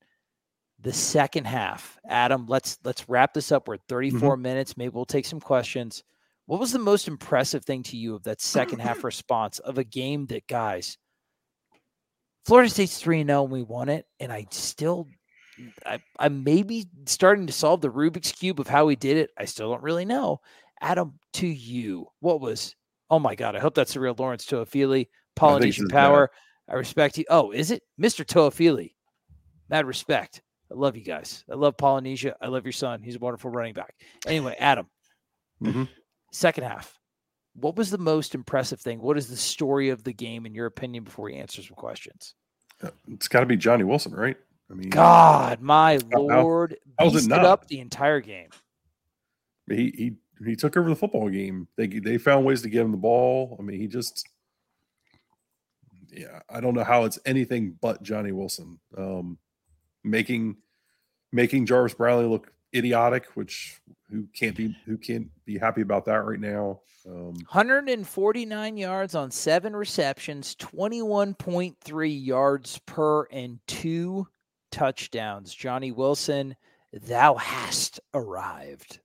The 0.81 0.93
second 0.93 1.47
half, 1.47 1.99
Adam, 2.09 2.47
let's 2.47 2.79
let's 2.85 3.09
wrap 3.09 3.33
this 3.33 3.53
up. 3.53 3.69
We're 3.69 3.75
at 3.75 3.81
mm-hmm. 3.89 4.19
34 4.19 4.37
minutes. 4.37 4.77
Maybe 4.77 4.91
we'll 4.91 5.05
take 5.05 5.27
some 5.27 5.41
questions. 5.41 6.03
What 6.47 6.61
was 6.61 6.73
the 6.73 6.79
most 6.79 7.09
impressive 7.09 7.65
thing 7.65 7.83
to 7.85 7.97
you 7.97 8.15
of 8.15 8.25
that 8.25 8.41
second 8.41 8.81
half 8.81 9.05
response 9.05 9.61
of 9.61 9.79
a 9.79 9.85
game 9.85 10.27
that 10.27 10.47
guys 10.47 10.99
Florida 12.45 12.69
State's 12.69 12.99
3 12.99 13.25
0 13.25 13.45
and 13.45 13.53
we 13.53 13.63
won 13.63 13.89
it. 13.89 14.07
And 14.21 14.33
I 14.33 14.47
still, 14.51 15.09
I, 15.85 16.01
I'm 16.19 16.45
maybe 16.45 16.87
starting 17.07 17.47
to 17.47 17.53
solve 17.53 17.81
the 17.81 17.91
Rubik's 17.91 18.33
Cube 18.33 18.61
of 18.61 18.69
how 18.69 18.87
we 18.87 18.97
did 18.97 19.17
it. 19.17 19.31
I 19.39 19.47
still 19.47 19.71
don't 19.71 19.83
really 19.83 20.05
know. 20.05 20.41
Adam, 20.81 21.19
to 21.35 21.47
you, 21.47 22.09
what 22.21 22.41
was, 22.41 22.75
oh 23.11 23.19
my 23.19 23.35
God, 23.35 23.57
I 23.57 23.61
hope 23.61 23.75
that's 23.75 23.95
the 23.95 24.01
real 24.01 24.15
Lawrence 24.19 24.47
Toafili, 24.47 25.09
Polynesian 25.37 25.85
it's 25.87 25.93
Power. 25.93 26.31
I 26.69 26.75
respect 26.75 27.19
you. 27.19 27.25
Oh, 27.29 27.51
is 27.51 27.71
it? 27.71 27.83
Mr. 28.01 28.25
Toafili. 28.25 28.95
Mad 29.69 29.87
respect. 29.87 30.43
I 30.71 30.75
love 30.75 30.97
you 30.97 31.05
guys. 31.05 31.45
I 31.51 31.55
love 31.55 31.77
Polynesia. 31.77 32.37
I 32.41 32.49
love 32.49 32.65
your 32.65 32.73
son. 32.73 33.03
He's 33.03 33.17
a 33.17 33.19
wonderful 33.19 33.51
running 33.51 33.75
back. 33.75 33.95
Anyway, 34.27 34.57
Adam, 34.59 34.89
Mhm. 35.63 35.89
second 36.33 36.65
half. 36.65 36.99
What 37.55 37.77
was 37.77 37.91
the 37.91 37.99
most 37.99 38.35
impressive 38.35 38.81
thing? 38.81 39.01
What 39.01 39.17
is 39.19 39.29
the 39.29 39.37
story 39.37 39.91
of 39.91 40.03
the 40.05 40.13
game, 40.13 40.47
in 40.47 40.55
your 40.55 40.67
opinion, 40.67 41.05
before 41.05 41.27
we 41.27 41.35
answer 41.35 41.63
some 41.63 41.77
questions? 41.77 42.35
Uh, 42.83 42.91
It's 43.09 43.29
got 43.29 43.41
to 43.41 43.47
be 43.47 43.57
Johnny 43.57 43.85
Wilson, 43.85 44.13
right? 44.13 44.37
I 44.71 44.75
mean, 44.75 44.89
God, 44.91 45.61
my 45.61 45.95
How- 46.13 46.29
how- 46.29 46.43
lord, 46.43 46.77
how's 46.99 47.27
it 47.27 47.33
up 47.33 47.67
the 47.69 47.81
entire 47.81 48.21
game. 48.21 48.49
he 49.69 49.91
he 49.97 50.17
he 50.45 50.57
took 50.57 50.77
over 50.77 50.89
the 50.89 50.97
football 50.97 51.29
game. 51.29 51.69
They 51.77 51.87
they 51.87 52.19
found 52.19 52.45
ways 52.45 52.63
to 52.63 52.71
get 52.71 52.83
him 52.83 52.91
the 52.91 52.97
ball. 52.97 53.57
I 53.59 53.63
mean, 53.63 53.81
he 53.81 53.87
just 53.87 54.29
yeah, 56.11 56.41
I 56.49 56.61
don't 56.61 56.75
know 56.75 56.85
how 56.85 57.05
it's 57.05 57.19
anything 57.27 57.77
but 57.81 58.03
Johnny 58.03 58.33
Wilson. 58.33 58.79
Um 58.97 59.39
making 60.03 60.57
making 61.33 61.67
Jarvis 61.67 61.95
Brownlee 61.95 62.27
look 62.27 62.53
idiotic, 62.75 63.27
which 63.35 63.81
who 64.11 64.27
can't 64.35 64.57
be 64.57 64.77
who 64.87 64.97
can't 64.97 65.29
be 65.45 65.59
happy 65.59 65.83
about 65.83 66.05
that 66.07 66.25
right 66.25 66.41
now. 66.41 66.81
Um 67.07 67.35
149 67.51 68.77
yards 68.77 69.15
on 69.15 69.31
seven 69.31 69.77
receptions, 69.77 70.57
21.3 70.57 72.27
yards 72.27 72.81
per, 72.87 73.25
and 73.25 73.59
two 73.67 74.27
touchdowns. 74.73 75.55
Johnny 75.55 75.93
Wilson, 75.93 76.57
thou 76.93 77.35
hast 77.37 78.01
arrived. 78.15 79.01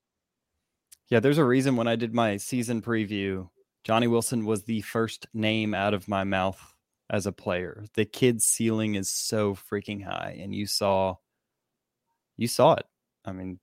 Yeah, 1.10 1.20
there's 1.20 1.38
a 1.39 1.45
reason 1.45 1.76
when 1.76 1.88
I 1.88 1.95
did 1.95 2.14
my 2.14 2.38
season 2.38 2.82
preview, 2.82 3.49
Johnny 3.84 4.07
Wilson 4.07 4.45
was 4.45 4.64
the 4.64 4.82
first 4.82 5.28
name 5.34 5.74
out 5.74 5.93
of 5.93 6.07
my 6.07 6.24
mouth 6.24 6.62
as 7.10 7.26
a 7.26 7.32
player. 7.32 7.86
The 7.95 8.05
kid's 8.05 8.45
ceiling 8.45 8.95
is 8.95 9.10
so 9.10 9.55
freaking 9.55 10.03
high, 10.03 10.38
and 10.39 10.53
you 10.53 10.68
saw, 10.68 11.16
you 12.38 12.47
saw 12.47 12.74
it. 12.74 12.86
I 13.26 13.32
mean, 13.32 13.60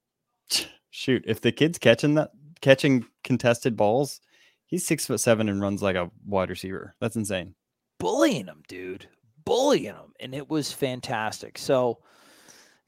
shoot, 0.90 1.24
if 1.26 1.40
the 1.40 1.53
kid's 1.53 1.78
catching 1.78 2.14
that, 2.14 2.30
catching 2.61 3.07
contested 3.22 3.76
balls, 3.76 4.20
he's 4.66 4.84
six 4.86 5.07
foot 5.07 5.20
seven 5.20 5.49
and 5.49 5.61
runs 5.61 5.82
like 5.82 5.97
a 5.97 6.11
wide 6.26 6.51
receiver. 6.51 6.97
That's 7.01 7.16
insane. 7.16 7.55
bullying 8.01 8.47
him, 8.47 8.62
dude, 8.66 9.07
bullying 9.44 9.84
him, 9.84 10.12
and 10.18 10.34
it 10.34 10.49
was 10.49 10.72
fantastic. 10.72 11.59
So, 11.59 11.99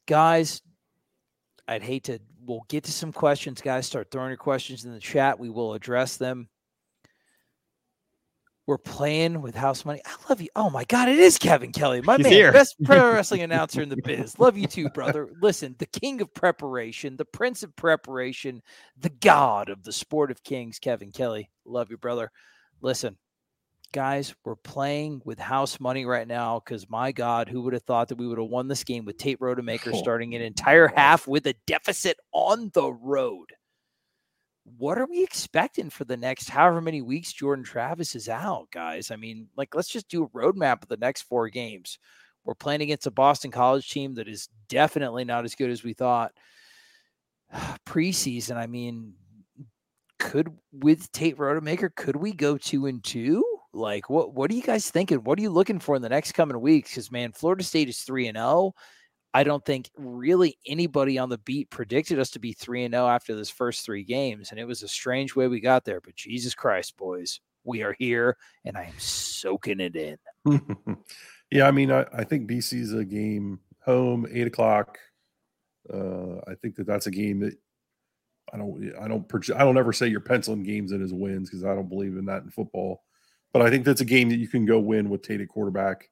guys, 0.06 0.62
I'd 1.68 1.84
hate 1.84 2.04
to. 2.04 2.18
We'll 2.48 2.64
get 2.70 2.84
to 2.84 2.92
some 2.92 3.12
questions, 3.12 3.60
guys. 3.60 3.86
Start 3.86 4.10
throwing 4.10 4.30
your 4.30 4.38
questions 4.38 4.86
in 4.86 4.92
the 4.92 4.98
chat. 4.98 5.38
We 5.38 5.50
will 5.50 5.74
address 5.74 6.16
them. 6.16 6.48
We're 8.66 8.78
playing 8.78 9.42
with 9.42 9.54
house 9.54 9.84
money. 9.84 10.00
I 10.06 10.14
love 10.30 10.40
you. 10.40 10.48
Oh 10.56 10.70
my 10.70 10.84
God, 10.84 11.10
it 11.10 11.18
is 11.18 11.36
Kevin 11.36 11.72
Kelly, 11.72 12.00
my 12.00 12.16
He's 12.16 12.24
man, 12.24 12.32
here. 12.32 12.52
best 12.52 12.76
pro 12.84 13.12
wrestling 13.12 13.42
announcer 13.42 13.82
in 13.82 13.90
the 13.90 13.98
biz. 14.02 14.38
Love 14.38 14.56
you 14.56 14.66
too, 14.66 14.88
brother. 14.88 15.28
Listen, 15.42 15.74
the 15.78 15.86
king 15.86 16.22
of 16.22 16.32
preparation, 16.32 17.16
the 17.16 17.24
prince 17.26 17.62
of 17.62 17.76
preparation, 17.76 18.62
the 18.98 19.10
god 19.10 19.68
of 19.68 19.82
the 19.84 19.92
sport 19.92 20.30
of 20.30 20.42
kings, 20.42 20.78
Kevin 20.78 21.12
Kelly. 21.12 21.50
Love 21.66 21.90
you, 21.90 21.98
brother. 21.98 22.30
Listen, 22.80 23.18
guys, 23.92 24.34
we're 24.44 24.56
playing 24.56 25.22
with 25.24 25.38
house 25.38 25.80
money 25.80 26.04
right 26.04 26.28
now 26.28 26.60
because 26.60 26.88
my 26.88 27.12
God, 27.12 27.48
who 27.48 27.62
would 27.62 27.72
have 27.72 27.82
thought 27.82 28.08
that 28.08 28.18
we 28.18 28.26
would 28.26 28.38
have 28.38 28.48
won 28.48 28.68
this 28.68 28.84
game 28.84 29.04
with 29.04 29.18
Tate 29.18 29.40
Rodemaker 29.40 29.92
Oh. 29.92 29.98
starting 30.02 30.34
an 30.34 30.42
entire 30.42 30.88
half 30.88 31.26
with 31.26 31.46
a 31.46 31.54
deficit 31.66 32.18
on 32.32 32.70
the 32.74 32.92
road? 32.92 33.46
What 34.76 34.98
are 34.98 35.06
we 35.06 35.22
expecting 35.22 35.88
for 35.88 36.04
the 36.04 36.16
next 36.16 36.50
however 36.50 36.80
many 36.80 37.00
weeks 37.00 37.32
Jordan 37.32 37.64
Travis 37.64 38.14
is 38.14 38.28
out, 38.28 38.68
guys? 38.70 39.10
I 39.10 39.16
mean, 39.16 39.48
like, 39.56 39.74
let's 39.74 39.88
just 39.88 40.08
do 40.08 40.24
a 40.24 40.28
roadmap 40.28 40.82
of 40.82 40.88
the 40.88 40.98
next 40.98 41.22
four 41.22 41.48
games. 41.48 41.98
We're 42.44 42.54
playing 42.54 42.82
against 42.82 43.06
a 43.06 43.10
Boston 43.10 43.50
College 43.50 43.88
team 43.88 44.14
that 44.14 44.28
is 44.28 44.48
definitely 44.68 45.24
not 45.24 45.44
as 45.44 45.54
good 45.54 45.70
as 45.70 45.82
we 45.82 45.94
thought. 45.94 46.32
Preseason, 47.86 48.56
I 48.56 48.66
mean, 48.66 49.14
could 50.18 50.48
with 50.72 51.10
Tate 51.12 51.38
Rodemaker, 51.38 51.94
could 51.94 52.16
we 52.16 52.32
go 52.32 52.58
two 52.58 52.86
and 52.86 53.02
two? 53.02 53.44
Like, 53.72 54.08
what 54.08 54.32
what 54.32 54.50
are 54.50 54.54
you 54.54 54.62
guys 54.62 54.90
thinking? 54.90 55.18
What 55.18 55.38
are 55.38 55.42
you 55.42 55.50
looking 55.50 55.78
for 55.78 55.94
in 55.96 56.02
the 56.02 56.08
next 56.08 56.32
coming 56.32 56.60
weeks? 56.60 56.90
Because 56.90 57.10
man, 57.10 57.32
Florida 57.32 57.62
State 57.62 57.88
is 57.88 58.00
three 58.00 58.26
and 58.26 58.36
zero. 58.36 58.72
I 59.34 59.44
don't 59.44 59.64
think 59.64 59.90
really 59.96 60.58
anybody 60.66 61.18
on 61.18 61.28
the 61.28 61.38
beat 61.38 61.68
predicted 61.68 62.18
us 62.18 62.30
to 62.30 62.38
be 62.38 62.54
three 62.54 62.84
and 62.84 62.94
zero 62.94 63.06
after 63.06 63.34
this 63.34 63.50
first 63.50 63.84
three 63.84 64.04
games, 64.04 64.50
and 64.50 64.58
it 64.58 64.64
was 64.64 64.82
a 64.82 64.88
strange 64.88 65.36
way 65.36 65.48
we 65.48 65.60
got 65.60 65.84
there. 65.84 66.00
But 66.00 66.16
Jesus 66.16 66.54
Christ, 66.54 66.96
boys, 66.96 67.40
we 67.64 67.82
are 67.82 67.94
here, 67.98 68.36
and 68.64 68.76
I 68.76 68.84
am 68.84 68.98
soaking 68.98 69.80
it 69.80 69.96
in. 69.96 70.16
yeah, 71.50 71.68
I 71.68 71.70
mean, 71.70 71.92
I, 71.92 72.06
I 72.12 72.24
think 72.24 72.48
BC's 72.48 72.94
a 72.94 73.04
game 73.04 73.60
home, 73.84 74.26
eight 74.32 74.46
o'clock. 74.46 74.98
Uh, 75.92 76.36
I 76.46 76.54
think 76.60 76.76
that 76.76 76.86
that's 76.86 77.06
a 77.06 77.10
game 77.10 77.40
that 77.40 77.54
I 78.52 78.56
don't, 78.56 78.92
I 79.00 79.08
don't, 79.08 79.50
I 79.54 79.58
don't 79.58 79.78
ever 79.78 79.92
say 79.92 80.08
you're 80.08 80.20
penciling 80.20 80.62
games 80.62 80.92
in 80.92 81.02
as 81.02 81.12
wins 81.12 81.50
because 81.50 81.64
I 81.64 81.74
don't 81.74 81.88
believe 81.88 82.16
in 82.16 82.24
that 82.26 82.42
in 82.42 82.50
football. 82.50 83.02
But 83.52 83.62
I 83.62 83.70
think 83.70 83.84
that's 83.84 84.00
a 84.00 84.04
game 84.04 84.28
that 84.28 84.36
you 84.36 84.48
can 84.48 84.66
go 84.66 84.78
win 84.78 85.08
with 85.08 85.22
Tate 85.22 85.40
at 85.40 85.48
quarterback. 85.48 86.10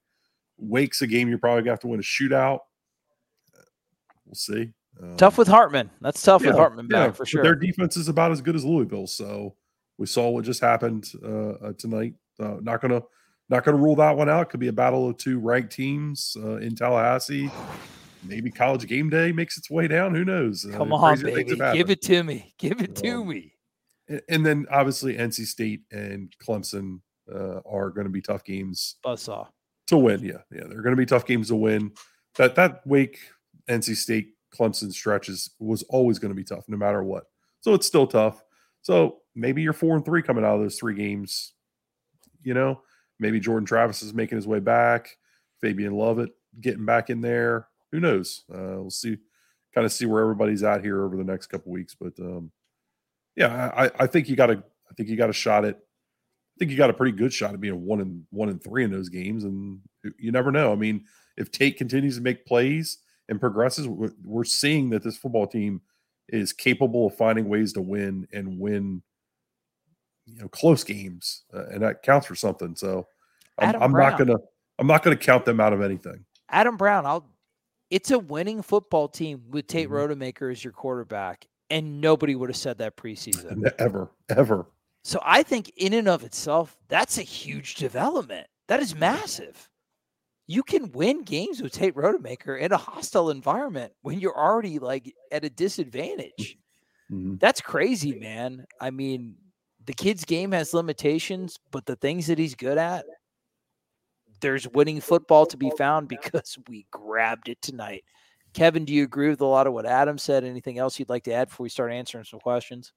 Wake's 0.57 1.01
a 1.01 1.07
game 1.07 1.29
you're 1.29 1.37
probably 1.37 1.61
gonna 1.61 1.71
have 1.73 1.79
to 1.81 1.87
win 1.87 1.99
a 1.99 2.03
shootout. 2.03 2.59
We'll 4.25 4.35
see. 4.35 4.71
Um, 5.01 5.15
Tough 5.17 5.37
with 5.37 5.47
Hartman. 5.47 5.89
That's 6.01 6.21
tough 6.21 6.41
with 6.41 6.51
yeah, 6.51 6.55
Hartman 6.55 6.87
yeah, 6.91 7.11
for 7.11 7.25
sure. 7.25 7.43
Their 7.43 7.55
defense 7.55 7.97
is 7.97 8.07
about 8.07 8.31
as 8.31 8.41
good 8.41 8.55
as 8.55 8.65
Louisville, 8.65 9.07
so 9.07 9.55
we 9.97 10.07
saw 10.07 10.29
what 10.29 10.43
just 10.45 10.59
happened 10.61 11.11
uh, 11.23 11.49
uh, 11.51 11.73
tonight. 11.77 12.15
Uh, 12.39 12.57
not 12.61 12.81
gonna 12.81 13.01
not 13.49 13.63
gonna 13.63 13.77
rule 13.77 13.95
that 13.97 14.17
one 14.17 14.29
out. 14.29 14.49
Could 14.49 14.59
be 14.59 14.67
a 14.69 14.73
battle 14.73 15.09
of 15.09 15.17
two 15.17 15.39
ranked 15.39 15.71
teams 15.71 16.35
uh, 16.43 16.55
in 16.57 16.75
Tallahassee. 16.75 17.51
maybe 18.23 18.49
college 18.49 18.87
game 18.87 19.09
day 19.09 19.31
makes 19.31 19.57
its 19.57 19.69
way 19.69 19.87
down. 19.87 20.15
Who 20.15 20.25
knows? 20.25 20.65
Uh, 20.65 20.75
Come 20.75 20.91
on, 20.91 21.21
baby. 21.21 21.55
Give 21.55 21.89
it 21.91 22.01
to 22.01 22.23
me. 22.23 22.53
Give 22.57 22.81
it 22.81 22.95
to 22.97 23.11
Um, 23.21 23.27
me. 23.29 23.53
A- 24.09 24.21
And 24.33 24.43
then 24.45 24.65
obviously 24.71 25.15
NC 25.15 25.45
State 25.45 25.81
and 25.91 26.33
Clemson 26.43 27.01
uh, 27.33 27.59
are 27.65 27.89
going 27.89 28.05
to 28.05 28.11
be 28.11 28.21
tough 28.21 28.43
games 28.43 28.95
Buzzsaw. 29.05 29.47
to 29.87 29.97
win. 29.97 30.23
Yeah, 30.23 30.41
yeah, 30.51 30.63
they're 30.67 30.81
going 30.81 30.95
to 30.95 31.01
be 31.01 31.05
tough 31.05 31.25
games 31.25 31.49
to 31.49 31.55
win. 31.55 31.91
That 32.35 32.55
that 32.55 32.85
Wake, 32.85 33.19
NC 33.69 33.95
State, 33.95 34.35
Clemson 34.53 34.91
stretches 34.91 35.51
was 35.59 35.83
always 35.83 36.19
going 36.19 36.31
to 36.31 36.35
be 36.35 36.43
tough, 36.43 36.65
no 36.67 36.77
matter 36.77 37.03
what. 37.03 37.25
So 37.61 37.73
it's 37.73 37.87
still 37.87 38.07
tough. 38.07 38.43
So 38.81 39.17
maybe 39.35 39.61
you're 39.61 39.73
four 39.73 39.95
and 39.95 40.05
three 40.05 40.21
coming 40.21 40.45
out 40.45 40.55
of 40.55 40.61
those 40.61 40.77
three 40.77 40.95
games. 40.95 41.53
You 42.43 42.53
know, 42.53 42.81
maybe 43.19 43.39
Jordan 43.39 43.65
Travis 43.65 44.01
is 44.01 44.13
making 44.13 44.37
his 44.37 44.47
way 44.47 44.59
back. 44.59 45.17
Fabien 45.61 45.93
Lovett 45.93 46.29
getting 46.61 46.85
back 46.85 47.09
in 47.09 47.21
there. 47.21 47.67
Who 47.91 47.99
knows? 47.99 48.43
Uh, 48.53 48.77
we'll 48.81 48.89
see. 48.89 49.17
Kind 49.73 49.85
of 49.85 49.91
see 49.91 50.05
where 50.05 50.21
everybody's 50.21 50.63
at 50.63 50.83
here 50.83 51.03
over 51.03 51.17
the 51.17 51.23
next 51.23 51.47
couple 51.47 51.71
weeks. 51.71 51.95
But 51.99 52.17
um, 52.19 52.51
yeah, 53.35 53.71
I, 53.75 53.91
I 53.99 54.07
think 54.07 54.29
you 54.29 54.35
got 54.35 54.49
a. 54.51 54.63
I 54.89 54.93
think 54.95 55.09
you 55.09 55.15
got 55.17 55.29
a 55.29 55.33
shot 55.33 55.65
at. 55.65 55.79
I 56.57 56.59
think 56.59 56.71
you 56.71 56.77
got 56.77 56.89
a 56.89 56.93
pretty 56.93 57.15
good 57.15 57.31
shot 57.31 57.53
at 57.53 57.61
being 57.61 57.85
one 57.85 58.01
and 58.01 58.23
one 58.31 58.49
and 58.49 58.63
three 58.63 58.83
in 58.83 58.89
those 58.89 59.09
games, 59.09 59.43
and 59.43 59.79
you 60.17 60.31
never 60.31 60.51
know. 60.51 60.71
I 60.71 60.75
mean, 60.75 61.05
if 61.37 61.51
Tate 61.51 61.77
continues 61.77 62.15
to 62.15 62.21
make 62.23 62.47
plays 62.47 62.97
and 63.29 63.39
progresses, 63.39 63.87
we're, 63.87 64.43
seeing 64.43 64.89
that 64.89 65.03
this 65.03 65.15
football 65.15 65.45
team 65.45 65.81
is 66.29 66.53
capable 66.53 67.05
of 67.05 67.15
finding 67.15 67.47
ways 67.47 67.73
to 67.73 67.81
win 67.81 68.27
and 68.33 68.59
win, 68.59 69.03
you 70.25 70.39
know, 70.39 70.47
close 70.47 70.83
games, 70.83 71.43
uh, 71.53 71.67
and 71.67 71.83
that 71.83 72.01
counts 72.01 72.25
for 72.25 72.33
something. 72.33 72.75
So, 72.75 73.05
I'm, 73.59 73.79
I'm 73.79 73.91
not 73.91 74.17
gonna, 74.17 74.37
I'm 74.79 74.87
not 74.87 75.03
gonna 75.03 75.15
count 75.15 75.45
them 75.45 75.59
out 75.59 75.73
of 75.73 75.83
anything. 75.83 76.25
Adam 76.49 76.75
Brown, 76.75 77.05
I'll 77.05 77.29
it's 77.91 78.09
a 78.09 78.17
winning 78.17 78.63
football 78.63 79.07
team 79.07 79.43
with 79.51 79.67
Tate 79.67 79.89
Mhm. 79.89 79.91
Rodemaker 80.17 80.51
as 80.51 80.63
your 80.63 80.73
quarterback, 80.73 81.47
and 81.69 82.01
nobody 82.01 82.33
would 82.33 82.49
have 82.49 82.57
said 82.57 82.79
that 82.79 82.97
preseason. 82.97 83.71
Ever, 83.77 84.09
ever. 84.29 84.65
So 85.07 85.21
I 85.23 85.41
think 85.41 85.71
in 85.77 85.93
and 85.93 86.09
of 86.09 86.25
itself, 86.25 86.77
that's 86.89 87.17
a 87.17 87.21
huge 87.21 87.75
development. 87.75 88.45
That 88.67 88.81
is 88.81 88.93
massive. 88.93 89.69
You 90.47 90.63
can 90.63 90.91
win 90.91 91.23
games 91.23 91.61
with 91.61 91.71
Tate 91.71 91.95
Rodemaker 91.95 92.59
in 92.59 92.73
a 92.73 92.77
hostile 92.77 93.29
environment 93.29 93.93
when 94.01 94.19
you're 94.19 94.37
already 94.37 94.79
like 94.79 95.13
at 95.31 95.45
a 95.45 95.49
disadvantage. 95.49 96.57
Mhm. 97.09 97.39
That's 97.39 97.61
crazy, 97.61 98.19
man. 98.19 98.65
I 98.81 98.91
mean, 98.91 99.37
the 99.85 99.93
kid's 99.93 100.25
game 100.25 100.51
has 100.51 100.73
limitations, 100.73 101.57
but 101.71 101.85
the 101.85 101.95
things 101.95 102.27
that 102.27 102.37
he's 102.37 102.55
good 102.55 102.77
at, 102.77 103.05
there's 104.41 104.67
winning 104.67 105.01
football 105.01 105.45
to 105.47 105.57
be 105.57 105.71
found 105.77 106.07
because 106.09 106.57
we 106.67 106.85
grabbed 106.91 107.49
it 107.49 107.61
tonight. 107.61 108.03
Kevin, 108.53 108.85
do 108.85 108.93
you 108.93 109.03
agree 109.03 109.29
with 109.29 109.41
a 109.41 109.45
lot 109.45 109.67
of 109.67 109.73
what 109.73 109.85
Adam 109.85 110.17
said? 110.17 110.43
Anything 110.43 110.79
else 110.79 110.99
you'd 110.99 111.09
like 111.09 111.23
to 111.23 111.33
add 111.33 111.49
before 111.49 111.63
we 111.65 111.69
start 111.69 111.91
answering 111.91 112.23
some 112.25 112.39
questions? 112.39 112.93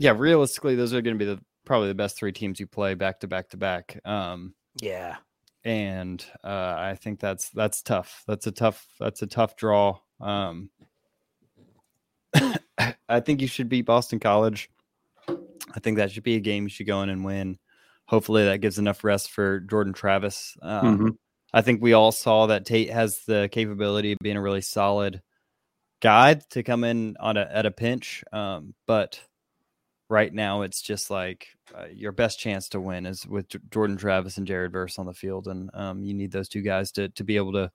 Yeah, 0.00 0.14
realistically, 0.16 0.76
those 0.76 0.94
are 0.94 1.02
going 1.02 1.18
to 1.18 1.24
be 1.24 1.30
the 1.30 1.40
probably 1.66 1.88
the 1.88 1.94
best 1.94 2.16
three 2.16 2.32
teams 2.32 2.58
you 2.58 2.66
play 2.66 2.94
back 2.94 3.20
to 3.20 3.28
back 3.28 3.50
to 3.50 3.58
back. 3.58 4.00
Um, 4.06 4.54
Yeah. 4.80 5.16
and 5.62 6.24
uh, 6.42 6.74
I 6.78 6.96
think 6.98 7.20
that's 7.20 7.50
that's 7.50 7.82
tough. 7.82 8.24
That's 8.26 8.46
a 8.46 8.50
tough 8.52 8.86
that's 8.98 9.20
a 9.20 9.26
tough 9.26 9.56
draw. 9.56 9.98
Um, 10.18 10.70
I 13.08 13.20
think 13.20 13.42
you 13.42 13.46
should 13.46 13.68
beat 13.68 13.82
Boston 13.82 14.20
College. 14.20 14.70
I 15.28 15.80
think 15.80 15.98
that 15.98 16.10
should 16.10 16.22
be 16.22 16.36
a 16.36 16.40
game 16.40 16.62
you 16.64 16.70
should 16.70 16.86
go 16.86 17.02
in 17.02 17.10
and 17.10 17.24
win. 17.24 17.58
Hopefully, 18.06 18.44
that 18.44 18.60
gives 18.62 18.78
enough 18.78 19.04
rest 19.04 19.30
for 19.30 19.60
Jordan 19.60 19.92
Travis. 19.92 20.56
Um, 20.62 20.98
Mhm. 20.98 21.16
I 21.52 21.60
think 21.62 21.82
we 21.82 21.92
all 21.92 22.12
saw 22.12 22.46
that 22.46 22.64
Tate 22.64 22.90
has 22.90 23.20
the 23.26 23.48
capability 23.52 24.12
of 24.12 24.18
being 24.22 24.36
a 24.36 24.42
really 24.42 24.60
solid 24.62 25.20
guide 26.00 26.48
to 26.50 26.62
come 26.62 26.84
in 26.84 27.16
on 27.20 27.36
a 27.36 27.42
at 27.52 27.66
a 27.66 27.70
pinch. 27.70 28.24
Um, 28.32 28.74
but 28.86 29.20
right 30.10 30.34
now, 30.34 30.62
it's 30.62 30.82
just 30.82 31.08
like 31.08 31.46
uh, 31.74 31.86
your 31.92 32.12
best 32.12 32.38
chance 32.38 32.68
to 32.70 32.80
win 32.80 33.06
is 33.06 33.26
with 33.26 33.48
J- 33.48 33.60
Jordan 33.70 33.96
Travis 33.96 34.36
and 34.36 34.46
Jared 34.46 34.72
Verse 34.72 34.98
on 34.98 35.06
the 35.06 35.14
field, 35.14 35.46
and 35.48 35.70
um, 35.72 36.02
you 36.04 36.12
need 36.12 36.32
those 36.32 36.48
two 36.48 36.60
guys 36.62 36.92
to 36.92 37.08
to 37.10 37.24
be 37.24 37.36
able 37.36 37.52
to 37.52 37.70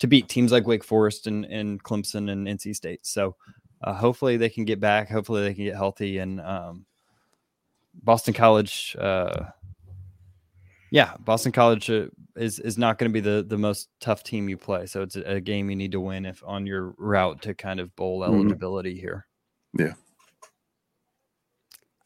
to 0.00 0.06
beat 0.06 0.28
teams 0.28 0.52
like 0.52 0.66
Wake 0.66 0.84
Forest 0.84 1.26
and, 1.26 1.44
and 1.46 1.82
Clemson 1.82 2.30
and 2.30 2.46
NC 2.46 2.76
State. 2.76 3.04
So 3.06 3.34
uh, 3.82 3.94
hopefully 3.94 4.36
they 4.36 4.48
can 4.48 4.64
get 4.64 4.78
back. 4.80 5.08
Hopefully 5.08 5.42
they 5.42 5.54
can 5.54 5.64
get 5.64 5.74
healthy. 5.76 6.18
And 6.18 6.40
um, 6.40 6.84
Boston 7.94 8.32
College, 8.34 8.94
uh, 8.98 9.46
yeah, 10.90 11.14
Boston 11.20 11.52
College 11.52 11.90
uh, 11.90 12.06
is 12.36 12.58
is 12.60 12.78
not 12.78 12.98
going 12.98 13.10
to 13.10 13.12
be 13.12 13.20
the 13.20 13.44
the 13.46 13.58
most 13.58 13.88
tough 14.00 14.22
team 14.22 14.48
you 14.48 14.56
play. 14.56 14.86
So 14.86 15.02
it's 15.02 15.16
a, 15.16 15.22
a 15.34 15.40
game 15.40 15.68
you 15.70 15.76
need 15.76 15.92
to 15.92 16.00
win 16.00 16.26
if 16.26 16.42
on 16.46 16.66
your 16.66 16.94
route 16.98 17.42
to 17.42 17.54
kind 17.54 17.80
of 17.80 17.94
bowl 17.96 18.20
Mhm. 18.20 18.26
eligibility 18.26 18.98
here. 18.98 19.26
Yeah. 19.78 19.94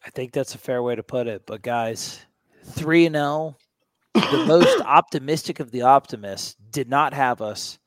I 0.05 0.11
think 0.11 0.32
that's 0.32 0.55
a 0.55 0.59
fair 0.59 0.82
way 0.82 0.94
to 0.96 1.03
put 1.03 1.26
it. 1.26 1.42
But 1.46 1.62
guys, 1.62 2.24
three 2.64 3.07
and 3.07 3.14
zero, 3.14 3.57
the 4.14 4.44
most 4.46 4.80
optimistic 4.84 5.61
of 5.61 5.70
the 5.70 5.82
optimists, 5.82 6.57
did 6.70 6.88
not 6.88 7.14
have 7.14 7.40
us 7.40 7.78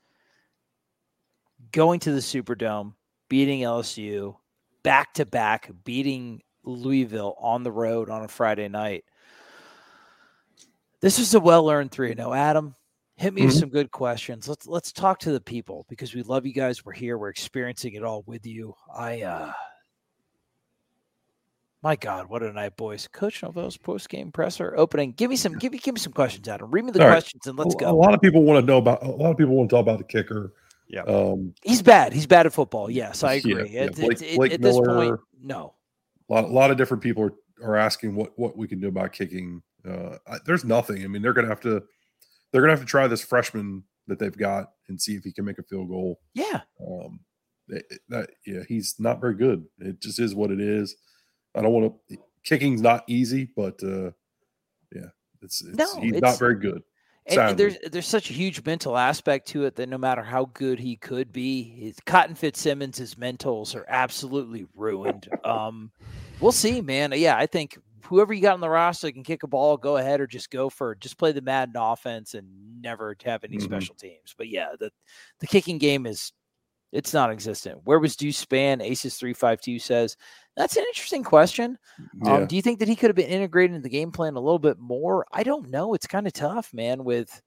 going 1.72 2.00
to 2.00 2.12
the 2.12 2.20
Superdome, 2.20 2.94
beating 3.28 3.60
LSU, 3.60 4.36
back 4.82 5.12
to 5.14 5.26
back, 5.26 5.70
beating 5.84 6.40
Louisville 6.64 7.36
on 7.38 7.62
the 7.62 7.72
road 7.72 8.08
on 8.10 8.24
a 8.24 8.28
Friday 8.28 8.68
night. 8.68 9.04
This 11.00 11.18
is 11.18 11.34
a 11.34 11.40
well 11.40 11.68
earned 11.70 11.92
three 11.92 12.10
and 12.10 12.18
zero. 12.18 12.32
Adam, 12.32 12.74
hit 13.16 13.34
me 13.34 13.44
with 13.44 13.54
Mhm. 13.54 13.60
some 13.60 13.68
good 13.68 13.90
questions. 13.90 14.48
Let's 14.48 14.66
let's 14.66 14.90
talk 14.92 15.18
to 15.20 15.32
the 15.32 15.40
people 15.40 15.84
because 15.88 16.14
we 16.14 16.22
love 16.22 16.46
you 16.46 16.52
guys. 16.52 16.84
We're 16.84 16.92
here. 16.94 17.18
We're 17.18 17.28
experiencing 17.28 17.92
it 17.94 18.02
all 18.02 18.22
with 18.26 18.46
you. 18.46 18.74
I 18.94 19.22
uh 19.22 19.52
my 21.86 21.94
God, 21.94 22.28
what 22.28 22.42
a 22.42 22.52
night, 22.52 22.76
boys! 22.76 23.06
Coach 23.12 23.44
Norvell's 23.44 23.76
post 23.76 24.08
game 24.08 24.32
presser 24.32 24.74
opening. 24.76 25.12
Give 25.12 25.30
me 25.30 25.36
some, 25.36 25.56
give 25.56 25.70
me, 25.70 25.78
give 25.78 25.94
me 25.94 26.00
some 26.00 26.12
questions, 26.12 26.48
Adam. 26.48 26.68
Read 26.68 26.84
me 26.84 26.90
the 26.90 27.00
All 27.00 27.06
right. 27.06 27.12
questions 27.14 27.46
and 27.46 27.56
let's 27.56 27.76
a, 27.76 27.78
go. 27.78 27.90
A 27.90 27.94
lot 27.94 28.12
of 28.12 28.20
people 28.20 28.42
want 28.42 28.60
to 28.60 28.66
know 28.66 28.78
about. 28.78 29.04
A 29.04 29.08
lot 29.08 29.30
of 29.30 29.36
people 29.36 29.54
want 29.54 29.70
to 29.70 29.76
talk 29.76 29.82
about 29.82 29.98
the 29.98 30.04
kicker. 30.04 30.52
Yeah. 30.88 31.02
Um, 31.02 31.54
He's 31.62 31.82
bad. 31.82 32.12
He's 32.12 32.26
bad 32.26 32.44
at 32.44 32.52
football. 32.52 32.90
Yes, 32.90 33.22
I 33.22 33.34
agree. 33.34 33.70
yeah. 33.70 33.82
At- 33.82 33.94
Blake- 33.94 34.20
at- 34.20 34.28
at- 34.30 34.36
Blake 34.36 34.52
at 34.54 34.62
this 34.62 34.74
point, 34.74 34.88
Miller. 34.88 35.20
no. 35.40 35.74
a 36.28 36.32
lot, 36.34 36.44
a 36.44 36.48
lot 36.48 36.70
of 36.72 36.76
different 36.76 37.04
people 37.04 37.22
are, 37.22 37.34
are 37.62 37.76
asking 37.76 38.16
what 38.16 38.36
what 38.36 38.56
we 38.56 38.66
can 38.66 38.80
do 38.80 38.88
about 38.88 39.12
kicking. 39.12 39.62
Uh, 39.88 40.16
I, 40.26 40.38
there's 40.44 40.64
nothing. 40.64 41.04
I 41.04 41.06
mean, 41.06 41.22
they're 41.22 41.34
gonna 41.34 41.46
have 41.46 41.60
to 41.60 41.84
they're 42.50 42.62
gonna 42.62 42.72
have 42.72 42.80
to 42.80 42.86
try 42.86 43.06
this 43.06 43.22
freshman 43.22 43.84
that 44.08 44.18
they've 44.18 44.36
got 44.36 44.72
and 44.88 45.00
see 45.00 45.14
if 45.14 45.22
he 45.22 45.30
can 45.32 45.44
make 45.44 45.60
a 45.60 45.62
field 45.62 45.88
goal. 45.88 46.18
Yeah. 46.34 46.62
Um, 46.84 47.20
it- 47.68 47.86
it- 47.90 48.00
that 48.08 48.30
yeah, 48.44 48.62
he's 48.68 48.96
not 48.98 49.20
very 49.20 49.34
good. 49.36 49.64
It 49.78 50.00
just 50.00 50.18
is 50.18 50.34
what 50.34 50.50
it 50.50 50.60
is. 50.60 50.96
I 51.56 51.62
don't 51.62 51.72
want 51.72 51.94
to. 52.10 52.18
Kicking's 52.44 52.82
not 52.82 53.02
easy, 53.08 53.48
but 53.56 53.82
uh, 53.82 54.10
yeah, 54.94 55.06
it's, 55.42 55.62
it's 55.64 55.76
No, 55.76 56.00
he's 56.00 56.12
it's- 56.16 56.22
not 56.22 56.38
very 56.38 56.56
good. 56.56 56.82
And- 57.28 57.58
there's 57.58 57.76
there's 57.90 58.06
such 58.06 58.30
a 58.30 58.32
huge 58.32 58.64
mental 58.64 58.96
aspect 58.96 59.48
to 59.48 59.64
it 59.64 59.74
that 59.76 59.88
no 59.88 59.98
matter 59.98 60.22
how 60.22 60.44
good 60.54 60.78
he 60.78 60.94
could 60.94 61.32
be, 61.32 61.64
his 61.64 61.96
Cotton 62.06 62.36
Fitzsimmons' 62.36 62.98
his 62.98 63.16
mentals 63.16 63.74
are 63.74 63.84
absolutely 63.88 64.66
ruined. 64.76 65.28
Um, 65.44 65.90
we'll 66.40 66.52
see, 66.52 66.80
man. 66.80 67.12
Yeah, 67.16 67.36
I 67.36 67.46
think 67.46 67.78
whoever 68.04 68.32
you 68.32 68.40
got 68.42 68.54
on 68.54 68.60
the 68.60 68.68
roster 68.68 69.10
can 69.10 69.24
kick 69.24 69.42
a 69.42 69.48
ball, 69.48 69.76
go 69.76 69.96
ahead, 69.96 70.20
or 70.20 70.28
just 70.28 70.50
go 70.52 70.70
for 70.70 70.94
just 70.94 71.18
play 71.18 71.32
the 71.32 71.40
Madden 71.40 71.74
offense 71.76 72.34
and 72.34 72.80
never 72.80 73.16
have 73.24 73.42
any 73.42 73.56
Mhm. 73.56 73.62
special 73.62 73.96
teams. 73.96 74.32
But 74.38 74.48
yeah, 74.48 74.68
the 74.78 74.92
the 75.40 75.48
kicking 75.48 75.78
game 75.78 76.06
is 76.06 76.30
it's 76.92 77.12
non-existent. 77.12 77.80
Where 77.82 77.98
was 77.98 78.14
Deuce 78.14 78.44
Spann? 78.44 78.80
Aces 78.80 79.16
three 79.16 79.34
five 79.34 79.60
two 79.60 79.80
says 79.80 80.16
that's 80.56 80.76
an 80.76 80.84
interesting 80.88 81.22
question. 81.22 81.78
Yeah. 82.22 82.34
Um, 82.34 82.46
do 82.46 82.56
you 82.56 82.62
think 82.62 82.78
that 82.78 82.88
he 82.88 82.96
could 82.96 83.10
have 83.10 83.16
been 83.16 83.26
integrated 83.26 83.76
into 83.76 83.82
the 83.82 83.90
game 83.90 84.10
plan 84.10 84.36
a 84.36 84.40
little 84.40 84.58
bit 84.58 84.78
more? 84.78 85.26
I 85.32 85.42
don't 85.42 85.70
know. 85.70 85.94
It's 85.94 86.06
kind 86.06 86.26
of 86.26 86.32
tough, 86.32 86.72
man. 86.72 87.04
With 87.04 87.42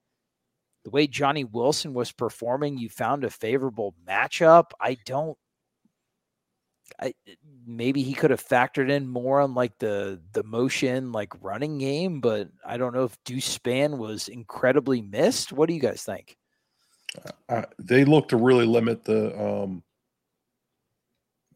the 0.84 0.90
way 0.90 1.06
Johnny 1.06 1.44
Wilson 1.44 1.92
was 1.92 2.12
performing, 2.12 2.78
you 2.78 2.88
found 2.88 3.24
a 3.24 3.30
favorable 3.30 3.94
matchup. 4.06 4.70
I 4.80 4.96
don't. 5.04 5.36
I 7.00 7.14
maybe 7.66 8.02
he 8.02 8.14
could 8.14 8.30
have 8.30 8.44
factored 8.44 8.90
in 8.90 9.06
more 9.06 9.40
on 9.40 9.54
like 9.54 9.78
the 9.78 10.20
the 10.32 10.42
motion 10.42 11.12
like 11.12 11.32
running 11.40 11.78
game, 11.78 12.20
but 12.20 12.48
I 12.64 12.76
don't 12.76 12.94
know 12.94 13.04
if 13.04 13.16
Deuce 13.24 13.58
Spann 13.58 13.98
was 13.98 14.28
incredibly 14.28 15.00
missed. 15.00 15.52
What 15.52 15.68
do 15.68 15.74
you 15.74 15.80
guys 15.80 16.02
think? 16.02 16.36
uh, 17.48 17.62
they 17.78 18.04
look 18.04 18.28
to 18.28 18.36
really 18.36 18.66
limit 18.66 19.04
the 19.04 19.38
um 19.40 19.82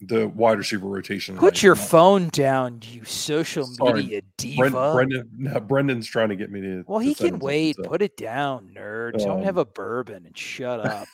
the 0.07 0.29
wide 0.29 0.59
receiver 0.59 0.87
rotation. 0.87 1.37
Put 1.37 1.55
tonight. 1.55 1.63
your 1.63 1.73
Uh, 1.75 1.77
phone 1.77 2.29
down, 2.29 2.81
you 2.83 3.05
social 3.05 3.65
Sorry, 3.65 4.03
media 4.03 4.21
diva. 4.37 4.63
Bren- 4.63 4.95
Brendan, 4.95 5.31
no, 5.37 5.61
Brendan's 5.61 6.07
trying 6.07 6.29
to 6.31 6.37
get 6.37 6.51
me 6.51 6.61
to. 6.61 6.85
well, 6.87 6.99
he 7.01 7.15
can 7.15 7.39
wait. 7.39 7.77
Put 7.83 8.03
it 8.03 8.17
down, 8.17 8.71
nerd. 8.75 9.19
Don't 9.19 9.43
have 9.43 9.57
Um, 9.59 9.63
a 9.63 9.65
bourbon 9.65 10.27
and 10.27 10.37
shut 10.37 10.81
up. 10.87 11.09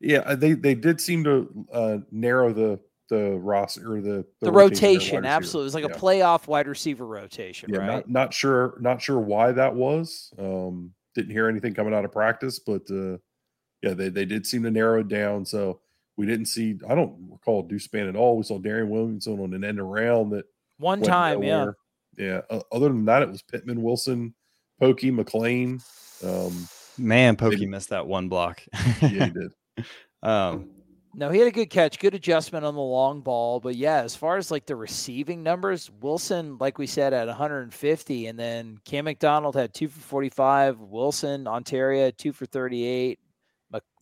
yeah, 0.00 0.18
uh, 0.20 0.34
they 0.36 0.52
they 0.52 0.74
did 0.74 1.00
seem 1.00 1.24
to 1.24 1.66
uh, 1.72 1.98
narrow 2.10 2.52
the 2.52 2.80
the 3.08 3.38
roster 3.38 3.92
or 3.94 4.00
the 4.00 4.24
the 4.40 4.50
rotation, 4.50 4.88
rotation, 5.20 5.24
absolutely. 5.24 5.64
It 5.64 5.66
was 5.66 5.74
like 5.74 5.84
Yeah. 5.88 5.96
a 5.96 5.98
playoff 6.00 6.46
wide 6.48 6.66
receiver 6.66 7.06
rotation, 7.06 7.70
Yeah, 7.72 7.78
right? 7.78 7.86
not, 7.86 8.10
not 8.10 8.34
sure, 8.34 8.76
not 8.80 9.00
sure 9.00 9.18
why 9.20 9.52
that 9.52 9.74
was. 9.74 10.32
Um, 10.38 10.92
didn't 11.14 11.30
hear 11.30 11.48
anything 11.48 11.72
coming 11.72 11.94
out 11.94 12.04
of 12.04 12.10
practice, 12.12 12.58
but 12.58 12.82
uh, 12.90 13.18
yeah, 13.80 13.94
they, 13.94 14.08
they 14.08 14.24
did 14.24 14.44
seem 14.44 14.64
to 14.64 14.70
narrow 14.72 15.00
it 15.00 15.08
down. 15.08 15.46
So 15.46 15.80
we 16.16 16.26
didn't 16.26 16.46
see, 16.46 16.78
I 16.88 16.94
don't 16.94 17.28
recall 17.30 17.62
Deuce 17.62 17.86
Spann 17.86 18.08
at 18.08 18.16
all. 18.16 18.36
We 18.36 18.42
saw 18.42 18.58
Darion 18.58 18.88
Williamson 18.88 19.38
on 19.40 19.52
an 19.54 19.64
end 19.64 19.78
around 19.80 20.30
that 20.30 20.44
One 20.78 21.02
time, 21.02 21.42
yeah. 21.42 21.58
nowhere. 21.58 21.76
Yeah. 22.16 22.40
o- 22.50 22.62
other 22.72 22.88
than 22.88 23.04
that, 23.06 23.22
it 23.22 23.28
was 23.30 23.42
Pittman, 23.42 23.82
Wilson, 23.82 24.34
Pokey, 24.80 25.10
McLean. 25.10 25.80
Um, 26.24 26.68
Man, 26.98 27.36
Pokey 27.36 27.56
Maybe- 27.56 27.66
missed 27.70 27.90
that 27.90 28.06
one 28.06 28.28
block. 28.28 28.62
yeah, 29.02 29.08
he 29.08 29.18
did. 29.30 29.52
um, 30.22 30.70
No, 31.14 31.28
he 31.30 31.38
had 31.38 31.48
a 31.48 31.52
good 31.52 31.68
catch, 31.68 31.98
good 31.98 32.14
adjustment 32.14 32.64
on 32.64 32.74
the 32.74 32.80
long 32.80 33.20
ball. 33.20 33.60
But 33.60 33.76
yeah, 33.76 34.00
as 34.02 34.16
far 34.16 34.38
as 34.38 34.50
like 34.50 34.64
the 34.64 34.76
receiving 34.76 35.42
numbers, 35.42 35.90
Wilson, 36.00 36.56
like 36.58 36.78
we 36.78 36.86
said, 36.86 37.12
at 37.12 37.26
150, 37.26 38.26
and 38.28 38.38
then 38.38 38.78
Cam 38.86 39.04
McDonald 39.04 39.54
had 39.54 39.74
two 39.74 39.88
for 39.88 40.00
45. 40.00 40.80
Wilson, 40.80 41.44
Ontaria, 41.44 42.16
two 42.16 42.32
for 42.32 42.46
38. 42.46 43.18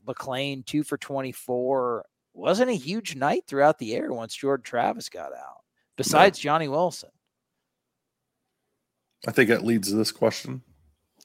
Mc- 0.07 0.19
McLean, 0.19 0.63
two 0.63 0.83
for 0.83 0.97
24. 0.97 2.05
Wasn't 2.33 2.71
a 2.71 2.75
huge 2.75 3.15
night 3.17 3.45
throughout 3.47 3.79
the 3.79 3.95
air 3.95 4.13
once 4.13 4.35
Jordan 4.35 4.65
Travis 4.65 5.09
got 5.09 5.33
out. 5.33 5.59
Besides 5.97 6.39
Johnny 6.39 6.67
Wilson, 6.69 7.11
I 9.27 9.31
think 9.31 9.49
that 9.49 9.65
leads 9.65 9.89
to 9.89 9.95
this 9.95 10.11
question. 10.13 10.63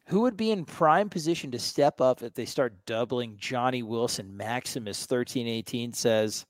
who 0.06 0.22
would 0.22 0.38
be 0.38 0.52
in 0.52 0.66
prime 0.66 1.10
position 1.10 1.52
to 1.52 1.60
step 1.60 2.00
up 2.00 2.22
if 2.22 2.34
they 2.34 2.46
start 2.46 2.86
doubling 2.86 3.36
Johnny 3.38 3.84
Wilson? 3.84 4.38
Maximus 4.38 5.00
1318 5.02 5.94
says. 5.94 6.46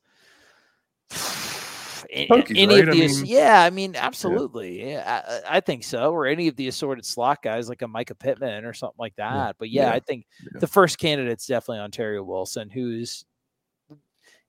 Any 2.09 2.27
right, 2.29 2.87
of 2.87 2.95
I 2.95 2.97
mean- 2.97 3.25
yeah, 3.25 3.63
I 3.63 3.69
mean, 3.69 3.95
absolutely. 3.95 4.91
Yeah, 4.91 5.41
I, 5.45 5.57
I 5.57 5.59
think 5.59 5.83
so. 5.83 6.11
Or 6.11 6.25
any 6.25 6.47
of 6.47 6.55
the 6.55 6.67
assorted 6.67 7.05
slot 7.05 7.41
guys 7.43 7.69
like 7.69 7.81
a 7.81 7.87
Micah 7.87 8.15
Pittman 8.15 8.65
or 8.65 8.73
something 8.73 8.97
like 8.99 9.15
that. 9.17 9.55
But 9.59 9.69
yeah, 9.69 9.87
Yeah. 9.89 9.93
I 9.93 9.99
think 9.99 10.25
Yeah. 10.43 10.59
the 10.59 10.67
first 10.67 10.97
candidate's 10.99 11.45
definitely 11.47 11.87
Ontaria 11.87 12.25
Wilson, 12.25 12.69
who's 12.69 13.25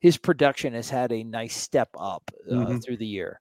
his 0.00 0.16
production 0.16 0.72
has 0.74 0.88
had 0.88 1.12
a 1.12 1.22
nice 1.24 1.56
step 1.56 1.90
up 1.98 2.30
uh, 2.50 2.54
Mhm. 2.54 2.82
through 2.82 2.96
the 2.96 3.06
year. 3.06 3.40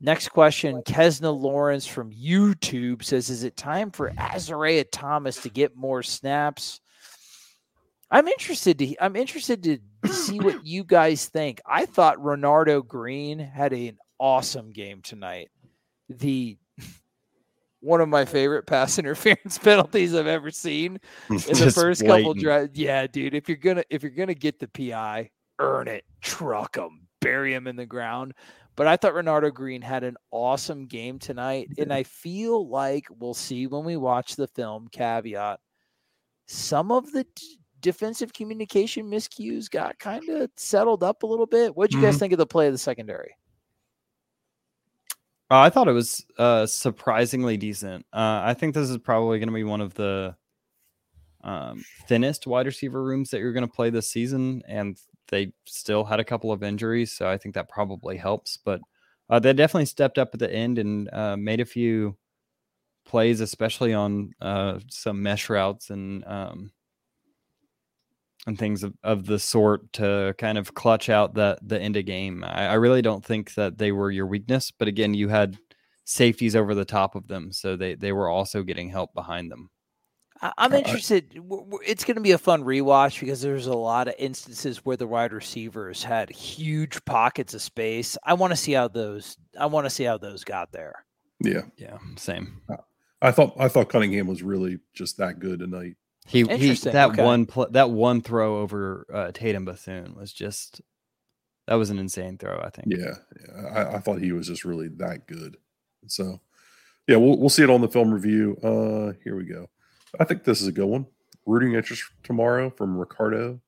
Next 0.00 0.28
question, 0.30 0.82
Kesna 0.82 1.32
Lawrence 1.38 1.86
from 1.86 2.10
YouTube 2.12 3.02
says, 3.04 3.30
"Is 3.30 3.44
it 3.44 3.56
time 3.56 3.90
for 3.90 4.10
Azareye'h 4.10 4.90
Thomas 4.90 5.40
to 5.42 5.48
get 5.48 5.76
more 5.76 6.02
snaps?" 6.02 6.80
I'm 8.14 8.28
interested 8.28 8.78
to 8.78 8.94
I'm 9.00 9.16
interested 9.16 9.64
to 9.64 10.08
see 10.12 10.38
what 10.38 10.64
you 10.64 10.84
guys 10.84 11.26
think. 11.26 11.60
I 11.66 11.84
thought 11.84 12.18
Renardo 12.18 12.86
Green 12.86 13.40
had 13.40 13.72
an 13.72 13.98
awesome 14.20 14.70
game 14.70 15.02
tonight. 15.02 15.50
The 16.08 16.56
one 17.80 18.00
of 18.00 18.08
my 18.08 18.24
favorite 18.24 18.68
pass 18.68 18.98
interference 19.00 19.58
penalties 19.58 20.14
I've 20.14 20.28
ever 20.28 20.52
seen 20.52 21.00
in 21.28 21.38
the 21.38 21.72
first 21.74 22.06
couple 22.06 22.34
drives. 22.34 22.78
Yeah, 22.78 23.08
dude. 23.08 23.34
If 23.34 23.48
you're 23.48 23.58
gonna 23.58 23.82
if 23.90 24.04
you're 24.04 24.12
gonna 24.12 24.34
get 24.34 24.60
the 24.60 24.68
PI, 24.68 25.28
earn 25.58 25.88
it, 25.88 26.04
truck 26.20 26.76
him, 26.76 27.08
bury 27.20 27.52
him 27.52 27.66
in 27.66 27.74
the 27.74 27.84
ground. 27.84 28.34
But 28.76 28.86
I 28.86 28.96
thought 28.96 29.14
Renardo 29.14 29.52
Green 29.52 29.82
had 29.82 30.04
an 30.04 30.16
awesome 30.30 30.86
game 30.86 31.18
tonight, 31.18 31.68
and 31.78 31.92
I 31.92 32.04
feel 32.04 32.68
like 32.68 33.06
we'll 33.10 33.34
see 33.34 33.66
when 33.66 33.82
we 33.82 33.96
watch 33.96 34.36
the 34.36 34.46
film. 34.46 34.86
Caveat: 34.92 35.58
some 36.46 36.92
of 36.92 37.10
the 37.10 37.26
defensive 37.84 38.32
communication 38.32 39.06
miscues 39.06 39.70
got 39.70 39.98
kind 39.98 40.26
of 40.30 40.50
settled 40.56 41.04
up 41.04 41.22
a 41.22 41.26
little 41.26 41.46
bit. 41.46 41.76
What'd 41.76 41.94
you 41.94 42.00
guys 42.00 42.16
Mhm. 42.16 42.18
think 42.18 42.32
of 42.32 42.38
the 42.38 42.46
play 42.46 42.66
of 42.66 42.72
the 42.72 42.78
secondary? 42.78 43.36
Uh, 45.50 45.60
I 45.60 45.70
thought 45.70 45.88
it 45.88 45.92
was 45.92 46.24
uh, 46.38 46.64
surprisingly 46.66 47.58
decent. 47.58 48.06
Uh, 48.12 48.40
I 48.42 48.54
think 48.54 48.74
this 48.74 48.88
is 48.88 48.96
probably 48.98 49.38
going 49.38 49.48
to 49.50 49.54
be 49.54 49.62
one 49.64 49.82
of 49.82 49.92
the 49.94 50.34
um, 51.42 51.84
thinnest 52.08 52.46
wide 52.46 52.64
receiver 52.66 53.04
rooms 53.04 53.28
that 53.30 53.40
you're 53.40 53.52
going 53.52 53.66
to 53.66 53.72
play 53.72 53.90
this 53.90 54.08
season, 54.08 54.62
and 54.66 54.98
they 55.28 55.52
still 55.66 56.02
had 56.02 56.18
a 56.18 56.24
couple 56.24 56.50
of 56.50 56.62
injuries, 56.62 57.12
so 57.12 57.28
I 57.28 57.36
think 57.36 57.54
that 57.54 57.68
probably 57.68 58.16
helps. 58.16 58.56
But 58.56 58.80
uh, 59.28 59.38
they 59.38 59.52
definitely 59.52 59.84
stepped 59.86 60.16
up 60.16 60.30
at 60.32 60.40
the 60.40 60.50
end 60.50 60.78
and 60.78 61.10
uh, 61.12 61.36
made 61.36 61.60
a 61.60 61.66
few 61.66 62.16
plays, 63.04 63.40
especially 63.40 63.92
on 63.92 64.32
uh, 64.40 64.78
some 64.88 65.22
mesh 65.22 65.50
routes 65.50 65.90
and 65.90 66.24
um, 66.26 66.72
and 68.46 68.58
things 68.58 68.82
of, 68.82 68.94
of 69.02 69.26
the 69.26 69.38
sort 69.38 69.92
to 69.94 70.34
kind 70.38 70.58
of 70.58 70.74
clutch 70.74 71.08
out 71.08 71.34
the 71.34 71.58
the 71.62 71.80
end 71.80 71.96
of 71.96 72.04
game. 72.06 72.44
I, 72.44 72.66
I 72.68 72.74
really 72.74 73.02
don't 73.02 73.24
think 73.24 73.54
that 73.54 73.78
they 73.78 73.92
were 73.92 74.10
your 74.10 74.26
weakness, 74.26 74.70
but 74.70 74.88
again, 74.88 75.14
you 75.14 75.28
had 75.28 75.56
safeties 76.04 76.54
over 76.54 76.74
the 76.74 76.84
top 76.84 77.14
of 77.14 77.26
them, 77.28 77.52
so 77.52 77.76
they 77.76 77.94
they 77.94 78.12
were 78.12 78.28
also 78.28 78.62
getting 78.62 78.88
help 78.90 79.14
behind 79.14 79.50
them. 79.50 79.70
I- 80.42 80.52
I'm 80.58 80.72
interested. 80.74 81.30
w- 81.34 81.62
w- 81.64 81.78
It's 81.86 82.04
going 82.04 82.16
to 82.16 82.20
be 82.20 82.32
a 82.32 82.38
fun 82.38 82.64
rewatch 82.64 83.20
because 83.20 83.40
there's 83.40 83.66
a 83.68 83.74
lot 83.74 84.08
of 84.08 84.14
instances 84.18 84.84
where 84.84 84.96
the 84.96 85.06
wide 85.06 85.32
receivers 85.32 86.02
had 86.02 86.28
huge 86.28 87.02
pockets 87.04 87.54
of 87.54 87.62
space. 87.62 88.18
I 88.24 88.34
want 88.34 88.50
to 88.50 88.56
see 88.56 88.72
how 88.72 88.88
those. 88.88 89.36
I 89.58 89.66
want 89.66 89.86
to 89.86 89.90
see 89.90 90.04
how 90.04 90.18
those 90.18 90.44
got 90.44 90.72
there. 90.72 91.06
Yeah. 91.40 91.62
Yeah, 91.78 91.98
same. 92.16 92.60
I 93.22 93.30
thought 93.30 93.54
I 93.58 93.68
thought 93.68 93.88
Cunningham 93.88 94.26
was 94.26 94.42
really 94.42 94.80
just 94.92 95.16
that 95.18 95.38
good 95.38 95.60
tonight. 95.60 95.94
He 96.26 96.42
he 96.44 96.72
that 96.74 97.10
okay. 97.10 97.22
one 97.22 97.46
pl- 97.46 97.68
that 97.70 97.90
one 97.90 98.22
throw 98.22 98.60
over 98.60 99.06
uh, 99.12 99.30
Tatum 99.32 99.66
Bethune 99.66 100.14
was 100.14 100.32
just 100.32 100.80
that 101.66 101.74
was 101.74 101.90
an 101.90 101.98
insane 101.98 102.38
throw. 102.38 102.58
I 102.58 102.70
think. 102.70 102.88
Yeah, 102.90 103.14
yeah. 103.46 103.68
I, 103.68 103.96
I 103.96 103.98
thought 103.98 104.20
he 104.20 104.32
was 104.32 104.46
just 104.46 104.64
really 104.64 104.88
that 104.96 105.26
good. 105.26 105.56
So, 106.06 106.40
yeah, 107.06 107.16
we'll 107.16 107.38
we'll 107.38 107.50
see 107.50 107.62
it 107.62 107.70
on 107.70 107.82
the 107.82 107.88
film 107.88 108.12
review. 108.12 108.56
Uh, 108.62 109.18
here 109.22 109.36
we 109.36 109.44
go. 109.44 109.68
I 110.18 110.24
think 110.24 110.44
this 110.44 110.62
is 110.62 110.68
a 110.68 110.72
good 110.72 110.86
one. 110.86 111.06
Rooting 111.46 111.74
interest 111.74 112.04
tomorrow 112.22 112.70
from 112.70 112.96
Ricardo. 112.96 113.60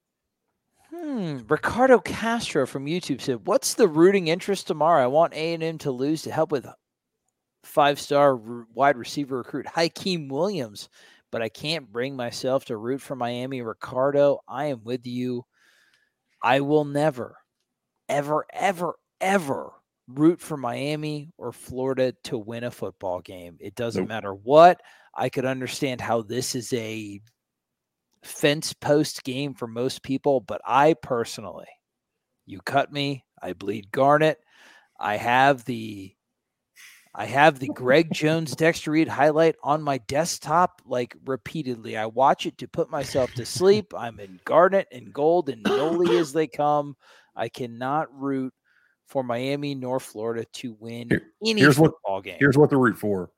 Hmm. 0.90 1.40
Ricardo 1.48 1.98
Castro 1.98 2.66
from 2.66 2.86
YouTube 2.86 3.20
said, 3.20 3.46
"What's 3.46 3.74
the 3.74 3.88
rooting 3.88 4.28
interest 4.28 4.66
tomorrow? 4.66 5.04
I 5.04 5.08
want 5.08 5.34
A 5.34 5.54
and 5.54 5.62
M 5.62 5.78
to 5.78 5.90
lose 5.90 6.22
to 6.22 6.32
help 6.32 6.52
with 6.52 6.66
five-star 7.64 8.32
r- 8.32 8.66
wide 8.72 8.96
receiver 8.96 9.38
recruit 9.38 9.66
Hykeem 9.66 10.30
Williams, 10.30 10.88
but 11.30 11.42
I 11.42 11.48
can't 11.48 11.90
bring 11.92 12.16
myself 12.16 12.64
to 12.66 12.76
root 12.76 13.00
for 13.00 13.16
Miami. 13.16 13.62
Ricardo, 13.62 14.40
I 14.48 14.66
am 14.66 14.82
with 14.84 15.06
you. 15.06 15.44
I 16.42 16.60
will 16.60 16.84
never, 16.84 17.36
ever, 18.08 18.46
ever, 18.52 18.94
ever 19.20 19.72
root 20.08 20.40
for 20.40 20.56
Miami 20.56 21.32
or 21.36 21.52
Florida 21.52 22.14
to 22.24 22.38
win 22.38 22.64
a 22.64 22.70
football 22.70 23.20
game. 23.20 23.56
It 23.60 23.74
doesn't 23.74 24.06
Nope. 24.06 24.08
matter 24.08 24.34
what. 24.34 24.80
I 25.14 25.28
could 25.28 25.44
understand 25.44 26.00
how 26.00 26.22
this 26.22 26.54
is 26.54 26.72
a 26.72 27.20
fence 28.22 28.72
post 28.72 29.24
game 29.24 29.54
for 29.54 29.66
most 29.66 30.02
people, 30.02 30.40
but 30.40 30.60
I 30.66 30.94
personally, 30.94 31.68
you 32.46 32.60
cut 32.60 32.92
me, 32.92 33.24
I 33.42 33.52
bleed 33.52 33.90
garnet. 33.92 34.38
I 34.98 35.16
have 35.16 35.64
the 35.64 36.15
I 37.18 37.24
have 37.24 37.58
the 37.58 37.68
Greg 37.68 38.12
Jones 38.12 38.54
Dexter 38.54 38.90
Reed 38.90 39.08
highlight 39.08 39.56
on 39.62 39.80
my 39.82 39.96
desktop 39.98 40.82
like 40.84 41.16
repeatedly. 41.24 41.96
I 41.96 42.04
watch 42.06 42.44
it 42.44 42.58
to 42.58 42.68
put 42.68 42.90
myself 42.90 43.32
to 43.34 43.46
sleep. 43.46 43.94
I'm 43.96 44.20
in 44.20 44.38
garnet 44.44 44.86
and 44.92 45.12
gold 45.14 45.48
and 45.48 45.62
Noli 45.62 46.18
as 46.18 46.34
they 46.34 46.46
come. 46.46 46.94
I 47.34 47.48
cannot 47.48 48.08
root 48.14 48.52
for 49.06 49.22
Miami 49.22 49.74
nor 49.74 49.98
Florida 49.98 50.44
to 50.54 50.76
win 50.78 51.08
Here- 51.08 51.32
any 51.44 51.60
here's 51.62 51.78
what- 51.78 51.92
football 51.92 52.20
game. 52.20 52.36
Here's 52.38 52.58
what 52.58 52.68
to 52.70 52.76
root 52.76 52.98
for: 52.98 53.30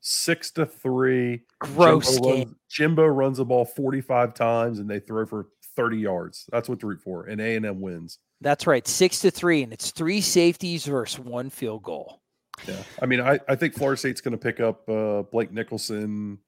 six 0.00 0.50
to 0.52 0.64
three. 0.64 1.42
Gross 1.58 2.12
Jimbo 2.14 2.24
game. 2.24 2.38
runs, 2.48 2.56
Jimbo 2.70 3.06
runs 3.06 3.36
the 3.38 3.44
ball 3.44 3.66
45 3.66 4.32
times 4.32 4.78
and 4.78 4.88
they 4.88 4.98
throw 5.00 5.26
for 5.26 5.48
30 5.76 5.98
yards. 5.98 6.46
That's 6.50 6.70
what 6.70 6.80
to 6.80 6.86
root 6.86 7.02
for. 7.02 7.24
And 7.26 7.38
A 7.40 7.56
and 7.56 7.66
M 7.66 7.82
wins. 7.82 8.18
That's 8.40 8.66
right, 8.66 8.86
six 8.88 9.20
to 9.20 9.30
three, 9.30 9.62
and 9.62 9.72
it's 9.74 9.90
three 9.90 10.22
safeties 10.22 10.86
versus 10.86 11.18
one 11.18 11.50
field 11.50 11.82
goal. 11.82 12.22
Yeah. 12.66 12.82
I 13.00 13.06
mean, 13.06 13.20
I, 13.20 13.38
I 13.48 13.56
think 13.56 13.74
Florida 13.74 13.98
State's 13.98 14.20
going 14.20 14.32
to 14.32 14.38
pick 14.38 14.60
up 14.60 14.88
uh, 14.88 15.22
Blake 15.22 15.52
Nicholson 15.52 16.38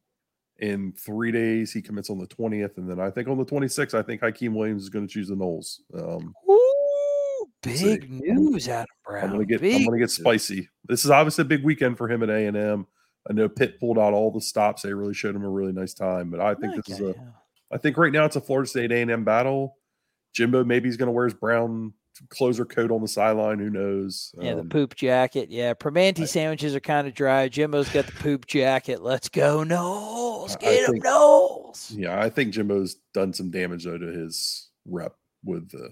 in 0.58 0.92
three 0.92 1.32
days. 1.32 1.72
He 1.72 1.82
commits 1.82 2.10
on 2.10 2.18
the 2.18 2.26
20th. 2.26 2.76
And 2.76 2.88
then 2.88 3.00
I 3.00 3.10
think 3.10 3.28
on 3.28 3.38
the 3.38 3.44
26th, 3.44 3.94
I 3.94 4.02
think 4.02 4.20
Hykeem 4.20 4.54
Williams 4.54 4.82
is 4.82 4.88
going 4.88 5.06
to 5.06 5.12
choose 5.12 5.28
the 5.28 5.34
Noles. 5.34 5.80
Um, 5.94 6.34
Ooh, 6.48 7.46
big 7.62 8.10
news, 8.10 8.68
Adam 8.68 8.86
Brown. 9.04 9.24
I'm 9.24 9.30
going 9.32 9.46
to 9.46 9.58
get, 9.58 9.62
I'm 9.62 9.84
going 9.84 9.98
to 9.98 10.04
get 10.04 10.10
spicy. 10.10 10.68
This 10.86 11.04
is 11.04 11.10
obviously 11.10 11.42
a 11.42 11.46
big 11.46 11.64
weekend 11.64 11.98
for 11.98 12.08
him 12.08 12.22
at 12.22 12.30
A&M. 12.30 12.86
I 13.28 13.32
know 13.32 13.48
Pitt 13.48 13.78
pulled 13.78 13.98
out 13.98 14.12
all 14.12 14.30
the 14.30 14.40
stops. 14.40 14.82
They 14.82 14.92
really 14.92 15.14
showed 15.14 15.34
him 15.36 15.44
a 15.44 15.50
really 15.50 15.72
nice 15.72 15.94
time. 15.94 16.30
But 16.30 16.40
I 16.40 16.54
think 16.54 16.74
this 16.76 16.88
is 16.88 17.00
Okay, 17.00 17.18
a, 17.18 17.22
yeah. 17.22 17.30
I 17.72 17.78
think 17.78 17.96
right 17.96 18.12
now 18.12 18.24
it's 18.24 18.36
a 18.36 18.40
Florida 18.40 18.68
State 18.68 18.92
A&M 18.92 19.24
battle. 19.24 19.76
Jimbo 20.34 20.64
maybe 20.64 20.88
he's 20.88 20.96
going 20.96 21.08
to 21.08 21.12
wear 21.12 21.24
his 21.24 21.34
brown 21.34 21.92
closer 22.30 22.64
coat 22.64 22.90
on 22.90 23.00
the 23.02 23.08
sideline. 23.08 23.58
Who 23.58 23.70
knows? 23.70 24.32
Yeah, 24.40 24.54
the 24.54 24.60
Um, 24.60 24.68
poop 24.68 24.94
jacket. 24.94 25.50
Yeah, 25.50 25.74
Permanente 25.74 26.26
sandwiches 26.28 26.74
are 26.74 26.80
kind 26.80 27.06
of 27.06 27.14
dry. 27.14 27.48
Jimbo's 27.48 27.88
got 27.90 28.06
the 28.06 28.12
poop 28.12 28.46
jacket. 28.46 29.02
Let's 29.02 29.28
go, 29.28 29.64
Noles. 29.64 30.52
I- 30.52 30.54
I 30.54 30.56
Get 30.74 30.84
him, 30.88 30.92
think- 30.92 31.04
Noles. 31.04 31.94
Yeah, 31.96 32.20
I 32.20 32.30
think 32.30 32.54
Jimbo's 32.54 32.96
done 33.14 33.32
some 33.32 33.50
damage 33.50 33.84
though 33.84 33.98
to 33.98 34.06
his 34.06 34.68
rep 34.86 35.14
with 35.44 35.70
the 35.70 35.90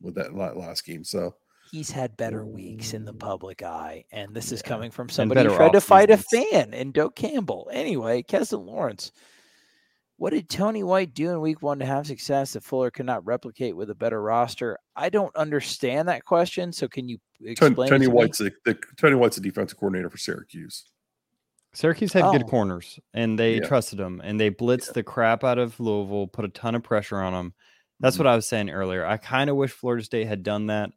with 0.00 0.14
that 0.16 0.34
la- 0.34 0.52
last 0.52 0.84
game. 0.84 1.04
So 1.04 1.34
He's 1.72 1.90
had 1.90 2.16
better 2.16 2.46
weeks 2.46 2.94
in 2.94 3.04
the 3.04 3.12
public 3.12 3.60
eye, 3.62 4.04
and 4.12 4.32
this 4.34 4.52
is 4.52 4.62
coming 4.62 4.90
from 4.92 5.08
somebody 5.08 5.42
who 5.42 5.56
tried 5.56 5.72
to 5.72 5.80
fight 5.80 6.10
a 6.10 6.16
fan 6.16 6.72
in 6.72 6.92
Doak 6.92 7.16
Campbell. 7.16 7.68
Anyway, 7.72 8.22
Keston 8.22 8.64
Lawrence. 8.66 9.10
What 10.18 10.32
did 10.32 10.48
Tony 10.48 10.82
White 10.82 11.12
do 11.12 11.30
in 11.30 11.40
week 11.42 11.60
one 11.60 11.78
to 11.78 11.84
have 11.84 12.06
success 12.06 12.54
that 12.54 12.64
Fuller 12.64 12.90
could 12.90 13.04
not 13.04 13.24
replicate 13.26 13.76
with 13.76 13.90
a 13.90 13.94
better 13.94 14.22
roster? 14.22 14.78
I 14.94 15.10
don't 15.10 15.34
understand 15.36 16.08
that 16.08 16.24
question. 16.24 16.72
So 16.72 16.88
can 16.88 17.06
you 17.08 17.18
explain? 17.44 17.74
Tony, 17.74 17.90
Tony 17.90 18.06
to? 18.06 18.10
White's 18.12 18.38
the, 18.38 18.50
the 18.64 18.78
Tony 18.96 19.14
White's 19.14 19.36
the 19.36 19.42
defensive 19.42 19.78
coordinator 19.78 20.08
for 20.08 20.16
Syracuse. 20.16 20.84
Syracuse 21.74 22.14
had 22.14 22.24
Oh. 22.24 22.32
good 22.32 22.46
corners 22.46 22.98
and 23.12 23.38
they 23.38 23.56
Yeah. 23.56 23.66
trusted 23.66 23.98
them 23.98 24.22
and 24.24 24.40
they 24.40 24.50
blitzed 24.50 24.94
the 24.94 25.02
crap 25.02 25.44
out 25.44 25.58
of 25.58 25.78
Louisville, 25.78 26.26
put 26.28 26.46
a 26.46 26.48
ton 26.48 26.74
of 26.74 26.82
pressure 26.82 27.18
on 27.20 27.34
them. 27.34 27.52
That's 28.00 28.16
Mm-hmm. 28.16 28.24
what 28.24 28.30
I 28.32 28.36
was 28.36 28.48
saying 28.48 28.70
earlier. 28.70 29.04
I 29.04 29.18
kind 29.18 29.50
of 29.50 29.56
wish 29.56 29.72
Florida 29.72 30.02
State 30.02 30.26
had 30.26 30.42
done 30.42 30.66
that 30.68 30.90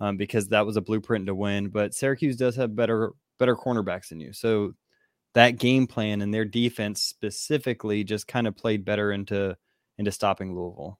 um, 0.00 0.16
because 0.16 0.48
that 0.48 0.66
was 0.66 0.76
a 0.76 0.80
blueprint 0.80 1.26
to 1.26 1.34
win. 1.36 1.68
But 1.68 1.94
Syracuse 1.94 2.36
does 2.36 2.56
have 2.56 2.74
better 2.74 3.12
better 3.38 3.54
cornerbacks 3.54 4.08
than 4.08 4.18
you, 4.20 4.32
so 4.32 4.72
that 5.34 5.58
game 5.58 5.86
plan 5.86 6.22
and 6.22 6.32
their 6.32 6.44
defense 6.44 7.02
specifically 7.02 8.04
just 8.04 8.26
kind 8.26 8.46
of 8.46 8.56
played 8.56 8.84
better 8.84 9.12
into 9.12 9.56
into 9.98 10.10
stopping 10.10 10.56
Louisville. 10.56 10.98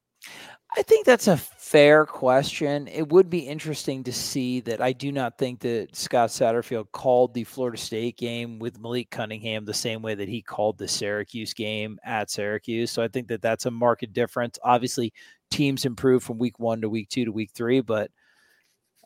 I 0.76 0.82
think 0.82 1.06
that's 1.06 1.28
a 1.28 1.36
fair 1.36 2.04
question. 2.04 2.88
It 2.88 3.08
would 3.08 3.30
be 3.30 3.40
interesting 3.40 4.02
to 4.04 4.12
see 4.12 4.58
that 4.60 4.80
I 4.80 4.92
do 4.92 5.12
not 5.12 5.38
think 5.38 5.60
that 5.60 5.94
Scott 5.94 6.30
Satterfield 6.30 6.90
called 6.90 7.32
the 7.32 7.44
Florida 7.44 7.78
State 7.78 8.16
game 8.16 8.58
with 8.58 8.80
Malik 8.80 9.10
Cunningham 9.10 9.64
the 9.64 9.74
same 9.74 10.02
way 10.02 10.16
that 10.16 10.28
he 10.28 10.42
called 10.42 10.78
the 10.78 10.88
Syracuse 10.88 11.54
game 11.54 11.98
at 12.04 12.28
Syracuse. 12.28 12.90
So 12.90 13.02
I 13.02 13.08
think 13.08 13.28
that 13.28 13.40
that's 13.40 13.66
a 13.66 13.70
market 13.70 14.12
difference. 14.12 14.58
Obviously, 14.64 15.12
teams 15.50 15.84
improve 15.84 16.24
from 16.24 16.38
week 16.38 16.58
one 16.58 16.80
to 16.80 16.88
week 16.88 17.08
two 17.08 17.24
to 17.24 17.32
week 17.32 17.52
three, 17.54 17.80
but 17.80 18.10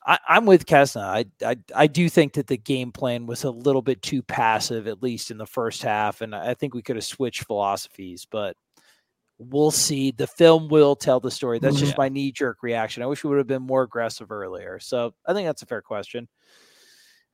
I, 0.08 0.18
I'm 0.26 0.46
with 0.46 0.64
Kesna. 0.64 1.02
I, 1.02 1.26
I 1.44 1.56
I 1.74 1.86
do 1.86 2.08
think 2.08 2.32
that 2.32 2.46
the 2.46 2.56
game 2.56 2.92
plan 2.92 3.26
was 3.26 3.44
a 3.44 3.50
little 3.50 3.82
bit 3.82 4.00
too 4.00 4.22
passive, 4.22 4.86
at 4.88 5.02
least 5.02 5.30
in 5.30 5.36
the 5.36 5.46
first 5.46 5.82
half, 5.82 6.22
and 6.22 6.34
I 6.34 6.54
think 6.54 6.74
we 6.74 6.80
could 6.82 6.96
have 6.96 7.04
switched 7.04 7.44
philosophies, 7.44 8.26
but 8.30 8.56
we'll 9.38 9.70
see. 9.70 10.10
The 10.10 10.26
film 10.26 10.68
will 10.68 10.96
tell 10.96 11.20
the 11.20 11.30
story. 11.30 11.58
That's 11.58 11.76
just 11.78 11.92
Yeah. 11.92 11.98
my 11.98 12.08
knee 12.08 12.32
jerk 12.32 12.62
reaction. 12.62 13.02
I 13.02 13.06
wish 13.06 13.22
we 13.22 13.28
would 13.28 13.36
have 13.38 13.46
been 13.46 13.62
more 13.62 13.82
aggressive 13.82 14.32
earlier. 14.32 14.80
So 14.80 15.12
I 15.26 15.34
think 15.34 15.46
that's 15.46 15.62
a 15.62 15.66
fair 15.66 15.82
question. 15.82 16.26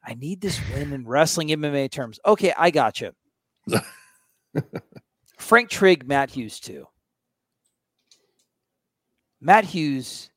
I 0.05 0.14
need 0.14 0.41
this 0.41 0.61
win 0.75 0.93
in 0.93 1.07
wrestling 1.07 1.49
MMA 1.49 1.91
terms. 1.93 2.18
Okay, 2.27 2.53
I 2.59 2.70
got 2.70 3.01
you. 3.01 3.12
Frank 5.39 5.70
Trigg, 5.70 6.07
Matt 6.07 6.29
Hughes, 6.31 6.61
too. 6.61 6.87
Matt 9.41 9.64
Hughes 9.64 10.31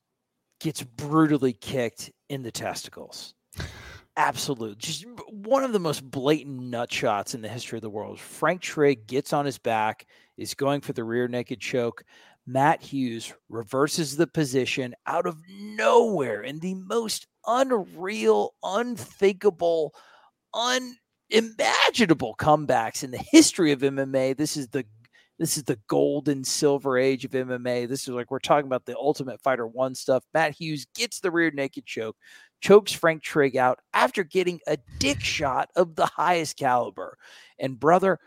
gets 0.60 0.82
brutally 0.82 1.52
kicked 1.52 2.10
in 2.28 2.42
the 2.42 2.52
testicles. 2.52 3.34
Absolute. 4.16 4.78
Just 4.78 5.06
one 5.30 5.62
of 5.62 5.72
the 5.72 5.78
most 5.78 6.02
blatant 6.02 6.60
nut 6.60 6.92
shots 6.92 7.34
in 7.34 7.40
the 7.40 7.48
history 7.48 7.78
of 7.78 7.82
the 7.82 7.90
world. 7.90 8.18
Frank 8.18 8.60
Trigg 8.60 9.06
gets 9.06 9.32
on 9.32 9.46
his 9.46 9.58
back, 9.58 10.06
is 10.36 10.54
going 10.54 10.80
for 10.80 10.92
the 10.92 11.04
rear 11.04 11.28
naked 11.28 11.60
choke. 11.60 12.04
Matt 12.44 12.82
Hughes 12.82 13.32
reverses 13.48 14.16
the 14.16 14.26
position 14.26 14.94
out 15.06 15.26
of 15.26 15.36
nowhere 15.48 16.42
in 16.42 16.58
the 16.60 16.74
most 16.74 17.26
unreal, 17.46 18.54
unthinkable, 18.62 19.94
unimaginable 20.54 22.34
comebacks 22.38 23.04
in 23.04 23.10
the 23.10 23.18
history 23.18 23.70
of 23.70 23.80
MMA. 23.80 24.36
This 24.36 24.56
is 24.56 24.68
the 24.68 24.84
this 25.38 25.56
is 25.56 25.64
the 25.64 25.78
golden 25.88 26.44
silver 26.44 26.98
age 26.98 27.24
of 27.24 27.30
MMA. 27.30 27.88
This 27.88 28.02
is 28.02 28.08
like 28.08 28.30
we're 28.30 28.40
talking 28.40 28.66
about 28.66 28.84
the 28.84 28.96
Ultimate 28.96 29.40
Fighter 29.40 29.66
one 29.66 29.94
stuff. 29.94 30.24
Matt 30.34 30.54
Hughes 30.58 30.86
gets 30.94 31.20
the 31.20 31.30
rear 31.30 31.50
naked 31.52 31.86
choke, 31.86 32.16
chokes 32.60 32.92
Frank 32.92 33.22
Trigg 33.22 33.56
out 33.56 33.78
after 33.94 34.24
getting 34.24 34.60
a 34.66 34.78
dick 34.98 35.20
shot 35.20 35.70
of 35.76 35.94
the 35.94 36.06
highest 36.06 36.56
caliber. 36.56 37.16
And 37.58 37.78
brother, 37.78 38.18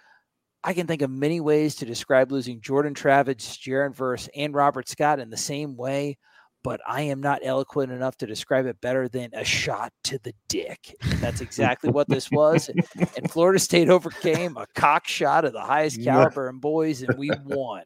I 0.64 0.74
can 0.74 0.88
think 0.88 1.01
of 1.01 1.09
many 1.09 1.41
ways 1.41 1.76
to 1.76 1.86
describe 1.86 2.32
losing 2.32 2.62
Jordan 2.62 2.93
Travis, 2.93 3.57
Jared 3.57 3.95
Verse, 3.95 4.30
and 4.36 4.53
Robert 4.53 4.88
Scott 4.88 5.20
in 5.20 5.30
the 5.30 5.38
same 5.38 5.76
way, 5.76 6.18
but 6.64 6.82
I 6.88 7.01
am 7.03 7.22
not 7.22 7.41
eloquent 7.43 7.91
enough 7.91 8.18
to 8.18 8.28
describe 8.28 8.66
it 8.66 8.82
better 8.82 9.07
than 9.07 9.30
a 9.34 9.43
shot 9.43 9.93
to 10.05 10.20
the 10.20 10.34
dick. 10.47 10.95
And 11.01 11.20
that's 11.20 11.41
exactly 11.41 11.89
what 11.89 12.07
this 12.07 12.30
was. 12.32 12.70
And, 12.70 12.86
and 13.18 13.32
Florida 13.32 13.59
State 13.59 13.89
overcame 13.89 14.57
a 14.57 14.68
cock 14.76 15.07
shot 15.07 15.45
of 15.45 15.53
the 15.53 15.62
highest 15.62 16.01
caliber 16.03 16.49
in 16.49 16.59
boys, 16.59 17.01
and 17.01 17.18
we 17.18 17.32
won. 17.45 17.84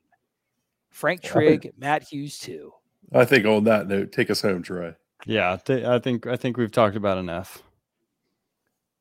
Frank 0.89 1.21
Trigg, 1.21 1.71
Matt 1.77 2.03
Hughes, 2.03 2.37
too. 2.37 2.71
I 3.13 3.25
think 3.25 3.45
on 3.45 3.65
that 3.65 3.87
note, 3.87 4.11
take 4.11 4.29
us 4.29 4.41
home, 4.41 4.63
Troy. 4.63 4.95
Yeah, 5.25 5.57
th- 5.57 5.83
I 5.85 5.99
think 5.99 6.27
I 6.27 6.35
think 6.35 6.57
we've 6.57 6.71
talked 6.71 6.95
about 6.95 7.17
enough. 7.17 7.63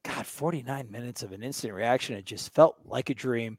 God, 0.05 0.27
49 0.27 0.91
minutes 0.91 1.23
of 1.23 1.33
an 1.33 1.43
instant 1.43 1.73
reaction. 1.73 2.17
It 2.17 2.27
just 2.27 2.53
felt 2.53 2.77
like 2.85 3.11
a 3.11 3.15
dream. 3.15 3.57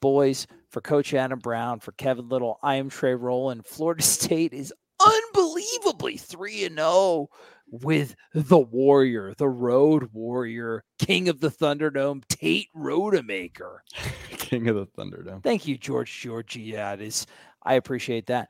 Boys, 0.00 0.46
for 0.70 0.80
Coach 0.80 1.12
Adam 1.12 1.40
Brown, 1.40 1.80
for 1.80 1.90
Kevin 1.92 2.28
Little, 2.28 2.58
I 2.62 2.76
am 2.76 2.88
Trey 2.88 3.14
Rowland. 3.14 3.66
Florida 3.66 4.02
State 4.04 4.52
is 4.52 4.72
unbelievably 5.00 6.16
3 6.16 6.64
and 6.64 6.76
0 6.76 7.28
with 7.70 8.14
the 8.32 8.58
Warrior, 8.58 9.34
the 9.36 9.48
Road 9.48 10.10
Warrior, 10.12 10.84
King 10.98 11.28
of 11.28 11.40
the 11.40 11.50
Thunderdome, 11.50 12.22
Tate 12.28 12.68
Rodemaker. 12.76 13.78
King 14.30 14.68
of 14.68 14.76
the 14.76 14.86
Thunderdome. 14.86 15.42
Thank 15.42 15.66
you, 15.66 15.76
George 15.76 16.10
Georgiadis. 16.10 17.26
I 17.62 17.74
appreciate 17.74 18.26
that. 18.26 18.48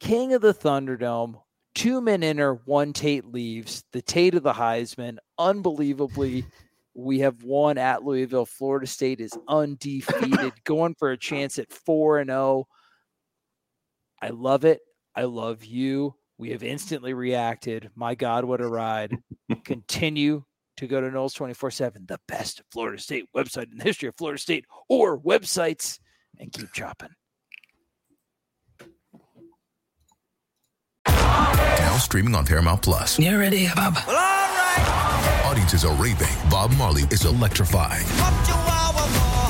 King 0.00 0.34
of 0.34 0.42
the 0.42 0.54
Thunderdome, 0.54 1.40
two 1.74 2.00
men 2.00 2.22
enter, 2.22 2.54
one 2.64 2.92
Tate 2.92 3.26
leaves. 3.26 3.84
The 3.92 4.02
Tate 4.02 4.34
of 4.34 4.42
the 4.42 4.52
Heisman, 4.52 5.16
unbelievably, 5.38 6.44
we 6.94 7.20
have 7.20 7.42
won 7.42 7.78
at 7.78 8.04
Louisville. 8.04 8.46
Florida 8.46 8.86
State 8.86 9.20
is 9.20 9.32
undefeated, 9.48 10.52
going 10.64 10.94
for 10.98 11.10
a 11.10 11.18
chance 11.18 11.58
at 11.58 11.72
four 11.72 12.18
and 12.18 12.30
zero. 12.30 12.66
I 14.20 14.28
love 14.28 14.64
it. 14.64 14.80
I 15.14 15.24
love 15.24 15.64
you. 15.64 16.14
We 16.38 16.50
have 16.50 16.62
instantly 16.62 17.12
reacted. 17.12 17.90
My 17.94 18.14
God, 18.14 18.44
what 18.44 18.60
a 18.60 18.68
ride! 18.68 19.18
Continue 19.64 20.44
to 20.78 20.86
go 20.86 21.00
to 21.00 21.10
Noles 21.10 21.34
24 21.34 21.70
7, 21.70 22.06
the 22.06 22.18
best 22.26 22.62
Florida 22.72 23.00
State 23.00 23.26
website 23.36 23.70
in 23.70 23.78
the 23.78 23.84
history 23.84 24.08
of 24.08 24.16
Florida 24.16 24.40
State 24.40 24.64
or 24.88 25.20
websites, 25.20 25.98
and 26.38 26.50
keep 26.52 26.72
chopping. 26.72 27.10
Now 31.06 31.96
streaming 31.98 32.34
on 32.34 32.46
Paramount 32.46 32.82
Plus. 32.82 33.18
You 33.18 33.38
ready, 33.38 33.68
Bob? 33.74 33.98
Audiences 35.44 35.84
are 35.84 35.94
raving. 35.96 36.28
Bob 36.48 36.72
Marley 36.78 37.02
is 37.10 37.24
electrifying. 37.24 38.06